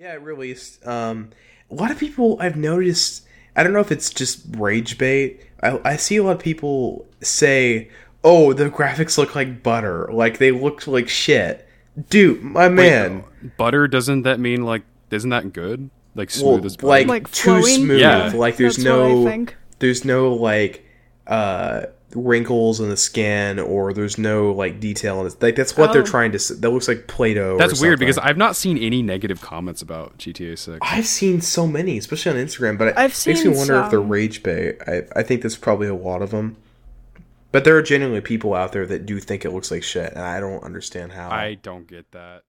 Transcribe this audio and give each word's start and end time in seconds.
Yeah, 0.00 0.14
it 0.14 0.22
released. 0.22 0.86
Um, 0.86 1.28
a 1.70 1.74
lot 1.74 1.90
of 1.90 1.98
people 1.98 2.38
I've 2.40 2.56
noticed. 2.56 3.26
I 3.54 3.62
don't 3.62 3.74
know 3.74 3.80
if 3.80 3.92
it's 3.92 4.08
just 4.08 4.46
rage 4.56 4.96
bait. 4.96 5.42
I, 5.62 5.78
I 5.84 5.96
see 5.96 6.16
a 6.16 6.22
lot 6.22 6.36
of 6.36 6.38
people 6.42 7.06
say, 7.20 7.90
"Oh, 8.24 8.54
the 8.54 8.70
graphics 8.70 9.18
look 9.18 9.34
like 9.34 9.62
butter. 9.62 10.08
Like 10.10 10.38
they 10.38 10.52
look 10.52 10.86
like 10.86 11.10
shit." 11.10 11.68
Dude, 12.08 12.42
my 12.42 12.70
man. 12.70 13.24
Butter 13.58 13.86
doesn't 13.88 14.22
that 14.22 14.40
mean 14.40 14.62
like 14.64 14.84
isn't 15.10 15.28
that 15.28 15.52
good? 15.52 15.90
Like 16.14 16.30
well, 16.40 16.54
smooth 16.54 16.64
as 16.64 16.76
butter. 16.78 16.88
like, 16.88 17.06
Like 17.06 17.30
too 17.30 17.60
flowing? 17.60 17.84
smooth. 17.84 18.00
Yeah. 18.00 18.32
Like 18.34 18.56
there's 18.56 18.76
That's 18.76 18.88
what 18.88 19.02
I 19.02 19.08
no 19.08 19.24
think. 19.26 19.56
there's 19.80 20.04
no 20.06 20.32
like 20.32 20.82
uh 21.26 21.82
wrinkles 22.14 22.80
in 22.80 22.88
the 22.88 22.96
skin 22.96 23.58
or 23.58 23.92
there's 23.92 24.18
no 24.18 24.50
like 24.52 24.80
detail 24.80 25.20
in 25.20 25.26
it. 25.26 25.40
Like 25.42 25.56
that's 25.56 25.76
what 25.76 25.92
they're 25.92 26.02
Oh. 26.02 26.06
trying 26.06 26.32
to. 26.32 26.36
s- 26.36 26.48
That 26.48 26.70
looks 26.70 26.88
like 26.88 27.06
Play-Doh. 27.06 27.54
or 27.54 27.58
That's 27.58 27.80
weird 27.80 27.98
because. 27.98 28.18
I've 28.18 28.36
not 28.36 28.56
seen 28.56 28.76
any 28.78 29.02
negative 29.02 29.40
comments 29.40 29.80
about 29.82 30.18
GTA 30.18 30.56
6. 30.58 30.78
I've 30.82 31.06
seen 31.06 31.40
so 31.40 31.66
many, 31.66 31.98
especially 31.98 32.38
on 32.38 32.44
Instagram, 32.46 32.76
but 32.78 32.88
it 32.88 32.94
I've 32.96 33.10
makes 33.10 33.26
me 33.26 33.34
seen 33.36 33.54
wonder 33.54 33.80
if 33.80 33.90
they're 33.90 34.00
rage 34.00 34.42
bait. 34.42 34.76
I, 34.86 35.02
I 35.16 35.22
think 35.22 35.42
there's 35.42 35.56
probably 35.56 35.86
a 35.88 35.94
lot 35.94 36.22
of 36.22 36.30
them. 36.30 36.56
But 37.52 37.64
there 37.64 37.76
are 37.76 37.82
genuinely 37.82 38.20
people 38.20 38.54
out 38.54 38.72
there 38.72 38.86
that 38.86 39.06
do 39.06 39.18
think 39.18 39.44
it 39.44 39.50
looks 39.50 39.70
like 39.70 39.82
shit, 39.82 40.12
and 40.12 40.22
I 40.22 40.38
don't 40.40 40.62
understand 40.62 41.12
how. 41.12 41.30
I 41.30 41.54
don't 41.62 41.86
get 41.88 42.10
that. 42.12 42.42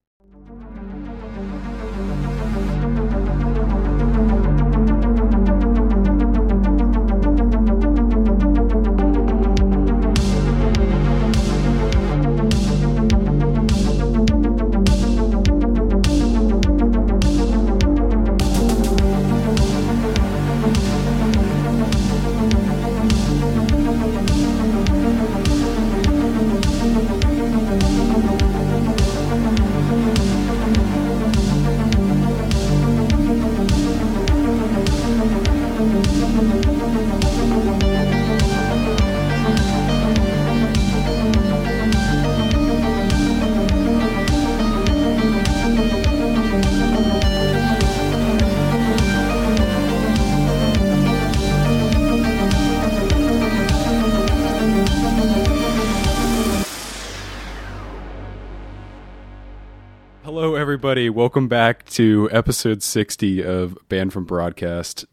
Welcome 61.11 61.49
back 61.49 61.85
to 61.89 62.29
episode 62.31 62.81
60 62.81 63.43
of 63.43 63.77
Banned 63.89 64.13
from 64.13 64.23
Broadcast. 64.23 65.03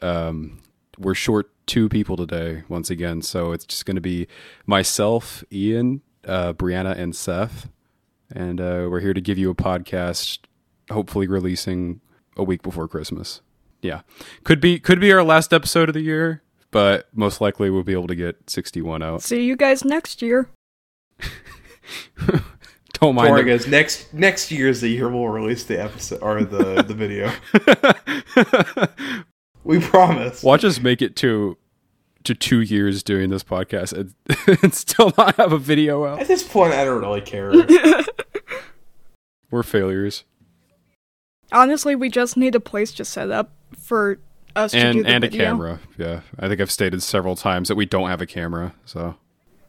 Um, 0.00 0.60
we're 0.96 1.16
short 1.16 1.50
two 1.66 1.88
people 1.88 2.16
today, 2.16 2.62
once 2.68 2.88
again, 2.88 3.20
so 3.20 3.50
it's 3.50 3.64
just 3.64 3.84
going 3.84 3.96
to 3.96 4.00
be 4.00 4.28
myself, 4.64 5.42
Ian, 5.50 6.02
uh, 6.24 6.52
Breanna, 6.52 6.96
and 6.96 7.16
Seth. 7.16 7.68
And 8.32 8.60
uh, 8.60 8.86
we're 8.88 9.00
here 9.00 9.12
to 9.12 9.20
give 9.20 9.38
you 9.38 9.50
a 9.50 9.54
podcast, 9.56 10.38
hopefully 10.88 11.26
releasing 11.26 12.00
a 12.36 12.44
week 12.44 12.62
before 12.62 12.86
Christmas. 12.86 13.40
Yeah, 13.82 14.02
could 14.44 14.60
be 14.60 14.78
could 14.78 15.00
be 15.00 15.10
our 15.12 15.24
last 15.24 15.52
episode 15.52 15.88
of 15.88 15.94
the 15.94 16.00
year, 16.00 16.44
but 16.70 17.08
most 17.12 17.40
likely 17.40 17.70
we'll 17.70 17.82
be 17.82 17.92
able 17.92 18.06
to 18.06 18.14
get 18.14 18.48
61 18.48 19.02
out. 19.02 19.22
See 19.22 19.42
you 19.42 19.56
guys 19.56 19.84
next 19.84 20.22
year. 20.22 20.48
Don't 23.00 23.08
Don't 23.08 23.14
mind 23.16 23.30
worry, 23.30 23.44
the- 23.44 23.50
guys. 23.50 23.66
Next 23.66 24.12
next 24.12 24.50
year's 24.50 24.80
the 24.80 24.88
year 24.88 25.08
we'll 25.08 25.28
release 25.28 25.64
the 25.64 25.80
episode 25.82 26.20
or 26.22 26.42
the 26.44 26.82
the 26.82 26.94
video. 26.94 27.32
We 29.62 29.78
promise. 29.78 30.42
Watch 30.42 30.64
us 30.64 30.80
make 30.80 31.02
it 31.02 31.16
to 31.16 31.58
to 32.24 32.34
two 32.34 32.60
years 32.62 33.02
doing 33.02 33.28
this 33.30 33.44
podcast 33.44 33.92
and, 33.92 34.14
and 34.62 34.74
still 34.74 35.12
not 35.18 35.36
have 35.36 35.52
a 35.52 35.58
video 35.58 36.04
out. 36.06 36.20
At 36.20 36.28
this 36.28 36.42
point, 36.42 36.72
I 36.72 36.84
don't 36.84 37.00
really 37.00 37.20
care. 37.20 37.52
We're 39.50 39.62
failures. 39.62 40.24
Honestly, 41.52 41.94
we 41.94 42.08
just 42.08 42.36
need 42.36 42.54
a 42.54 42.60
place 42.60 42.92
to 42.92 43.04
set 43.04 43.30
up 43.30 43.52
for 43.78 44.18
us 44.56 44.72
to 44.72 44.80
do 44.80 44.86
And 44.86 45.04
the 45.04 45.08
and 45.08 45.24
a 45.24 45.28
camera. 45.28 45.80
Yeah. 45.98 46.20
I 46.38 46.48
think 46.48 46.60
I've 46.60 46.70
stated 46.70 47.02
several 47.02 47.36
times 47.36 47.68
that 47.68 47.74
we 47.74 47.84
don't 47.86 48.08
have 48.08 48.20
a 48.22 48.26
camera. 48.26 48.74
So 48.86 49.16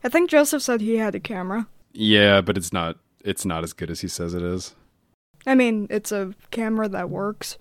I 0.03 0.09
think 0.09 0.29
Joseph 0.29 0.61
said 0.61 0.79
he 0.81 0.97
had 0.97 1.15
a 1.15 1.19
camera. 1.19 1.67
yeah, 1.93 2.39
but 2.41 2.57
it's 2.57 2.71
not 2.71 2.97
it's 3.25 3.45
not 3.45 3.63
as 3.63 3.73
good 3.73 3.89
as 3.89 4.01
he 4.01 4.07
says 4.07 4.33
it 4.33 4.41
is. 4.43 4.75
I 5.45 5.55
mean, 5.55 5.87
it's 5.89 6.11
a 6.11 6.33
camera 6.51 6.87
that 6.89 7.09
works. 7.09 7.57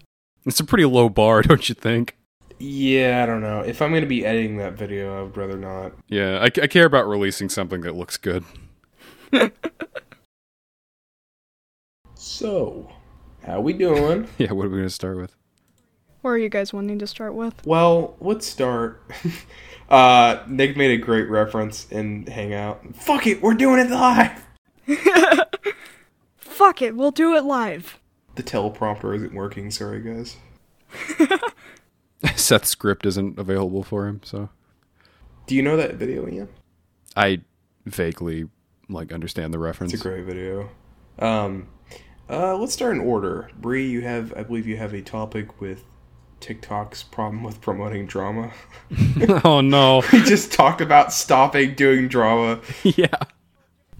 It's 0.46 0.60
a 0.60 0.64
pretty 0.64 0.84
low 0.84 1.08
bar, 1.08 1.42
don't 1.42 1.68
you 1.68 1.74
think? 1.74 2.16
yeah, 2.58 3.22
I 3.22 3.26
don't 3.26 3.40
know. 3.40 3.60
If 3.60 3.80
I'm 3.80 3.92
gonna 3.92 4.04
be 4.04 4.26
editing 4.26 4.58
that 4.58 4.74
video, 4.74 5.18
I 5.18 5.22
would 5.22 5.36
rather 5.36 5.56
not. 5.56 5.92
Yeah, 6.08 6.38
I, 6.40 6.44
I 6.44 6.66
care 6.66 6.84
about 6.84 7.08
releasing 7.08 7.48
something 7.48 7.80
that 7.82 7.94
looks 7.96 8.18
good. 8.18 8.44
So, 12.14 12.90
how 13.46 13.60
we 13.60 13.72
doing? 13.72 14.28
Yeah, 14.38 14.52
what 14.52 14.66
are 14.66 14.68
we 14.68 14.76
gonna 14.76 14.90
start 14.90 15.16
with? 15.16 15.34
What 16.20 16.32
are 16.32 16.38
you 16.38 16.50
guys 16.50 16.70
wanting 16.70 16.98
to 16.98 17.06
start 17.06 17.34
with? 17.34 17.64
Well, 17.64 18.14
let's 18.20 18.46
start. 18.46 19.02
uh, 19.88 20.42
Nick 20.46 20.76
made 20.76 20.90
a 20.90 21.02
great 21.02 21.30
reference 21.30 21.86
in 21.90 22.26
Hangout. 22.26 22.94
Fuck 22.94 23.26
it, 23.26 23.40
we're 23.40 23.54
doing 23.54 23.80
it 23.80 23.90
live. 23.90 25.46
Fuck 26.60 26.82
it, 26.82 26.94
we'll 26.94 27.10
do 27.10 27.34
it 27.36 27.44
live. 27.44 27.98
The 28.34 28.42
teleprompter 28.42 29.16
isn't 29.16 29.32
working. 29.32 29.70
Sorry, 29.70 29.98
guys. 30.02 30.36
Seth's 32.36 32.68
script 32.68 33.06
isn't 33.06 33.38
available 33.38 33.82
for 33.82 34.06
him, 34.06 34.20
so 34.22 34.50
Do 35.46 35.54
you 35.54 35.62
know 35.62 35.78
that 35.78 35.94
video, 35.94 36.28
Ian? 36.28 36.50
I 37.16 37.40
vaguely 37.86 38.50
like 38.90 39.10
understand 39.10 39.54
the 39.54 39.58
reference. 39.58 39.94
It's 39.94 40.04
a 40.04 40.06
great 40.06 40.26
video. 40.26 40.68
Um, 41.18 41.68
uh, 42.28 42.58
let's 42.58 42.74
start 42.74 42.94
in 42.94 43.00
order. 43.00 43.48
Bree, 43.58 43.88
you 43.88 44.02
have, 44.02 44.34
I 44.36 44.42
believe, 44.42 44.66
you 44.66 44.76
have 44.76 44.92
a 44.92 45.00
topic 45.00 45.62
with 45.62 45.84
TikTok's 46.40 47.04
problem 47.04 47.42
with 47.42 47.62
promoting 47.62 48.04
drama. 48.04 48.52
oh 49.44 49.62
no. 49.62 50.02
we 50.12 50.22
just 50.24 50.52
talked 50.52 50.82
about 50.82 51.10
stopping 51.10 51.74
doing 51.74 52.06
drama. 52.06 52.60
yeah. 52.82 53.06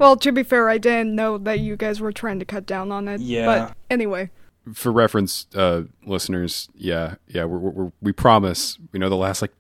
Well, 0.01 0.17
to 0.17 0.33
be 0.33 0.43
fair, 0.43 0.69
I 0.71 0.79
didn't 0.79 1.15
know 1.15 1.37
that 1.39 1.61
you 1.61 1.77
guys 1.77 2.01
were 2.01 2.11
trying 2.11 2.39
to 2.39 2.47
cut 2.47 2.65
down 2.65 2.91
on 2.91 3.07
it. 3.07 3.21
Yeah. 3.21 3.45
But 3.45 3.77
anyway, 3.91 4.31
for 4.73 4.91
reference, 4.91 5.47
uh, 5.55 5.83
listeners, 6.07 6.71
yeah, 6.75 7.17
yeah, 7.29 7.45
we're, 7.45 7.59
we're, 7.59 7.93
we 8.01 8.13
promise. 8.13 8.79
We 8.93 8.99
know 8.99 9.11
the 9.11 9.17
last 9.17 9.43
like 9.43 9.53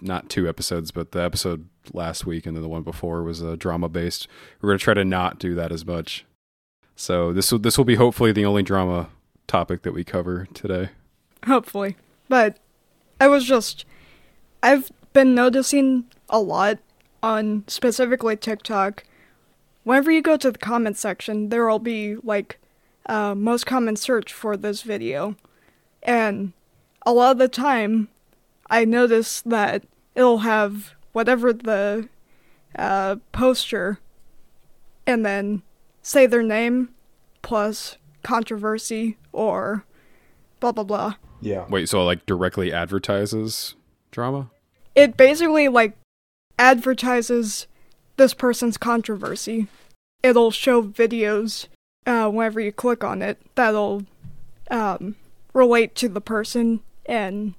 not 0.00 0.30
two 0.30 0.48
episodes, 0.48 0.92
but 0.92 1.10
the 1.10 1.22
episode 1.22 1.68
last 1.92 2.24
week 2.24 2.46
and 2.46 2.56
then 2.56 2.62
the 2.62 2.68
one 2.68 2.82
before 2.82 3.24
was 3.24 3.42
uh, 3.42 3.56
drama 3.58 3.88
based. 3.88 4.28
We're 4.60 4.70
gonna 4.70 4.78
try 4.78 4.94
to 4.94 5.04
not 5.04 5.40
do 5.40 5.54
that 5.56 5.72
as 5.72 5.84
much. 5.84 6.24
So 6.94 7.32
this 7.32 7.50
will 7.50 7.58
this 7.58 7.76
will 7.76 7.84
be 7.84 7.96
hopefully 7.96 8.30
the 8.30 8.44
only 8.44 8.62
drama 8.62 9.08
topic 9.48 9.82
that 9.82 9.92
we 9.92 10.04
cover 10.04 10.46
today. 10.54 10.90
hopefully. 11.46 11.96
But 12.28 12.58
I 13.20 13.26
was 13.26 13.44
just. 13.44 13.84
I've 14.62 14.92
been 15.12 15.34
noticing 15.34 16.04
a 16.28 16.38
lot 16.38 16.78
on 17.20 17.64
specifically 17.66 18.36
TikTok. 18.36 19.02
Whenever 19.84 20.10
you 20.10 20.22
go 20.22 20.36
to 20.36 20.50
the 20.50 20.58
comment 20.58 20.96
section, 20.96 21.48
there 21.48 21.66
will 21.66 21.78
be 21.78 22.16
like 22.16 22.58
uh, 23.06 23.34
most 23.34 23.66
common 23.66 23.96
search 23.96 24.32
for 24.32 24.56
this 24.56 24.82
video. 24.82 25.36
And 26.02 26.52
a 27.04 27.12
lot 27.12 27.32
of 27.32 27.38
the 27.38 27.48
time, 27.48 28.08
I 28.70 28.84
notice 28.84 29.42
that 29.42 29.84
it'll 30.14 30.38
have 30.38 30.94
whatever 31.12 31.52
the 31.52 32.08
uh, 32.76 33.16
poster 33.32 33.98
and 35.06 35.26
then 35.26 35.62
say 36.02 36.26
their 36.26 36.42
name 36.42 36.90
plus 37.42 37.98
controversy 38.22 39.18
or 39.32 39.84
blah 40.60 40.72
blah 40.72 40.84
blah. 40.84 41.14
Yeah. 41.40 41.66
Wait, 41.68 41.88
so 41.88 42.00
it, 42.00 42.04
like 42.04 42.26
directly 42.26 42.72
advertises 42.72 43.74
drama? 44.12 44.50
It 44.94 45.16
basically 45.16 45.68
like 45.68 45.96
advertises 46.58 47.66
this 48.22 48.34
person's 48.34 48.78
controversy. 48.78 49.66
It'll 50.22 50.52
show 50.52 50.80
videos 50.80 51.66
uh, 52.06 52.28
whenever 52.28 52.60
you 52.60 52.70
click 52.70 53.02
on 53.02 53.20
it 53.20 53.40
that'll 53.56 54.04
um, 54.70 55.16
relate 55.52 55.96
to 55.96 56.08
the 56.08 56.20
person 56.20 56.80
and 57.04 57.54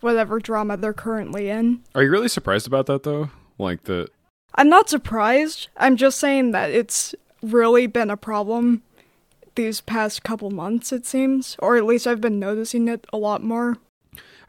whatever 0.00 0.38
drama 0.38 0.78
they're 0.78 0.94
currently 0.94 1.50
in. 1.50 1.82
Are 1.94 2.02
you 2.02 2.10
really 2.10 2.28
surprised 2.28 2.66
about 2.66 2.86
that 2.86 3.02
though? 3.02 3.28
Like 3.58 3.84
the 3.84 4.08
I'm 4.54 4.70
not 4.70 4.88
surprised. 4.88 5.68
I'm 5.76 5.98
just 5.98 6.18
saying 6.18 6.52
that 6.52 6.70
it's 6.70 7.14
really 7.42 7.86
been 7.86 8.08
a 8.08 8.16
problem 8.16 8.82
these 9.54 9.82
past 9.82 10.22
couple 10.22 10.50
months, 10.50 10.92
it 10.92 11.04
seems, 11.04 11.56
or 11.58 11.76
at 11.76 11.84
least 11.84 12.06
I've 12.06 12.22
been 12.22 12.38
noticing 12.38 12.88
it 12.88 13.06
a 13.12 13.18
lot 13.18 13.42
more. 13.42 13.76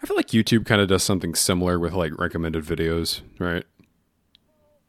I 0.02 0.06
feel 0.06 0.16
like 0.16 0.28
YouTube 0.28 0.66
kind 0.66 0.80
of 0.80 0.88
does 0.88 1.04
something 1.04 1.36
similar 1.36 1.78
with 1.78 1.92
like 1.92 2.18
recommended 2.18 2.64
videos, 2.64 3.20
right? 3.38 3.66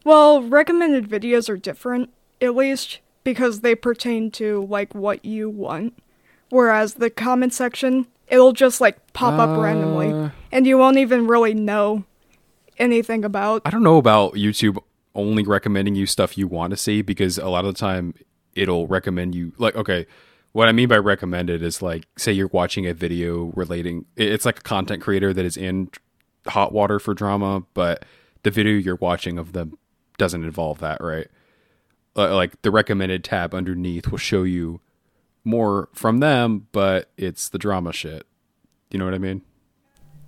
Well, 0.05 0.43
recommended 0.43 1.09
videos 1.09 1.49
are 1.49 1.56
different, 1.56 2.11
at 2.41 2.55
least 2.55 3.00
because 3.25 3.61
they 3.61 3.75
pertain 3.75 4.31
to 4.33 4.67
like 4.71 4.95
what 4.95 5.25
you 5.25 5.50
want. 5.50 5.99
Whereas 6.50 6.95
the 6.95 7.11
comment 7.11 7.53
section, 7.53 8.06
it'll 8.29 8.53
just 8.53 8.81
like 8.81 9.12
pop 9.12 9.39
up 9.39 9.50
Uh, 9.50 9.61
randomly 9.61 10.31
and 10.50 10.67
you 10.67 10.79
won't 10.79 10.99
even 10.99 11.27
really 11.27 11.55
know 11.55 12.05
anything 12.79 13.25
about. 13.25 13.62
I 13.65 13.71
don't 13.71 13.83
know 13.83 13.99
about 13.99 14.35
YouTube 14.35 14.79
only 15.15 15.43
recommending 15.43 15.95
you 15.95 16.06
stuff 16.06 16.39
you 16.39 16.47
want 16.47 16.71
to 16.71 16.77
see 16.77 17.03
because 17.03 17.39
a 17.39 17.49
lot 17.49 17.65
of 17.65 17.75
the 17.75 17.79
time 17.79 18.15
it'll 18.55 18.87
recommend 18.87 19.35
you 19.35 19.53
like 19.59 19.75
okay, 19.77 20.06
what 20.53 20.69
I 20.69 20.73
mean 20.73 20.89
by 20.89 20.97
recommended 20.99 21.62
is 21.62 21.83
like 21.83 22.06
say 22.17 22.33
you're 22.33 22.49
watching 22.49 22.87
a 22.87 22.95
video 22.95 23.53
relating 23.56 24.06
it's 24.17 24.47
like 24.47 24.61
a 24.61 24.62
content 24.62 25.03
creator 25.03 25.35
that 25.35 25.45
is 25.45 25.56
in 25.56 25.91
hot 26.47 26.73
water 26.73 26.99
for 26.99 27.15
drama, 27.15 27.65
but 27.75 28.05
the 28.43 28.50
video 28.50 28.75
you're 28.75 28.97
watching 28.97 29.39
of 29.39 29.53
them 29.53 29.77
doesn't 30.19 30.44
involve 30.44 30.81
that, 30.81 31.00
right? 31.00 31.29
Uh, 32.17 32.35
like 32.35 32.61
the 32.62 32.70
recommended 32.70 33.25
tab 33.25 33.55
underneath 33.55 34.09
will 34.09 34.19
show 34.19 34.43
you 34.43 34.81
more 35.44 35.88
from 35.94 36.19
them, 36.19 36.67
but 36.73 37.11
it's 37.17 37.49
the 37.49 37.59
drama 37.59 37.93
shit. 37.93 38.26
You 38.91 38.99
know 38.99 39.05
what 39.05 39.15
I 39.15 39.19
mean? 39.19 39.43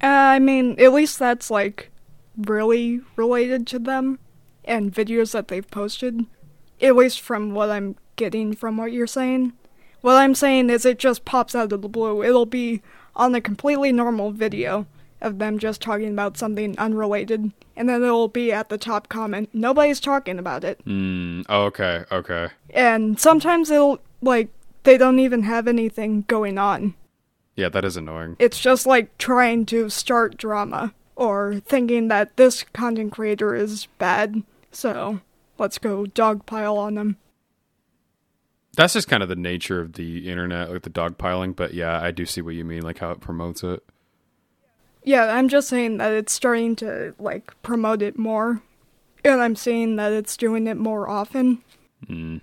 Uh, 0.02 0.06
I 0.06 0.38
mean, 0.38 0.80
at 0.80 0.92
least 0.92 1.18
that's 1.18 1.50
like 1.50 1.90
really 2.36 3.00
related 3.16 3.66
to 3.68 3.78
them 3.78 4.18
and 4.64 4.92
videos 4.92 5.32
that 5.32 5.48
they've 5.48 5.70
posted. 5.70 6.24
At 6.80 6.96
least 6.96 7.20
from 7.20 7.52
what 7.52 7.70
I'm 7.70 7.96
getting 8.16 8.54
from 8.54 8.76
what 8.76 8.92
you're 8.92 9.06
saying. 9.06 9.52
What 10.00 10.16
I'm 10.16 10.34
saying 10.34 10.70
is 10.70 10.86
it 10.86 10.98
just 10.98 11.24
pops 11.24 11.54
out 11.54 11.72
of 11.72 11.82
the 11.82 11.88
blue. 11.88 12.22
It'll 12.22 12.46
be 12.46 12.82
on 13.14 13.34
a 13.34 13.40
completely 13.40 13.92
normal 13.92 14.30
video 14.30 14.86
of 15.20 15.38
them 15.38 15.58
just 15.58 15.82
talking 15.82 16.08
about 16.08 16.38
something 16.38 16.78
unrelated, 16.78 17.52
and 17.80 17.88
then 17.88 18.02
it'll 18.02 18.28
be 18.28 18.52
at 18.52 18.68
the 18.68 18.76
top 18.76 19.08
comment. 19.08 19.48
Nobody's 19.54 20.00
talking 20.00 20.38
about 20.38 20.64
it. 20.64 20.84
Mm, 20.84 21.48
okay, 21.48 22.04
okay. 22.12 22.48
And 22.74 23.18
sometimes 23.18 23.70
it'll, 23.70 24.00
like, 24.20 24.50
they 24.82 24.98
don't 24.98 25.18
even 25.18 25.44
have 25.44 25.66
anything 25.66 26.26
going 26.28 26.58
on. 26.58 26.92
Yeah, 27.56 27.70
that 27.70 27.86
is 27.86 27.96
annoying. 27.96 28.36
It's 28.38 28.60
just 28.60 28.84
like 28.84 29.16
trying 29.16 29.64
to 29.66 29.88
start 29.88 30.36
drama 30.36 30.92
or 31.16 31.62
thinking 31.64 32.08
that 32.08 32.36
this 32.36 32.64
content 32.74 33.12
creator 33.12 33.54
is 33.54 33.88
bad, 33.96 34.42
so 34.70 35.20
let's 35.56 35.78
go 35.78 36.04
dogpile 36.04 36.76
on 36.76 36.96
them. 36.96 37.16
That's 38.76 38.92
just 38.92 39.08
kind 39.08 39.22
of 39.22 39.30
the 39.30 39.36
nature 39.36 39.80
of 39.80 39.94
the 39.94 40.28
internet, 40.28 40.70
like 40.70 40.82
the 40.82 40.90
dogpiling. 40.90 41.56
But 41.56 41.72
yeah, 41.72 41.98
I 41.98 42.10
do 42.10 42.26
see 42.26 42.42
what 42.42 42.54
you 42.56 42.64
mean, 42.66 42.82
like 42.82 42.98
how 42.98 43.10
it 43.10 43.22
promotes 43.22 43.62
it. 43.64 43.82
Yeah, 45.02 45.34
I'm 45.34 45.48
just 45.48 45.68
saying 45.68 45.98
that 45.98 46.12
it's 46.12 46.32
starting 46.32 46.76
to 46.76 47.14
like 47.18 47.54
promote 47.62 48.02
it 48.02 48.18
more, 48.18 48.62
and 49.24 49.40
I'm 49.40 49.56
seeing 49.56 49.96
that 49.96 50.12
it's 50.12 50.36
doing 50.36 50.66
it 50.66 50.76
more 50.76 51.08
often. 51.08 51.62
Mm. 52.06 52.40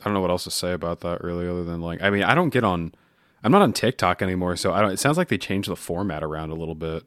I 0.00 0.04
don't 0.04 0.14
know 0.14 0.20
what 0.20 0.30
else 0.30 0.44
to 0.44 0.50
say 0.50 0.72
about 0.72 1.00
that 1.00 1.22
really, 1.22 1.48
other 1.48 1.64
than 1.64 1.80
like, 1.80 2.02
I 2.02 2.10
mean, 2.10 2.24
I 2.24 2.34
don't 2.34 2.50
get 2.50 2.64
on. 2.64 2.92
I'm 3.44 3.52
not 3.52 3.62
on 3.62 3.72
TikTok 3.72 4.22
anymore, 4.22 4.56
so 4.56 4.72
I 4.72 4.80
don't. 4.80 4.92
It 4.92 4.98
sounds 4.98 5.16
like 5.16 5.28
they 5.28 5.38
changed 5.38 5.68
the 5.68 5.76
format 5.76 6.22
around 6.22 6.50
a 6.50 6.54
little 6.54 6.74
bit. 6.74 7.04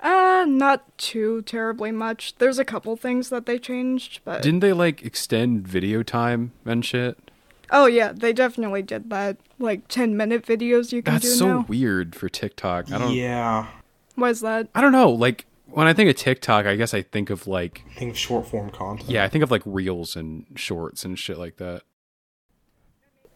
Uh, 0.00 0.44
not 0.48 0.96
too 0.98 1.42
terribly 1.42 1.90
much. 1.90 2.34
There's 2.36 2.58
a 2.58 2.64
couple 2.64 2.96
things 2.96 3.28
that 3.28 3.46
they 3.46 3.58
changed, 3.58 4.20
but 4.24 4.42
Didn't 4.42 4.60
they 4.60 4.72
like 4.72 5.02
extend 5.02 5.68
video 5.68 6.02
time 6.02 6.52
and 6.64 6.84
shit? 6.84 7.29
Oh 7.70 7.86
yeah, 7.86 8.12
they 8.14 8.32
definitely 8.32 8.82
did 8.82 9.10
that. 9.10 9.36
Like 9.58 9.88
10 9.88 10.16
minute 10.16 10.44
videos 10.46 10.92
you 10.92 11.02
can 11.02 11.14
do. 11.14 11.20
That's 11.20 11.32
do 11.32 11.38
so 11.38 11.46
now. 11.60 11.64
weird 11.68 12.14
for 12.16 12.28
TikTok. 12.28 12.90
I 12.92 12.98
don't. 12.98 13.14
yeah. 13.14 13.66
What 14.14 14.30
is 14.30 14.40
that? 14.40 14.68
I 14.74 14.80
don't 14.80 14.92
know. 14.92 15.10
Like 15.10 15.46
when 15.66 15.86
I 15.86 15.92
think 15.92 16.10
of 16.10 16.16
TikTok, 16.16 16.66
I 16.66 16.76
guess 16.76 16.94
I 16.94 17.02
think 17.02 17.30
of 17.30 17.46
like 17.46 17.84
Think 17.96 18.10
of 18.12 18.18
short 18.18 18.46
form 18.48 18.70
content. 18.70 19.08
yeah, 19.10 19.24
I 19.24 19.28
think 19.28 19.44
of 19.44 19.50
like 19.50 19.62
reels 19.64 20.16
and 20.16 20.46
shorts 20.56 21.04
and 21.04 21.18
shit 21.18 21.38
like 21.38 21.56
that. 21.56 21.82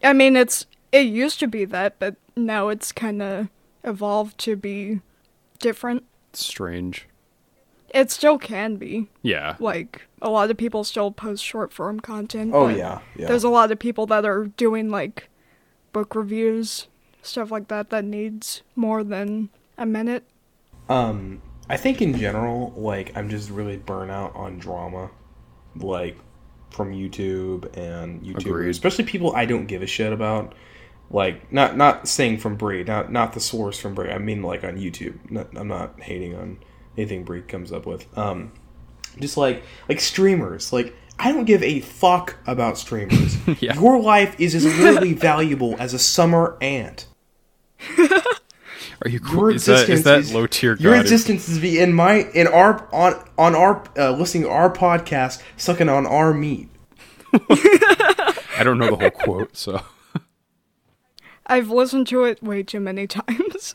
I 0.03 0.13
mean, 0.13 0.37
it's 0.37 0.67
it 0.93 1.07
used 1.07 1.39
to 1.41 1.47
be 1.47 1.65
that, 1.67 1.99
but 1.99 2.17
now 2.37 2.69
it's 2.69 2.93
kind 2.93 3.23
of 3.23 3.49
evolved 3.83 4.39
to 4.39 4.57
be 4.57 5.01
different. 5.59 6.05
Strange. 6.33 7.09
It 7.95 8.11
still 8.11 8.39
can 8.39 8.75
be. 8.75 9.09
Yeah. 9.23 9.55
Like 9.61 10.03
a 10.21 10.29
lot 10.29 10.51
of 10.51 10.57
people 10.57 10.83
still 10.83 11.13
post 11.13 11.45
short 11.45 11.73
form 11.73 12.01
content. 12.01 12.51
Oh 12.53 12.67
yeah. 12.69 12.99
Yeah. 13.17 13.29
There's 13.29 13.45
a 13.45 13.49
lot 13.49 13.71
of 13.71 13.79
people 13.79 14.05
that 14.07 14.25
are 14.25 14.47
doing 14.47 14.91
like 14.91 15.31
book 15.93 16.17
reviews, 16.17 16.89
stuff 17.23 17.53
like 17.53 17.69
that 17.69 17.91
that 17.91 18.05
needs 18.05 18.63
more 18.75 19.05
than 19.05 19.49
a 19.79 19.87
minute. 19.87 20.25
Um, 20.89 21.41
I 21.71 21.77
think 21.77 22.03
in 22.03 22.19
general, 22.19 22.75
like 22.77 23.17
I'm 23.17 23.31
just 23.31 23.49
really 23.49 23.77
burnt 23.77 24.11
out 24.11 24.35
on 24.35 24.59
drama, 24.59 25.11
like 25.77 26.19
from 26.71 26.93
YouTube 26.93 27.75
and 27.77 28.21
YouTubers, 28.23 28.47
Agreed. 28.47 28.71
especially 28.71 29.05
people 29.05 29.37
I 29.37 29.47
don't 29.47 29.67
give 29.67 29.83
a 29.83 29.87
shit 29.87 30.13
about. 30.13 30.55
Like 31.11 31.53
not 31.53 31.77
not 31.77 32.09
saying 32.09 32.39
from 32.39 32.57
Brie, 32.57 32.83
not 32.83 33.13
not 33.13 33.35
the 33.35 33.41
source 33.41 33.79
from 33.79 33.95
Brie. 33.95 34.11
I 34.11 34.19
mean 34.19 34.43
like 34.43 34.65
on 34.65 34.79
YouTube. 34.79 35.31
Not, 35.31 35.49
I'm 35.55 35.69
not 35.69 36.01
hating 36.01 36.35
on 36.35 36.59
anything 36.97 37.25
Brie 37.25 37.43
comes 37.43 37.73
up 37.73 37.87
with. 37.87 38.07
Um, 38.17 38.53
just 39.21 39.37
like 39.37 39.63
like 39.89 40.01
streamers. 40.01 40.73
Like 40.73 40.95
I 41.19 41.33
don't 41.33 41.45
give 41.45 41.63
a 41.63 41.81
fuck 41.81 42.37
about 42.47 42.79
streamers. 42.79 43.37
Yeah. 43.61 43.75
Your 43.81 44.01
life 44.01 44.39
is 44.41 44.55
as 44.55 44.65
literally 44.65 45.13
valuable 45.31 45.77
as 45.79 45.95
a 45.95 45.99
summer 45.99 46.57
ant. 46.61 47.07
Are 49.03 49.09
you 49.09 49.19
Your 49.19 49.21
cool? 49.21 49.49
Is 49.49 49.67
that, 49.67 49.73
is 49.75 49.81
existence 49.91 50.05
that 50.05 50.19
is- 50.21 50.35
low 50.35 50.47
tier 50.47 50.77
Your 50.77 50.95
existence 50.97 51.49
is 51.49 51.63
in 51.63 51.93
my 51.93 52.29
in 52.35 52.47
our 52.47 52.89
on 52.93 53.23
on 53.39 53.55
our 53.55 53.85
uh, 53.99 54.13
listening 54.13 54.45
to 54.45 54.49
our 54.51 54.73
podcast, 54.73 55.43
sucking 55.57 55.89
on 55.89 56.07
our 56.07 56.33
meat. 56.33 56.69
I 57.33 58.63
don't 58.63 58.79
know 58.79 58.91
the 58.91 58.97
whole 58.97 59.11
quote, 59.11 59.57
so 59.57 59.83
I've 61.47 61.69
listened 61.71 62.07
to 62.09 62.25
it 62.25 62.43
way 62.43 62.63
too 62.63 62.81
many 62.81 63.07
times. 63.07 63.75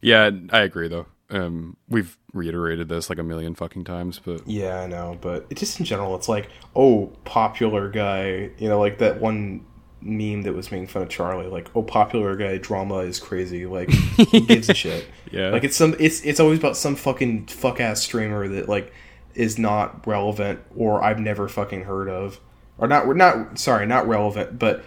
yeah, 0.00 0.30
I 0.50 0.60
agree 0.60 0.88
though. 0.88 1.06
Um, 1.30 1.76
we've 1.88 2.16
reiterated 2.32 2.88
this 2.88 3.10
like 3.10 3.18
a 3.18 3.22
million 3.22 3.54
fucking 3.54 3.84
times, 3.84 4.20
but 4.24 4.46
Yeah, 4.46 4.80
I 4.80 4.86
know, 4.86 5.18
but 5.20 5.46
it 5.50 5.56
just 5.56 5.78
in 5.80 5.84
general, 5.84 6.14
it's 6.14 6.28
like, 6.28 6.48
oh, 6.74 7.12
popular 7.24 7.88
guy, 7.88 8.50
you 8.58 8.68
know, 8.68 8.78
like 8.78 8.98
that 8.98 9.20
one 9.20 9.66
meme 10.00 10.42
that 10.42 10.52
was 10.52 10.70
making 10.70 10.86
fun 10.86 11.02
of 11.02 11.08
Charlie, 11.08 11.48
like, 11.48 11.68
oh, 11.74 11.82
popular 11.82 12.36
guy 12.36 12.58
drama 12.58 12.98
is 12.98 13.18
crazy, 13.18 13.66
like, 13.66 13.88
gives 14.46 14.68
a 14.68 14.74
shit? 14.74 15.08
Yeah. 15.32 15.50
like 15.50 15.64
it's 15.64 15.76
some, 15.76 15.96
it's 15.98 16.20
it's 16.22 16.38
always 16.38 16.58
about 16.58 16.76
some 16.76 16.94
fucking 16.94 17.46
fuck 17.46 17.80
ass 17.80 18.02
streamer 18.02 18.46
that 18.48 18.68
like 18.68 18.92
is 19.34 19.58
not 19.58 20.06
relevant 20.06 20.60
or 20.76 21.02
I've 21.02 21.18
never 21.18 21.48
fucking 21.48 21.84
heard 21.84 22.08
of, 22.08 22.40
or 22.78 22.86
not, 22.86 23.06
we're 23.06 23.14
not 23.14 23.58
sorry, 23.58 23.86
not 23.86 24.06
relevant, 24.06 24.58
but 24.58 24.84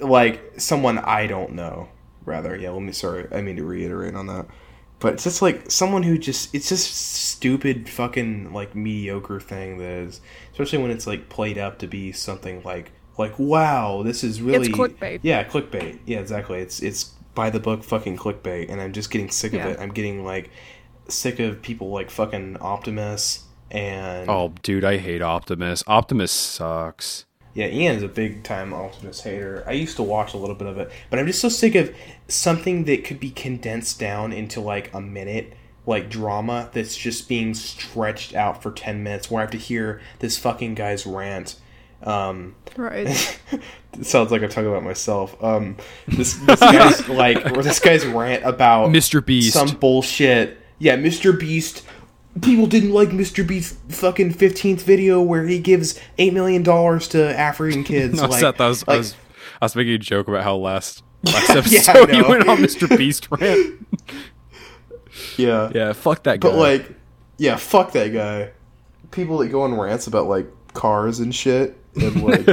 like 0.00 0.54
someone 0.58 0.98
I 0.98 1.26
don't 1.26 1.52
know. 1.52 1.88
Rather, 2.24 2.56
yeah. 2.56 2.70
Let 2.70 2.82
me 2.82 2.90
sorry, 2.92 3.28
I 3.30 3.40
mean 3.40 3.56
to 3.56 3.64
reiterate 3.64 4.16
on 4.16 4.26
that. 4.26 4.46
But 4.98 5.14
it's 5.14 5.24
just 5.24 5.42
like 5.42 5.70
someone 5.70 6.02
who 6.02 6.16
just 6.16 6.54
it's 6.54 6.68
just 6.68 6.94
stupid 6.94 7.88
fucking 7.88 8.52
like 8.52 8.74
mediocre 8.74 9.40
thing 9.40 9.78
that 9.78 9.84
is 9.88 10.20
especially 10.52 10.78
when 10.78 10.90
it's 10.90 11.06
like 11.06 11.28
played 11.28 11.58
up 11.58 11.78
to 11.80 11.86
be 11.86 12.12
something 12.12 12.62
like 12.62 12.92
like 13.18 13.38
wow, 13.38 14.02
this 14.02 14.24
is 14.24 14.40
really 14.40 14.68
clickbait. 14.68 15.20
Yeah, 15.22 15.44
clickbait. 15.44 15.98
Yeah, 16.06 16.18
exactly. 16.20 16.58
It's 16.60 16.80
it's 16.80 17.04
by 17.34 17.50
the 17.50 17.60
book 17.60 17.84
fucking 17.84 18.16
clickbait 18.16 18.70
and 18.70 18.80
I'm 18.80 18.92
just 18.92 19.10
getting 19.10 19.30
sick 19.30 19.52
Yeah. 19.52 19.66
of 19.66 19.72
it. 19.72 19.80
I'm 19.80 19.90
getting 19.90 20.24
like 20.24 20.50
sick 21.08 21.38
of 21.40 21.62
people 21.62 21.90
like 21.90 22.10
fucking 22.10 22.56
Optimus 22.60 23.44
and 23.70 24.30
oh, 24.30 24.54
dude, 24.62 24.84
I 24.84 24.96
hate 24.96 25.22
Optimus. 25.22 25.82
Optimus 25.86 26.32
sucks. 26.32 27.24
Yeah, 27.56 27.68
Ian 27.68 27.96
is 27.96 28.02
a 28.02 28.08
big 28.08 28.42
time 28.42 28.74
Optimus 28.74 29.22
hater. 29.22 29.64
I 29.66 29.72
used 29.72 29.96
to 29.96 30.02
watch 30.02 30.34
a 30.34 30.36
little 30.36 30.54
bit 30.54 30.68
of 30.68 30.76
it, 30.76 30.92
but 31.08 31.18
I'm 31.18 31.26
just 31.26 31.40
so 31.40 31.48
sick 31.48 31.74
of 31.74 31.90
something 32.28 32.84
that 32.84 33.02
could 33.02 33.18
be 33.18 33.30
condensed 33.30 33.98
down 33.98 34.30
into 34.30 34.60
like 34.60 34.92
a 34.92 35.00
minute, 35.00 35.54
like 35.86 36.10
drama 36.10 36.68
that's 36.74 36.94
just 36.94 37.30
being 37.30 37.54
stretched 37.54 38.34
out 38.34 38.62
for 38.62 38.72
10 38.72 39.02
minutes 39.02 39.30
where 39.30 39.40
I 39.40 39.44
have 39.44 39.52
to 39.52 39.56
hear 39.56 40.02
this 40.18 40.36
fucking 40.36 40.74
guy's 40.74 41.06
rant. 41.06 41.58
Um, 42.02 42.56
right. 42.76 43.08
sounds 44.02 44.30
like 44.30 44.42
I'm 44.42 44.50
talking 44.50 44.68
about 44.68 44.84
myself. 44.84 45.42
Um, 45.42 45.78
this, 46.06 46.34
this 46.34 46.60
guy's 46.60 47.08
like, 47.08 47.56
or 47.56 47.62
this 47.62 47.80
guy's 47.80 48.04
rant 48.04 48.44
about 48.44 48.90
Mr. 48.90 49.24
Beast. 49.24 49.54
some 49.54 49.78
bullshit. 49.78 50.58
Yeah, 50.78 50.98
Mr. 50.98 51.38
Beast. 51.40 51.86
People 52.42 52.66
didn't 52.66 52.92
like 52.92 53.08
Mr. 53.10 53.46
Beast's 53.46 53.78
fucking 53.96 54.34
15th 54.34 54.82
video 54.82 55.22
where 55.22 55.44
he 55.44 55.58
gives 55.58 55.98
$8 56.18 56.32
million 56.32 56.62
to 56.64 57.38
African 57.38 57.82
kids. 57.84 58.20
No, 58.20 58.28
like, 58.28 58.40
Seth, 58.40 58.60
I 58.60 58.68
was, 58.68 58.84
I 58.86 58.96
was 58.98 59.14
I 59.60 59.64
was 59.64 59.74
making 59.76 59.94
a 59.94 59.98
joke 59.98 60.28
about 60.28 60.42
how 60.44 60.56
last 60.56 61.02
last 61.24 61.48
Yeah, 61.48 61.78
episode 61.80 62.12
you 62.14 62.28
went 62.28 62.46
on 62.48 62.58
Mr. 62.58 62.94
Beast 62.96 63.28
rant. 63.30 63.86
yeah. 65.36 65.70
Yeah, 65.74 65.92
fuck 65.94 66.22
that 66.24 66.40
guy. 66.40 66.48
But, 66.50 66.56
like, 66.58 66.94
yeah, 67.38 67.56
fuck 67.56 67.92
that 67.92 68.08
guy. 68.12 68.50
People 69.12 69.38
that 69.38 69.48
go 69.48 69.62
on 69.62 69.74
rants 69.74 70.06
about, 70.06 70.26
like, 70.26 70.46
cars 70.74 71.20
and 71.20 71.34
shit. 71.34 71.76
And, 71.94 72.22
like, 72.22 72.44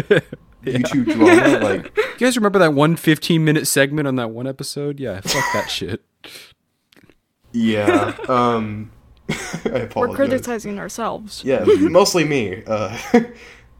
YouTube 0.63 1.11
drama. 1.13 1.59
Like, 1.59 1.97
You 1.97 2.25
guys 2.25 2.37
remember 2.37 2.59
that 2.59 2.73
one 2.73 2.95
15 2.95 3.43
minute 3.43 3.67
segment 3.67 4.07
on 4.07 4.15
that 4.15 4.29
one 4.31 4.47
episode? 4.47 4.97
Yeah, 4.99 5.19
fuck 5.19 5.43
that 5.53 5.69
shit. 5.69 6.01
yeah. 7.51 8.15
Um, 8.29 8.91
I 9.65 9.89
We're 9.95 10.15
criticizing 10.15 10.79
ourselves. 10.79 11.43
Yeah, 11.45 11.63
mostly 11.79 12.23
me. 12.25 12.63
Uh, 12.65 12.97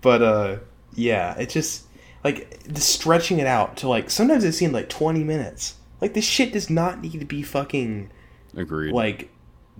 but 0.01 0.21
uh, 0.21 0.57
yeah, 0.93 1.37
it 1.37 1.49
just 1.49 1.85
like 2.23 2.63
the 2.63 2.81
stretching 2.81 3.39
it 3.39 3.47
out 3.47 3.77
to 3.77 3.89
like 3.89 4.09
sometimes 4.09 4.43
it 4.43 4.53
seemed 4.53 4.73
like 4.73 4.89
twenty 4.89 5.23
minutes. 5.23 5.75
Like 6.01 6.13
this 6.13 6.25
shit 6.25 6.53
does 6.53 6.69
not 6.69 7.01
need 7.01 7.19
to 7.19 7.25
be 7.25 7.41
fucking 7.41 8.09
Agreed. 8.55 8.93
like 8.93 9.29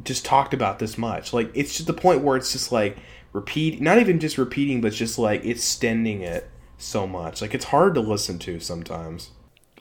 just 0.04 0.26
talked 0.26 0.54
about 0.54 0.80
this 0.80 0.98
much. 0.98 1.34
Like 1.34 1.52
it's 1.54 1.76
just 1.76 1.88
the 1.88 1.94
point 1.94 2.22
where 2.22 2.38
it's 2.38 2.52
just 2.52 2.72
like 2.72 2.98
repeat, 3.32 3.82
not 3.82 4.00
even 4.00 4.20
just 4.20 4.38
repeating, 4.38 4.82
but 4.82 4.94
just 4.94 5.18
like 5.18 5.46
extending 5.46 6.22
it 6.22 6.50
so 6.78 7.08
much. 7.08 7.42
Like 7.42 7.54
it's 7.54 7.66
hard 7.66 7.94
to 7.96 8.02
listen 8.02 8.40
to 8.40 8.60
sometimes. 8.60 9.32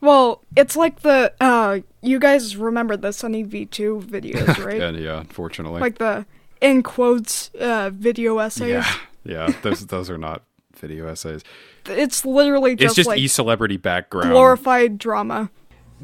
Well, 0.02 0.42
it's 0.56 0.76
like 0.76 1.00
the 1.00 1.32
uh 1.40 1.78
you 2.02 2.18
guys 2.18 2.56
remember 2.56 2.96
the 2.98 3.12
Sunny 3.12 3.44
V2 3.44 4.02
videos, 4.04 4.62
right? 4.66 4.82
and 4.82 4.98
yeah, 4.98 5.20
unfortunately. 5.20 5.80
Like 5.80 5.98
the 5.98 6.26
in 6.60 6.82
quotes 6.82 7.50
uh 7.58 7.90
video 7.94 8.38
essays. 8.38 8.70
yeah, 8.70 8.94
yeah. 9.24 9.52
Those 9.62 9.86
those 9.86 10.10
are 10.10 10.18
not 10.18 10.42
video 10.76 11.06
essays. 11.06 11.42
It's 11.86 12.24
literally 12.24 12.74
just, 12.74 12.90
It's 12.92 12.96
just 12.96 13.08
like 13.08 13.18
e 13.20 13.28
celebrity 13.28 13.76
background. 13.76 14.30
glorified 14.30 14.98
drama. 14.98 15.50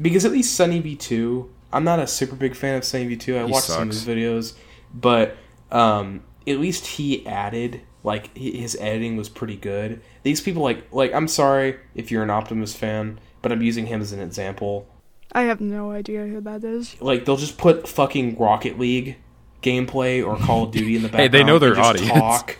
because 0.01 0.23
at 0.25 0.31
least 0.31 0.55
Sunny 0.55 0.81
V2, 0.81 1.47
I'm 1.73 1.83
not 1.83 1.99
a 1.99 2.07
super 2.07 2.35
big 2.35 2.55
fan 2.55 2.75
of 2.77 2.85
Sunny 2.85 3.15
V2. 3.15 3.37
I 3.41 3.45
He 3.45 3.51
watched 3.51 3.65
some 3.67 3.83
of 3.83 3.87
his 3.89 4.05
videos, 4.05 4.53
but 4.93 5.35
um, 5.71 6.23
at 6.47 6.59
least 6.59 6.87
he 6.87 7.27
added 7.27 7.81
like 8.03 8.35
his 8.37 8.77
editing 8.79 9.17
was 9.17 9.27
pretty 9.27 9.57
good. 9.57 10.01
These 10.23 10.39
people 10.39 10.63
like 10.63 10.87
like 10.93 11.13
I'm 11.13 11.27
sorry 11.27 11.75
if 11.95 12.11
you're 12.11 12.23
an 12.23 12.29
Optimus 12.29 12.73
fan, 12.73 13.19
but 13.41 13.51
I'm 13.51 13.61
using 13.61 13.87
him 13.87 14.01
as 14.01 14.11
an 14.11 14.19
example. 14.19 14.87
I 15.31 15.43
have 15.43 15.61
no 15.61 15.91
idea 15.91 16.25
who 16.25 16.41
that 16.41 16.63
is. 16.63 16.99
Like 17.01 17.25
they'll 17.25 17.37
just 17.37 17.57
put 17.57 17.87
fucking 17.87 18.37
Rocket 18.37 18.79
League 18.79 19.17
gameplay 19.61 20.25
or 20.25 20.37
Call 20.37 20.63
of 20.63 20.71
Duty 20.71 20.95
in 20.95 21.03
the 21.03 21.09
Hey, 21.17 21.27
they 21.27 21.43
know 21.43 21.59
their 21.59 21.73
and 21.73 21.77
just 21.77 21.89
audience. 21.89 22.11
Talk. 22.11 22.57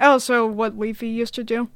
Oh, 0.00 0.18
so 0.18 0.46
what 0.46 0.78
Leafy 0.78 1.08
used 1.08 1.34
to 1.34 1.44
do? 1.44 1.70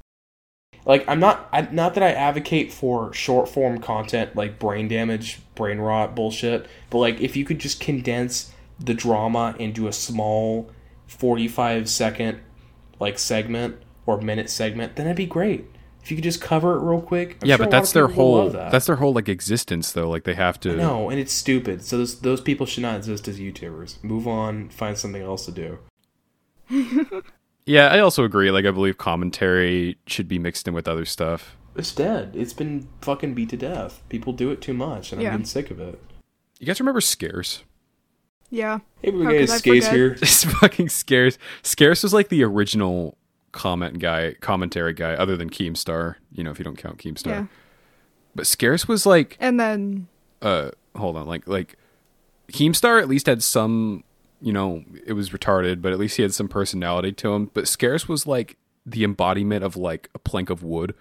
like 0.85 1.05
I'm 1.09 1.21
not 1.21 1.49
I, 1.53 1.63
not 1.63 1.95
that 1.95 2.03
I 2.03 2.13
advocate 2.13 2.73
for 2.73 3.13
short 3.13 3.49
form 3.49 3.81
content 3.81 4.35
like 4.35 4.59
brain 4.59 4.89
damage, 4.89 5.41
brain 5.55 5.79
rot 5.79 6.15
bullshit, 6.15 6.67
but 6.89 6.99
like 6.99 7.21
if 7.21 7.37
you 7.37 7.45
could 7.45 7.59
just 7.59 7.81
condense 7.81 8.53
the 8.79 8.95
drama 8.95 9.55
into 9.59 9.87
a 9.89 9.93
small 9.93 10.71
45 11.07 11.89
second 11.89 12.41
like 12.99 13.19
segment 13.19 13.77
or 14.07 14.21
minute 14.21 14.51
segment, 14.51 14.97
then 14.97 15.07
it'd 15.07 15.17
be 15.17 15.27
great. 15.27 15.67
If 16.03 16.11
you 16.11 16.17
could 16.17 16.25
just 16.25 16.41
cover 16.41 16.77
it 16.77 16.81
real 16.81 17.01
quick. 17.03 17.39
I'm 17.43 17.49
yeah, 17.49 17.57
sure 17.57 17.67
but 17.67 17.71
that's 17.71 17.93
their 17.93 18.09
whole 18.09 18.49
that. 18.51 18.73
that's 18.73 18.87
their 18.87 18.97
whole 18.97 19.13
like 19.13 19.29
existence 19.29 19.93
though. 19.93 20.09
Like 20.09 20.25
they 20.25 20.35
have 20.35 20.59
to 20.61 20.75
no, 20.77 21.11
and 21.11 21.21
it's 21.21 21.33
stupid. 21.33 21.85
So 21.85 21.99
those 21.99 22.21
those 22.21 22.41
people 22.41 22.67
should 22.67 22.83
not 22.83 22.97
exist 22.97 23.29
as 23.29 23.39
YouTubers. 23.39 24.03
Move 24.03 24.27
on, 24.27 24.71
find 24.71 24.97
something 24.97 25.23
else 25.23 25.47
to 25.47 25.53
do. 25.53 25.79
Yeah, 27.67 27.89
I 27.89 28.01
also 28.01 28.25
agree. 28.25 28.51
Like 28.51 28.65
I 28.65 28.73
believe 28.73 28.99
commentary 28.99 29.97
should 30.07 30.27
be 30.27 30.39
mixed 30.41 30.67
in 30.67 30.75
with 30.75 30.89
other 30.89 31.05
stuff. 31.05 31.57
It's 31.77 31.95
dead. 31.95 32.33
It's 32.35 32.53
been 32.53 32.89
fucking 33.01 33.35
beat 33.35 33.51
to 33.51 33.57
death. 33.57 34.03
People 34.09 34.33
do 34.33 34.51
it 34.51 34.61
too 34.61 34.75
much, 34.75 35.13
and 35.13 35.23
Yeah. 35.23 35.29
I'm 35.29 35.35
getting 35.35 35.47
sick 35.47 35.71
of 35.71 35.79
it. 35.79 36.01
You 36.59 36.67
guys 36.67 36.81
remember 36.81 37.01
Scarce? 37.01 37.63
Yeah. 38.51 38.81
Hey, 39.03 39.13
we 39.13 39.25
How 39.25 39.31
guys, 39.31 39.41
could 39.41 39.51
I 39.51 39.57
Scarce 39.59 39.85
forget? 39.85 39.95
here. 39.95 40.13
It's 40.23 40.45
fucking 40.45 40.89
Scarce. 40.89 41.39
Scarce 41.63 42.03
was 42.03 42.13
like 42.13 42.29
the 42.29 42.43
original 42.43 43.17
comment 43.53 43.99
guy, 43.99 44.35
commentary 44.41 44.93
guy, 44.93 45.15
other 45.15 45.37
than 45.37 45.51
Keemstar. 45.51 46.17
You 46.33 46.45
know, 46.45 46.51
if 46.51 46.59
you 46.59 46.65
don't 46.65 46.77
count 46.79 46.99
Keemstar. 46.99 47.27
Yeah. 47.27 47.47
But 48.35 48.47
Scarce 48.47 48.87
was 48.87 49.07
like, 49.07 49.37
And 49.41 49.59
then 49.59 50.07
uh, 50.43 50.71
hold 50.97 51.17
on, 51.17 51.27
like 51.27 51.47
like 51.47 51.77
Keemstar 52.53 53.01
at 53.01 53.09
least 53.09 53.27
had 53.27 53.43
some, 53.43 54.05
you 54.41 54.53
know, 54.53 54.85
it 55.07 55.15
was 55.15 55.31
retarded, 55.31 55.83
but 55.83 55.93
at 55.93 55.99
least 55.99 56.17
he 56.17 56.23
had 56.23 56.33
some 56.35 56.49
personality 56.49 57.13
to 57.13 57.33
him. 57.35 57.51
But 57.55 57.69
Scarce 57.69 58.09
was 58.09 58.27
like 58.27 58.57
the 58.87 59.05
embodiment 59.05 59.65
of 59.65 59.77
like 59.77 60.09
a 60.15 60.19
plank 60.19 60.51
of 60.51 60.63
wood. 60.63 60.95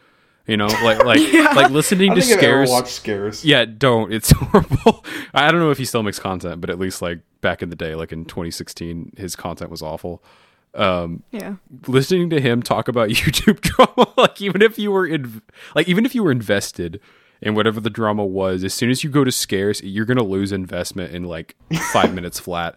You 0.48 0.58
know, 0.58 0.66
like 0.68 1.04
like 1.06 1.34
like 1.56 1.70
listening 1.70 2.12
I 2.12 2.16
to 2.16 2.22
think 2.22 2.34
I've 2.34 2.68
Scarce. 2.68 2.92
Scares. 2.92 3.46
Yeah, 3.46 3.66
don't. 3.66 4.12
It's 4.12 4.32
horrible. 4.36 5.06
I 5.34 5.52
don't 5.52 5.60
know 5.60 5.70
if 5.70 5.78
he 5.78 5.86
still 5.86 6.02
makes 6.02 6.18
content, 6.20 6.60
but 6.62 6.72
at 6.72 6.80
least 6.80 7.02
like 7.04 7.20
back 7.42 7.62
in 7.62 7.70
the 7.70 7.76
day, 7.76 7.94
like 7.94 8.12
in 8.12 8.26
2016, 8.26 9.14
his 9.18 9.36
content 9.36 9.70
was 9.70 9.84
awful. 9.84 10.24
Um, 10.76 11.24
yeah. 11.32 11.56
listening 11.88 12.30
to 12.30 12.40
him 12.40 12.62
talk 12.62 12.88
about 12.88 13.10
YouTube 13.10 13.62
drama, 13.62 14.12
like 14.18 14.42
even 14.42 14.62
if 14.62 14.78
you 14.78 14.92
were 14.92 15.08
in, 15.08 15.42
like 15.76 15.88
even 15.88 16.06
if 16.06 16.14
you 16.14 16.24
were 16.24 16.32
invested 16.32 17.00
in 17.42 17.56
whatever 17.56 17.80
the 17.80 17.90
drama 17.90 18.26
was, 18.26 18.64
as 18.64 18.74
soon 18.74 18.90
as 18.90 19.04
you 19.04 19.10
go 19.10 19.24
to 19.24 19.32
scarce, 19.32 19.82
you're 19.82 20.06
gonna 20.06 20.24
lose 20.24 20.52
investment 20.52 21.14
in 21.14 21.24
like 21.24 21.56
five 21.92 22.14
minutes 22.16 22.40
flat. 22.40 22.76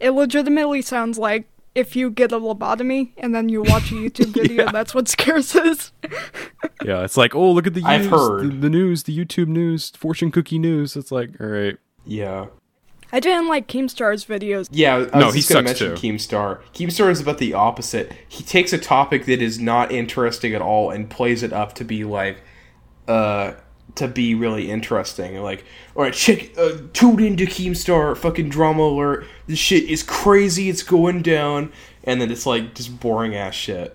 It 0.00 0.10
legitimately 0.10 0.82
sounds 0.82 1.18
like 1.18 1.48
if 1.74 1.96
you 1.96 2.10
get 2.10 2.32
a 2.32 2.38
lobotomy 2.38 3.12
and 3.16 3.34
then 3.34 3.48
you 3.48 3.62
watch 3.62 3.90
a 3.92 3.94
YouTube 3.94 4.26
video, 4.34 4.70
that's 4.70 4.94
what 4.94 5.08
scares 5.08 5.54
us. 5.56 5.92
Yeah, 6.84 7.02
it's 7.02 7.16
like, 7.16 7.34
oh, 7.34 7.50
look 7.52 7.66
at 7.66 7.74
the 7.74 7.80
news, 7.80 7.88
I've 7.88 8.06
heard. 8.10 8.44
The, 8.50 8.56
the 8.56 8.70
news, 8.70 9.04
the 9.04 9.16
YouTube 9.16 9.48
news, 9.48 9.90
fortune 9.90 10.30
cookie 10.30 10.58
news. 10.58 10.96
It's 10.96 11.10
like, 11.12 11.30
all 11.40 11.46
right, 11.46 11.76
Yeah. 12.04 12.46
I 13.12 13.20
didn't 13.20 13.48
like 13.48 13.68
Keemstar's 13.68 14.24
videos. 14.24 14.68
Yeah, 14.70 14.94
I 14.94 14.98
was 14.98 15.12
No, 15.12 15.30
he 15.30 15.40
just 15.40 15.50
going 15.50 15.64
to 15.64 15.70
sucks 15.70 15.80
mention 15.80 15.96
too. 15.96 16.14
Keemstar. 16.14 16.60
Keemstar 16.72 17.10
is 17.10 17.20
about 17.20 17.38
the 17.38 17.52
opposite. 17.52 18.12
He 18.26 18.42
takes 18.42 18.72
a 18.72 18.78
topic 18.78 19.26
that 19.26 19.42
is 19.42 19.60
not 19.60 19.92
interesting 19.92 20.54
at 20.54 20.62
all 20.62 20.90
and 20.90 21.10
plays 21.10 21.42
it 21.42 21.52
up 21.52 21.74
to 21.74 21.84
be 21.84 22.04
like, 22.04 22.38
uh, 23.06 23.52
to 23.96 24.08
be 24.08 24.34
really 24.34 24.70
interesting. 24.70 25.36
Like, 25.42 25.64
all 25.94 26.02
right, 26.02 26.14
check, 26.14 26.56
uh, 26.56 26.78
tune 26.94 27.20
into 27.22 27.44
Keemstar, 27.44 28.16
fucking 28.16 28.48
drama 28.48 28.84
alert. 28.84 29.26
This 29.46 29.58
shit 29.58 29.84
is 29.84 30.02
crazy. 30.02 30.70
It's 30.70 30.82
going 30.82 31.20
down, 31.20 31.70
and 32.04 32.20
then 32.20 32.30
it's 32.30 32.46
like 32.46 32.74
just 32.74 32.98
boring 33.00 33.34
ass 33.34 33.54
shit. 33.54 33.92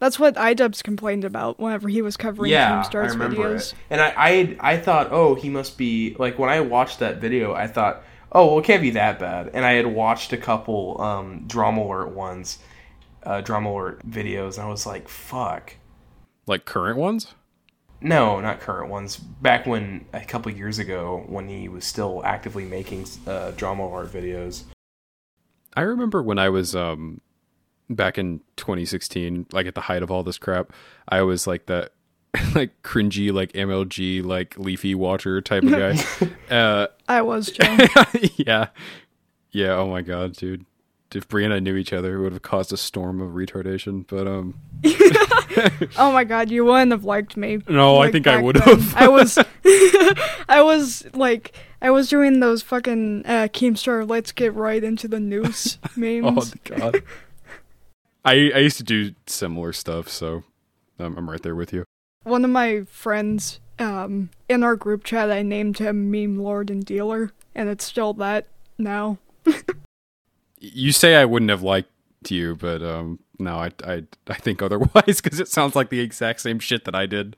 That's 0.00 0.18
what 0.18 0.34
iDubbbz 0.34 0.82
complained 0.82 1.24
about 1.24 1.60
whenever 1.60 1.88
he 1.88 2.00
was 2.00 2.16
covering 2.16 2.50
yeah, 2.50 2.80
I 2.80 2.82
Keemstar's 2.82 3.12
remember 3.12 3.36
videos. 3.36 3.72
it. 3.72 3.78
And 3.90 4.00
I, 4.00 4.14
I, 4.16 4.56
I 4.60 4.76
thought, 4.78 5.08
oh, 5.12 5.34
he 5.34 5.50
must 5.50 5.76
be 5.76 6.16
like 6.18 6.38
when 6.38 6.48
I 6.48 6.60
watched 6.60 6.98
that 7.00 7.18
video, 7.18 7.52
I 7.52 7.66
thought, 7.66 8.02
oh, 8.32 8.46
well, 8.46 8.58
it 8.60 8.64
can't 8.64 8.80
be 8.80 8.90
that 8.90 9.18
bad. 9.18 9.50
And 9.52 9.64
I 9.64 9.72
had 9.74 9.86
watched 9.86 10.32
a 10.32 10.38
couple 10.38 10.98
um, 11.02 11.44
drama 11.46 11.82
alert 11.82 12.12
ones, 12.12 12.58
uh, 13.24 13.42
drama 13.42 13.70
alert 13.70 14.08
videos, 14.08 14.54
and 14.56 14.66
I 14.66 14.70
was 14.70 14.86
like, 14.86 15.06
fuck. 15.06 15.76
like 16.46 16.64
current 16.64 16.96
ones. 16.96 17.34
No, 18.00 18.40
not 18.40 18.60
current 18.60 18.90
ones. 18.90 19.18
Back 19.18 19.66
when 19.66 20.06
a 20.14 20.24
couple 20.24 20.50
years 20.50 20.78
ago, 20.78 21.24
when 21.28 21.46
he 21.48 21.68
was 21.68 21.84
still 21.84 22.22
actively 22.24 22.64
making 22.64 23.04
uh, 23.26 23.50
drama 23.50 23.84
alert 23.86 24.10
videos. 24.10 24.62
I 25.76 25.82
remember 25.82 26.22
when 26.22 26.38
I 26.38 26.48
was 26.48 26.74
um 26.74 27.20
back 27.90 28.16
in 28.18 28.40
2016, 28.56 29.46
like 29.52 29.66
at 29.66 29.74
the 29.74 29.82
height 29.82 30.02
of 30.02 30.10
all 30.10 30.22
this 30.22 30.38
crap, 30.38 30.72
I 31.08 31.22
was 31.22 31.46
like 31.46 31.66
that 31.66 31.92
like 32.54 32.82
cringy 32.82 33.32
like 33.32 33.52
MLG 33.52 34.24
like 34.24 34.56
leafy 34.56 34.94
watcher 34.94 35.40
type 35.40 35.64
of 35.64 35.70
guy. 35.70 35.98
uh 36.54 36.86
I 37.08 37.22
was 37.22 37.50
Joe. 37.50 37.76
yeah. 38.36 38.68
Yeah, 39.52 39.74
oh 39.74 39.88
my 39.88 40.02
god, 40.02 40.34
dude. 40.34 40.64
If 41.12 41.26
Brie 41.26 41.44
and 41.44 41.52
I 41.52 41.58
knew 41.58 41.74
each 41.74 41.92
other, 41.92 42.14
it 42.14 42.22
would 42.22 42.32
have 42.32 42.42
caused 42.42 42.72
a 42.72 42.76
storm 42.76 43.20
of 43.20 43.32
retardation. 43.32 44.06
But 44.06 44.28
um 44.28 44.60
oh 45.98 46.12
my 46.12 46.22
god, 46.22 46.50
you 46.50 46.64
wouldn't 46.64 46.92
have 46.92 47.04
liked 47.04 47.36
me. 47.36 47.58
No, 47.68 47.98
I 47.98 48.12
think 48.12 48.28
I 48.28 48.40
would 48.40 48.56
have. 48.56 48.96
I 48.96 49.08
was, 49.08 49.36
I 50.48 50.62
was 50.62 51.04
like, 51.12 51.52
I 51.82 51.90
was 51.90 52.08
doing 52.08 52.38
those 52.38 52.62
fucking 52.62 53.24
uh, 53.26 53.48
Keemstar 53.50 54.08
"Let's 54.08 54.30
Get 54.30 54.54
Right 54.54 54.82
into 54.84 55.08
the 55.08 55.18
News" 55.18 55.78
memes. 55.96 56.24
oh 56.24 56.30
memes. 56.30 56.54
god. 56.64 57.02
I 58.24 58.50
I 58.54 58.58
used 58.58 58.76
to 58.78 58.84
do 58.84 59.14
similar 59.26 59.72
stuff, 59.72 60.08
so 60.08 60.44
um, 60.98 61.16
I'm 61.16 61.30
right 61.30 61.42
there 61.42 61.54
with 61.54 61.72
you. 61.72 61.84
One 62.24 62.44
of 62.44 62.50
my 62.50 62.82
friends, 62.84 63.60
um, 63.78 64.30
in 64.48 64.62
our 64.62 64.76
group 64.76 65.04
chat, 65.04 65.30
I 65.30 65.42
named 65.42 65.78
him 65.78 66.10
Meme 66.10 66.38
Lord 66.38 66.70
and 66.70 66.84
Dealer, 66.84 67.32
and 67.54 67.68
it's 67.68 67.84
still 67.84 68.12
that 68.14 68.46
now. 68.78 69.18
You 70.62 70.92
say 70.92 71.16
I 71.16 71.24
wouldn't 71.24 71.50
have 71.50 71.62
liked 71.62 71.88
you, 72.28 72.54
but 72.54 72.82
um, 72.82 73.18
no, 73.38 73.56
I 73.56 73.70
I 73.82 74.02
I 74.28 74.34
think 74.34 74.60
otherwise 74.62 75.22
because 75.22 75.40
it 75.40 75.48
sounds 75.48 75.74
like 75.74 75.88
the 75.88 76.00
exact 76.00 76.42
same 76.42 76.58
shit 76.58 76.84
that 76.84 76.94
I 76.94 77.06
did. 77.06 77.34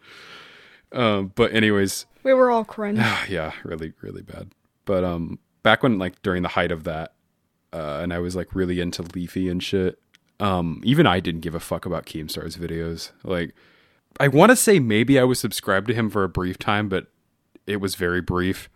Um, 0.90 1.30
but 1.36 1.52
anyways, 1.54 2.06
We 2.24 2.34
were 2.34 2.50
all 2.50 2.64
cringe. 2.64 2.98
yeah, 3.28 3.52
really 3.62 3.92
really 4.00 4.22
bad. 4.22 4.50
But 4.84 5.04
um, 5.04 5.38
back 5.62 5.84
when 5.84 6.00
like 6.00 6.20
during 6.22 6.42
the 6.42 6.48
height 6.48 6.72
of 6.72 6.82
that, 6.82 7.12
uh, 7.72 8.00
and 8.02 8.12
I 8.12 8.18
was 8.18 8.34
like 8.34 8.56
really 8.56 8.80
into 8.80 9.02
Leafy 9.02 9.48
and 9.48 9.62
shit. 9.62 10.00
Um, 10.42 10.80
even 10.82 11.06
I 11.06 11.20
didn't 11.20 11.42
give 11.42 11.54
a 11.54 11.60
fuck 11.60 11.86
about 11.86 12.04
Keemstar's 12.04 12.56
videos. 12.56 13.12
Like, 13.22 13.54
I 14.18 14.26
want 14.26 14.50
to 14.50 14.56
say 14.56 14.80
maybe 14.80 15.16
I 15.16 15.22
was 15.22 15.38
subscribed 15.38 15.86
to 15.86 15.94
him 15.94 16.10
for 16.10 16.24
a 16.24 16.28
brief 16.28 16.58
time, 16.58 16.88
but 16.88 17.06
it 17.64 17.76
was 17.76 17.94
very 17.94 18.20
brief. 18.20 18.68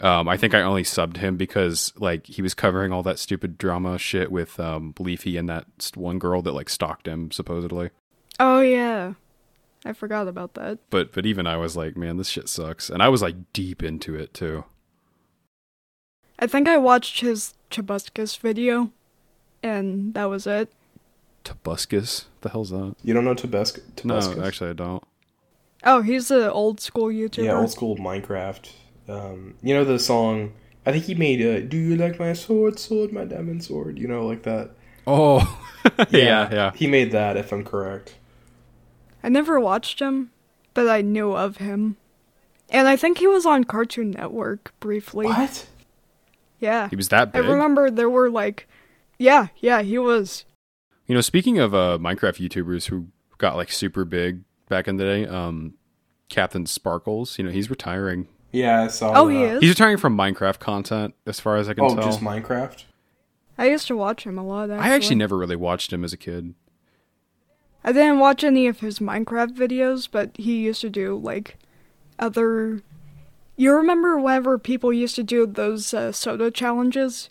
Um, 0.00 0.28
I 0.28 0.36
think 0.36 0.54
I 0.54 0.62
only 0.62 0.82
subbed 0.82 1.18
him 1.18 1.36
because 1.36 1.92
like 1.96 2.26
he 2.26 2.42
was 2.42 2.52
covering 2.52 2.92
all 2.92 3.04
that 3.04 3.20
stupid 3.20 3.58
drama 3.58 3.96
shit 3.96 4.32
with 4.32 4.58
um, 4.58 4.92
Leafy 4.98 5.36
and 5.36 5.48
that 5.48 5.66
one 5.94 6.18
girl 6.18 6.42
that 6.42 6.52
like 6.52 6.68
stalked 6.68 7.06
him 7.06 7.30
supposedly. 7.30 7.90
Oh 8.40 8.60
yeah, 8.60 9.14
I 9.84 9.92
forgot 9.92 10.26
about 10.26 10.54
that. 10.54 10.78
But 10.90 11.12
but 11.12 11.26
even 11.26 11.46
I 11.46 11.56
was 11.56 11.76
like, 11.76 11.96
man, 11.96 12.16
this 12.16 12.28
shit 12.28 12.48
sucks, 12.48 12.90
and 12.90 13.02
I 13.02 13.08
was 13.08 13.22
like 13.22 13.52
deep 13.52 13.84
into 13.84 14.16
it 14.16 14.34
too. 14.34 14.64
I 16.40 16.46
think 16.48 16.68
I 16.68 16.76
watched 16.76 17.20
his 17.20 17.54
Tobuscus 17.70 18.38
video, 18.38 18.92
and 19.62 20.14
that 20.14 20.26
was 20.26 20.46
it. 20.46 20.72
Tobuscus, 21.48 22.26
the 22.42 22.50
hell's 22.50 22.70
that? 22.70 22.94
You 23.02 23.14
don't 23.14 23.24
know 23.24 23.34
Tabasco? 23.34 23.80
No, 24.04 24.18
actually, 24.44 24.70
I 24.70 24.74
don't. 24.74 25.02
Oh, 25.84 26.02
he's 26.02 26.30
an 26.30 26.42
old 26.50 26.80
school 26.80 27.06
YouTuber. 27.06 27.44
Yeah, 27.44 27.58
old 27.58 27.70
school 27.70 27.96
Minecraft. 27.96 28.70
Um, 29.08 29.54
you 29.62 29.74
know 29.74 29.84
the 29.84 29.98
song? 29.98 30.52
I 30.84 30.92
think 30.92 31.04
he 31.04 31.14
made 31.14 31.40
uh, 31.40 31.66
"Do 31.66 31.76
you 31.76 31.96
like 31.96 32.18
my 32.18 32.32
sword, 32.32 32.78
sword, 32.78 33.12
my 33.12 33.24
diamond 33.24 33.64
sword?" 33.64 33.98
You 33.98 34.08
know, 34.08 34.26
like 34.26 34.42
that. 34.42 34.70
Oh, 35.06 35.40
yeah, 36.10 36.52
yeah. 36.52 36.72
He 36.74 36.86
made 36.86 37.12
that, 37.12 37.36
if 37.36 37.52
I'm 37.52 37.64
correct. 37.64 38.16
I 39.22 39.28
never 39.28 39.58
watched 39.58 40.00
him, 40.00 40.30
but 40.74 40.88
I 40.88 41.00
knew 41.00 41.32
of 41.32 41.56
him. 41.56 41.96
And 42.70 42.86
I 42.86 42.96
think 42.96 43.18
he 43.18 43.26
was 43.26 43.46
on 43.46 43.64
Cartoon 43.64 44.10
Network 44.10 44.74
briefly. 44.80 45.26
What? 45.26 45.66
Yeah. 46.60 46.88
He 46.90 46.96
was 46.96 47.08
that 47.08 47.32
big. 47.32 47.44
I 47.44 47.48
remember 47.48 47.90
there 47.90 48.10
were 48.10 48.28
like 48.28 48.68
Yeah, 49.18 49.48
yeah, 49.56 49.80
he 49.82 49.96
was. 49.98 50.44
You 51.08 51.14
know, 51.14 51.20
speaking 51.22 51.58
of 51.58 51.74
uh, 51.74 51.98
Minecraft 52.00 52.46
YouTubers 52.48 52.86
who 52.86 53.08
got 53.38 53.56
like 53.56 53.72
super 53.72 54.04
big 54.04 54.42
back 54.68 54.86
in 54.86 54.96
the 54.98 55.04
day, 55.04 55.26
um, 55.26 55.74
CaptainSparklez. 56.30 57.38
You 57.38 57.44
know, 57.44 57.50
he's 57.50 57.70
retiring. 57.70 58.28
Yeah, 58.52 58.82
I 58.82 58.88
saw. 58.88 59.12
Oh, 59.14 59.28
that. 59.28 59.34
he 59.34 59.42
is? 59.42 59.60
He's 59.60 59.70
retiring 59.70 59.96
from 59.96 60.16
Minecraft 60.16 60.58
content, 60.58 61.14
as 61.26 61.40
far 61.40 61.56
as 61.56 61.68
I 61.68 61.74
can 61.74 61.84
Oh, 61.84 61.94
tell. 61.94 62.04
just 62.04 62.20
Minecraft. 62.20 62.84
I 63.56 63.68
used 63.70 63.86
to 63.88 63.96
watch 63.96 64.24
him 64.24 64.38
a 64.38 64.44
lot 64.46 64.70
actually. 64.70 64.88
I 64.90 64.94
actually 64.94 65.16
never 65.16 65.36
really 65.36 65.56
watched 65.56 65.92
him 65.92 66.04
as 66.04 66.12
a 66.12 66.16
kid. 66.16 66.54
I 67.82 67.92
didn't 67.92 68.18
watch 68.20 68.44
any 68.44 68.66
of 68.68 68.80
his 68.80 68.98
Minecraft 68.98 69.52
videos, 69.56 70.08
but 70.10 70.36
he 70.36 70.58
used 70.58 70.80
to 70.82 70.90
do 70.90 71.16
like 71.16 71.56
other. 72.18 72.82
You 73.56 73.72
remember 73.74 74.18
whenever 74.18 74.58
people 74.58 74.92
used 74.92 75.16
to 75.16 75.24
do 75.24 75.46
those 75.46 75.92
uh, 75.92 76.12
soda 76.12 76.50
challenges? 76.50 77.30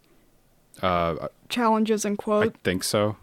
Uh, 0.82 1.28
Challenges 1.50 2.04
in 2.04 2.18
quotes. 2.18 2.54
I 2.56 2.60
think 2.64 2.84
so. 2.84 3.16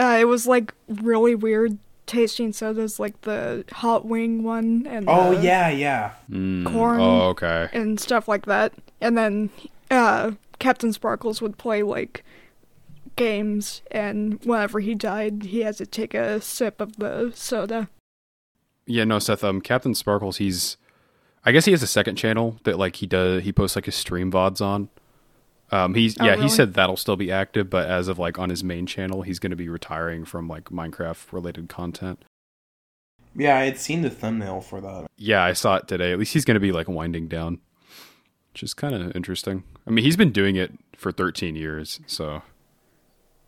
Uh, 0.00 0.16
it 0.18 0.24
was 0.24 0.46
like 0.46 0.72
really 0.88 1.34
weird 1.34 1.76
tasting 2.06 2.52
sodas, 2.52 2.98
like 2.98 3.20
the 3.22 3.64
hot 3.72 4.06
wing 4.06 4.42
one 4.42 4.86
and 4.88 5.04
Oh 5.08 5.34
the- 5.34 5.42
yeah, 5.42 5.68
yeah. 5.68 6.12
Mm, 6.30 6.64
Corn. 6.66 7.00
Oh, 7.00 7.20
okay. 7.28 7.68
and 7.72 8.00
stuff 8.00 8.26
like 8.26 8.46
that. 8.46 8.72
And 9.00 9.18
then 9.18 9.50
uh, 9.90 10.32
CaptainSparklez 10.58 11.42
would 11.42 11.58
play 11.58 11.82
like 11.82 12.24
games, 13.16 13.82
and 13.90 14.40
whenever 14.44 14.80
he 14.80 14.94
died, 14.94 15.42
he 15.44 15.60
had 15.60 15.76
to 15.76 15.86
take 15.86 16.14
a 16.14 16.40
sip 16.40 16.80
of 16.80 16.96
the 16.96 17.32
soda. 17.34 17.88
Yeah, 18.86 19.04
no, 19.04 19.18
Seth. 19.18 19.44
Um, 19.44 19.60
CaptainSparklez. 19.60 20.38
He's, 20.38 20.76
I 21.44 21.52
guess 21.52 21.64
he 21.66 21.72
has 21.72 21.82
a 21.82 21.86
second 21.86 22.16
channel 22.16 22.56
that 22.64 22.78
like 22.78 22.96
he 22.96 23.06
does. 23.06 23.42
He 23.44 23.52
posts 23.52 23.76
like 23.76 23.84
his 23.84 23.94
stream 23.94 24.32
vods 24.32 24.60
on. 24.60 24.88
Um, 25.72 25.94
he's 25.94 26.16
Oh, 26.20 26.24
yeah. 26.24 26.30
really? 26.32 26.42
He 26.44 26.48
said 26.48 26.74
that'll 26.74 26.96
still 26.96 27.16
be 27.16 27.30
active, 27.30 27.70
but 27.70 27.88
as 27.88 28.08
of 28.08 28.18
like 28.18 28.38
on 28.38 28.50
his 28.50 28.64
main 28.64 28.86
channel, 28.86 29.22
he's 29.22 29.38
going 29.38 29.50
to 29.50 29.56
be 29.56 29.68
retiring 29.68 30.24
from 30.24 30.48
like 30.48 30.64
Minecraft 30.64 31.32
related 31.32 31.68
content. 31.68 32.24
Yeah, 33.36 33.56
I 33.56 33.64
had 33.66 33.78
seen 33.78 34.02
the 34.02 34.10
thumbnail 34.10 34.60
for 34.60 34.80
that. 34.80 35.06
Yeah, 35.16 35.44
I 35.44 35.52
saw 35.52 35.76
it 35.76 35.86
today. 35.86 36.12
At 36.12 36.18
least 36.18 36.32
he's 36.32 36.44
going 36.44 36.56
to 36.56 36.60
be 36.60 36.72
like 36.72 36.88
winding 36.88 37.28
down, 37.28 37.60
which 38.52 38.64
is 38.64 38.74
kind 38.74 38.94
of 38.94 39.14
interesting. 39.14 39.62
I 39.86 39.90
mean, 39.90 40.04
he's 40.04 40.16
been 40.16 40.32
doing 40.32 40.56
it 40.56 40.72
for 40.96 41.12
13 41.12 41.54
years, 41.54 42.00
so 42.06 42.42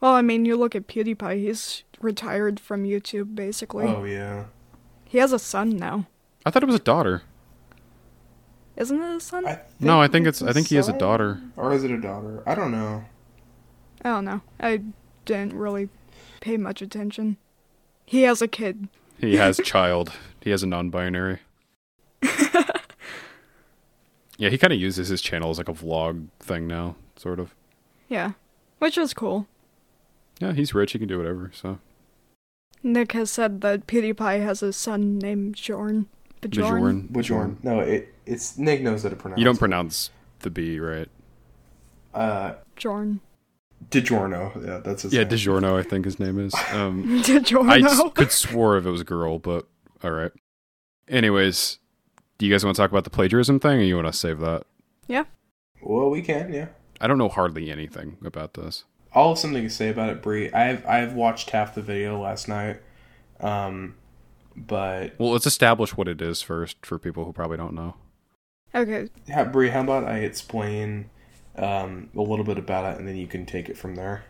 Well, 0.01 0.13
I 0.15 0.23
mean, 0.23 0.45
you 0.45 0.57
look 0.57 0.77
at 0.77 0.87
PewDiePie; 0.87 1.41
he's 1.41 1.83
retired 2.01 2.61
from 2.61 2.85
YouTube 2.85 3.35
basically. 3.35 3.87
Oh 3.87 4.05
yeah. 4.05 4.45
He 5.05 5.19
has 5.19 5.33
a 5.33 5.39
son 5.39 5.77
now, 5.77 6.07
I 6.47 6.51
thought 6.51 6.63
it 6.63 6.67
was 6.67 6.77
a 6.77 6.79
daughter. 6.81 7.23
Isn't 8.77 9.01
it 9.01 9.17
a 9.17 9.21
son? 9.21 9.47
I 9.47 9.61
No, 9.81 10.01
I 10.01 10.09
think 10.09 10.27
it's. 10.27 10.43
I 10.43 10.53
think 10.53 10.69
he 10.69 10.77
has 10.77 10.89
a 10.89 10.93
son. 10.93 10.99
daughter. 10.99 11.41
Or 11.57 11.73
is 11.73 11.85
it 11.85 11.91
a 11.91 12.01
daughter? 12.01 12.43
I 12.47 12.55
don't 12.55 12.71
know. 12.73 13.05
I 14.05 14.09
don't 14.11 14.25
know. 14.25 14.41
I 14.61 14.81
didn't 15.25 15.55
really 15.55 15.89
pay 16.41 16.57
much 16.57 16.83
attention. 16.83 17.37
He 18.05 18.23
has 18.23 18.43
a 18.43 18.49
kid. 18.49 18.89
He 19.19 19.37
has 19.37 19.61
child. 19.65 20.13
He 20.41 20.51
has 20.51 20.63
a 20.63 20.67
non-binary. 20.67 21.39
yeah, 24.39 24.49
he 24.49 24.59
kind 24.59 24.73
of 24.73 24.81
uses 24.81 25.09
his 25.09 25.23
channel 25.23 25.51
as 25.51 25.59
like 25.59 25.69
a 25.69 25.73
vlog 25.73 26.27
thing 26.41 26.67
now, 26.67 26.97
sort 27.17 27.39
of. 27.39 27.55
Yeah, 28.09 28.33
which 28.79 28.99
is 28.99 29.15
cool. 29.15 29.47
Yeah, 30.41 30.53
he's 30.53 30.75
rich. 30.75 30.93
He 30.93 30.99
can 30.99 31.07
do 31.09 31.19
whatever. 31.19 31.51
So 31.55 31.79
Nick 32.83 33.13
has 33.13 33.31
said 33.31 33.61
that 33.61 33.87
PewDiePie 33.87 34.43
has 34.43 34.63
a 34.63 34.73
son 34.73 35.19
named 35.19 35.55
Bjorn. 35.55 36.07
Bjorn. 36.49 37.09
Bjorn. 37.09 37.09
Which? 37.11 37.65
No, 37.65 37.81
it 37.81 38.15
it's 38.27 38.59
Nick 38.59 38.83
knows 38.83 39.03
how 39.03 39.09
to 39.11 39.17
pronounce. 39.17 39.39
You 39.39 39.45
don't 39.45 39.57
it. 39.57 39.61
pronounce 39.61 40.11
the 40.41 40.51
B 40.51 40.79
right. 40.81 41.09
Uh, 42.15 42.55
Bjorn. 42.77 43.21
DiGiorno. 43.91 44.65
Yeah, 44.67 44.79
that's 44.79 45.03
his 45.03 45.13
Yeah, 45.13 45.21
name. 45.25 45.31
DiGiorno, 45.31 45.79
I 45.79 45.83
think 45.83 46.05
his 46.05 46.21
name 46.21 46.39
is. 46.39 46.55
Um, 46.73 47.23
Bjorn. 47.27 47.69
I 47.69 47.79
s- 47.81 48.01
could 48.15 48.31
swore 48.31 48.77
if 48.79 48.87
it 48.87 48.91
was 48.91 49.01
a 49.01 49.05
girl, 49.05 49.39
but 49.39 49.67
all 50.05 50.11
right. 50.13 50.31
Anyways, 51.09 51.79
do 52.39 52.47
you 52.47 52.53
guys 52.53 52.65
want 52.65 52.77
to 52.77 52.83
talk 52.83 52.91
about 52.91 53.05
the 53.05 53.11
plagiarism 53.11 53.59
thing, 53.61 53.79
or 53.81 53.83
you 53.83 53.97
want 53.97 54.07
to 54.07 54.13
save 54.13 54.39
that? 54.41 54.65
Yeah. 55.09 55.25
Well, 55.83 56.11
we 56.11 56.23
can. 56.23 56.53
Yeah. 56.53 56.69
I 57.01 57.07
don't 57.09 57.19
know 57.19 57.29
hardly 57.29 57.71
anything 57.71 58.19
about 58.25 58.55
this. 58.55 58.85
I'll 59.15 59.31
have 59.31 59.39
something 59.39 59.63
to 59.65 59.69
say 59.71 59.89
about 59.89 60.11
it, 60.11 60.23
Bree. 60.23 60.51
I've 60.53 60.87
I've 60.87 61.15
watched 61.15 61.51
half 61.51 61.75
the 61.75 61.83
video 61.83 62.21
last 62.21 62.49
night, 62.49 62.81
um, 63.41 63.97
but 64.57 65.15
Well, 65.19 65.33
let's 65.33 65.47
establish 65.47 65.97
what 65.97 66.09
it 66.09 66.21
is 66.23 66.43
first 66.43 66.85
for 66.85 66.99
people 66.99 67.25
who 67.25 67.33
probably 67.33 67.57
don't 67.57 67.75
know. 67.75 67.95
Okay. 68.75 69.09
yeah, 69.27 69.45
Bree, 69.45 69.69
how 69.69 69.83
about 69.83 70.05
I 70.05 70.19
explain 70.19 71.11
um, 71.57 72.09
a 72.17 72.23
little 72.23 72.45
bit 72.45 72.59
about 72.59 72.93
it, 72.95 72.99
and 72.99 73.07
then 73.07 73.17
you 73.17 73.27
can 73.27 73.45
take 73.45 73.69
it 73.69 73.77
from 73.77 73.95
there. 73.95 74.25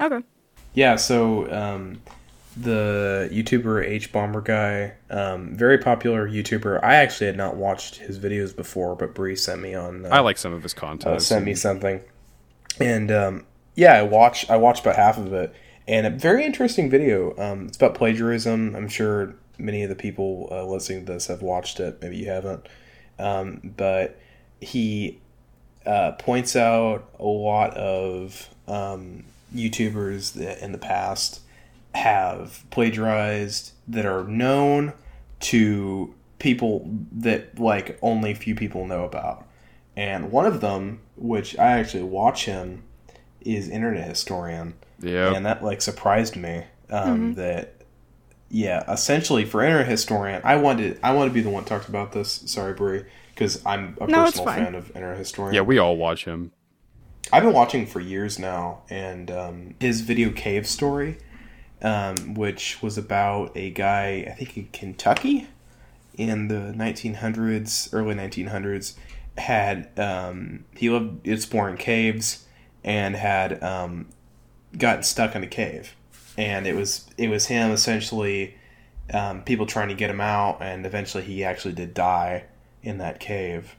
Okay. 0.00 0.20
Yeah, 0.74 0.96
so 0.96 1.50
um, 1.52 2.00
the 2.56 3.28
YouTuber 3.32 3.84
H 3.84 4.12
Bomber 4.12 4.40
guy, 4.40 4.94
um, 5.10 5.54
very 5.56 5.78
popular 5.78 6.28
YouTuber. 6.28 6.82
I 6.82 6.96
actually 6.96 7.26
had 7.26 7.36
not 7.36 7.56
watched 7.56 7.96
his 7.96 8.18
videos 8.18 8.54
before, 8.54 8.94
but 8.94 9.14
Bree 9.14 9.36
sent 9.36 9.60
me 9.60 9.74
on. 9.74 10.06
Uh, 10.06 10.10
I 10.10 10.20
like 10.20 10.38
some 10.38 10.52
of 10.52 10.62
his 10.62 10.74
content. 10.74 11.16
uh, 11.16 11.18
sent 11.18 11.44
me 11.44 11.54
something, 11.54 12.00
and 12.80 13.10
um, 13.10 13.46
yeah, 13.74 13.94
I 13.94 14.02
watched. 14.02 14.50
I 14.50 14.56
watched 14.56 14.82
about 14.82 14.96
half 14.96 15.18
of 15.18 15.32
it, 15.32 15.54
and 15.86 16.06
a 16.06 16.10
very 16.10 16.44
interesting 16.44 16.90
video. 16.90 17.36
Um, 17.38 17.66
it's 17.66 17.76
about 17.76 17.94
plagiarism. 17.94 18.74
I'm 18.74 18.88
sure 18.88 19.34
many 19.58 19.82
of 19.82 19.88
the 19.88 19.94
people 19.94 20.48
uh, 20.50 20.64
listening 20.64 21.06
to 21.06 21.12
this 21.12 21.26
have 21.26 21.42
watched 21.42 21.80
it. 21.80 22.00
Maybe 22.00 22.16
you 22.16 22.26
haven't, 22.26 22.66
um, 23.18 23.72
but 23.76 24.18
he 24.60 25.20
uh, 25.86 26.12
points 26.12 26.56
out 26.56 27.08
a 27.18 27.24
lot 27.24 27.74
of 27.76 28.48
um, 28.66 29.24
YouTubers 29.54 30.32
that 30.34 30.62
in 30.62 30.72
the 30.72 30.78
past 30.78 31.40
have 31.94 32.64
plagiarized 32.70 33.72
that 33.86 34.06
are 34.06 34.24
known 34.24 34.92
to 35.40 36.14
people 36.38 36.90
that 37.12 37.58
like 37.58 37.98
only 38.02 38.34
few 38.34 38.54
people 38.54 38.86
know 38.86 39.04
about. 39.04 39.46
And 39.96 40.32
one 40.32 40.46
of 40.46 40.60
them, 40.60 41.00
which 41.16 41.56
I 41.58 41.78
actually 41.78 42.02
watch 42.02 42.46
him, 42.46 42.82
is 43.40 43.68
Internet 43.68 44.08
Historian, 44.08 44.74
Yeah. 45.00 45.34
and 45.34 45.44
that 45.46 45.62
like 45.64 45.82
surprised 45.82 46.36
me. 46.36 46.64
Um, 46.90 47.34
That 47.34 47.74
yeah, 48.50 48.90
essentially 48.90 49.44
for 49.44 49.62
Internet 49.62 49.88
Historian, 49.88 50.40
I 50.44 50.56
wanted 50.56 50.98
I 51.02 51.12
want 51.12 51.28
to 51.30 51.34
be 51.34 51.40
the 51.40 51.50
one 51.50 51.64
talked 51.64 51.88
about 51.88 52.12
this. 52.12 52.42
Sorry, 52.46 52.72
Brie, 52.74 53.04
because 53.30 53.64
I'm 53.66 53.96
a 54.00 54.06
No, 54.06 54.24
personal 54.24 54.46
fan 54.46 54.74
of 54.74 54.88
Internet 54.94 55.18
Historian. 55.18 55.54
yeah, 55.54 55.62
we 55.62 55.78
all 55.78 55.96
watch 55.96 56.24
him. 56.24 56.52
I've 57.32 57.42
been 57.42 57.54
watching 57.54 57.86
for 57.86 58.00
years 58.00 58.38
now, 58.38 58.82
and 58.90 59.30
um, 59.30 59.74
his 59.80 60.02
video 60.02 60.30
Cave 60.30 60.66
Story, 60.68 61.16
um, 61.82 62.34
which 62.34 62.82
was 62.82 62.98
about 62.98 63.50
a 63.56 63.70
guy, 63.70 64.26
I 64.30 64.34
think 64.34 64.56
in 64.58 64.68
Kentucky, 64.72 65.48
in 66.16 66.48
the 66.48 66.72
1900s, 66.76 67.88
early 67.92 68.14
1900s, 68.14 68.94
had 69.38 69.88
um, 69.98 70.64
he 70.76 70.90
lived 70.90 71.26
exploring 71.26 71.76
caves 71.78 72.44
and 72.84 73.16
had 73.16 73.60
um, 74.74 74.78
gotten 74.78 75.02
stuck 75.02 75.34
in 75.34 75.42
a 75.42 75.46
cave, 75.46 75.94
and 76.36 76.66
it 76.66 76.74
was 76.74 77.08
it 77.16 77.28
was 77.28 77.46
him 77.46 77.70
essentially, 77.70 78.54
um, 79.12 79.42
people 79.42 79.66
trying 79.66 79.88
to 79.88 79.94
get 79.94 80.10
him 80.10 80.20
out, 80.20 80.58
and 80.60 80.84
eventually 80.86 81.24
he 81.24 81.44
actually 81.44 81.74
did 81.74 81.94
die 81.94 82.44
in 82.82 82.98
that 82.98 83.18
cave 83.20 83.74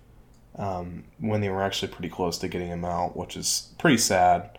um, 0.57 1.03
when 1.19 1.41
they 1.41 1.49
were 1.49 1.61
actually 1.61 1.91
pretty 1.91 2.09
close 2.09 2.37
to 2.39 2.47
getting 2.47 2.67
him 2.67 2.83
out, 2.85 3.15
which 3.15 3.37
is 3.37 3.71
pretty 3.77 3.97
sad. 3.97 4.57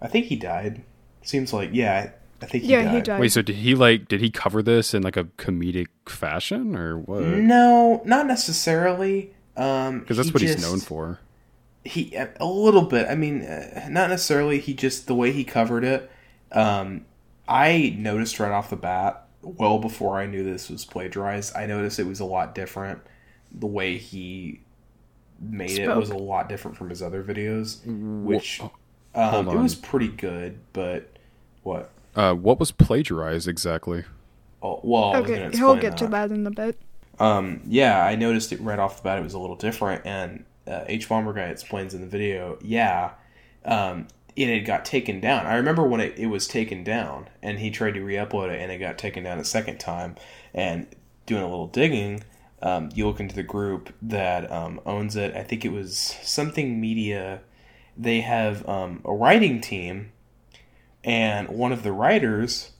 I 0.00 0.08
think 0.08 0.26
he 0.26 0.36
died. 0.36 0.82
Seems 1.22 1.52
like 1.52 1.70
yeah, 1.72 2.10
I 2.40 2.46
think 2.46 2.64
he 2.64 2.70
Yeah, 2.70 2.84
died. 2.84 2.94
he 2.94 3.00
died. 3.02 3.20
Wait, 3.20 3.32
so 3.32 3.42
did 3.42 3.56
he 3.56 3.74
like? 3.74 4.08
Did 4.08 4.20
he 4.20 4.30
cover 4.30 4.62
this 4.62 4.94
in 4.94 5.02
like 5.02 5.16
a 5.16 5.24
comedic 5.24 5.88
fashion 6.06 6.74
or 6.76 6.98
what? 6.98 7.22
No, 7.22 8.00
not 8.04 8.26
necessarily. 8.26 9.34
Um, 9.56 10.00
Because 10.00 10.16
that's 10.16 10.28
he 10.28 10.32
what 10.32 10.42
he's 10.42 10.62
known 10.62 10.80
for. 10.80 11.20
He 11.84 12.14
a 12.14 12.44
little 12.44 12.82
bit. 12.82 13.08
I 13.08 13.14
mean, 13.14 13.42
uh, 13.42 13.88
not 13.88 14.10
necessarily. 14.10 14.60
He 14.60 14.74
just 14.74 15.06
the 15.06 15.14
way 15.14 15.32
he 15.32 15.44
covered 15.44 15.84
it. 15.84 16.10
Um, 16.52 17.06
I 17.48 17.94
noticed 17.98 18.38
right 18.38 18.52
off 18.52 18.70
the 18.70 18.76
bat 18.76 19.26
well 19.42 19.78
before 19.78 20.18
I 20.18 20.26
knew 20.26 20.44
this 20.44 20.68
was 20.68 20.84
plagiarized. 20.84 21.56
I 21.56 21.66
noticed 21.66 21.98
it 21.98 22.06
was 22.06 22.20
a 22.20 22.24
lot 22.24 22.54
different. 22.54 23.00
The 23.52 23.66
way 23.66 23.96
he 23.96 24.60
made 25.40 25.78
it 25.78 25.88
was 25.96 26.10
a 26.10 26.16
lot 26.16 26.48
different 26.48 26.76
from 26.76 26.90
his 26.90 27.02
other 27.02 27.24
videos, 27.24 27.80
which 28.24 28.60
um, 29.14 29.48
it 29.48 29.56
was 29.56 29.74
pretty 29.74 30.08
good. 30.08 30.58
But 30.72 31.16
what? 31.62 31.90
Uh, 32.14 32.34
what 32.34 32.58
was 32.60 32.70
plagiarized 32.72 33.48
exactly? 33.48 34.04
Oh, 34.62 34.80
well, 34.82 35.16
Okay, 35.16 35.36
gonna 35.36 35.56
he'll 35.56 35.72
explain 35.72 35.80
get 35.80 35.96
to 35.98 36.06
that 36.08 36.30
in 36.30 36.46
a 36.46 36.50
bit. 36.50 36.78
Um, 37.18 37.62
yeah, 37.66 38.04
I 38.04 38.16
noticed 38.16 38.52
it 38.52 38.60
right 38.60 38.78
off 38.78 38.98
the 38.98 39.02
bat. 39.02 39.18
It 39.18 39.22
was 39.22 39.34
a 39.34 39.38
little 39.38 39.56
different, 39.56 40.02
and 40.04 40.44
uh, 40.70 40.84
H 40.86 41.08
Bomber 41.08 41.32
guy 41.32 41.46
explains 41.46 41.94
in 41.94 42.00
the 42.00 42.06
video. 42.06 42.58
Yeah, 42.62 43.12
um, 43.64 44.08
it 44.36 44.48
had 44.48 44.64
got 44.64 44.84
taken 44.84 45.20
down. 45.20 45.46
I 45.46 45.56
remember 45.56 45.82
when 45.82 46.00
it, 46.00 46.14
it 46.16 46.26
was 46.26 46.46
taken 46.46 46.84
down, 46.84 47.28
and 47.42 47.58
he 47.58 47.70
tried 47.70 47.94
to 47.94 48.00
re-upload 48.00 48.50
it, 48.50 48.60
and 48.60 48.70
it 48.70 48.78
got 48.78 48.98
taken 48.98 49.24
down 49.24 49.38
a 49.38 49.44
second 49.44 49.78
time. 49.78 50.16
And 50.54 50.86
doing 51.26 51.42
a 51.42 51.48
little 51.48 51.66
digging, 51.66 52.24
um, 52.62 52.90
you 52.94 53.06
look 53.06 53.20
into 53.20 53.34
the 53.34 53.42
group 53.42 53.94
that 54.02 54.50
um, 54.50 54.80
owns 54.86 55.16
it. 55.16 55.34
I 55.34 55.42
think 55.42 55.64
it 55.64 55.72
was 55.72 55.96
something 56.22 56.80
media. 56.80 57.40
They 57.96 58.20
have 58.20 58.68
um, 58.68 59.02
a 59.04 59.12
writing 59.12 59.60
team, 59.60 60.12
and 61.04 61.48
one 61.48 61.72
of 61.72 61.82
the 61.82 61.92
writers 61.92 62.72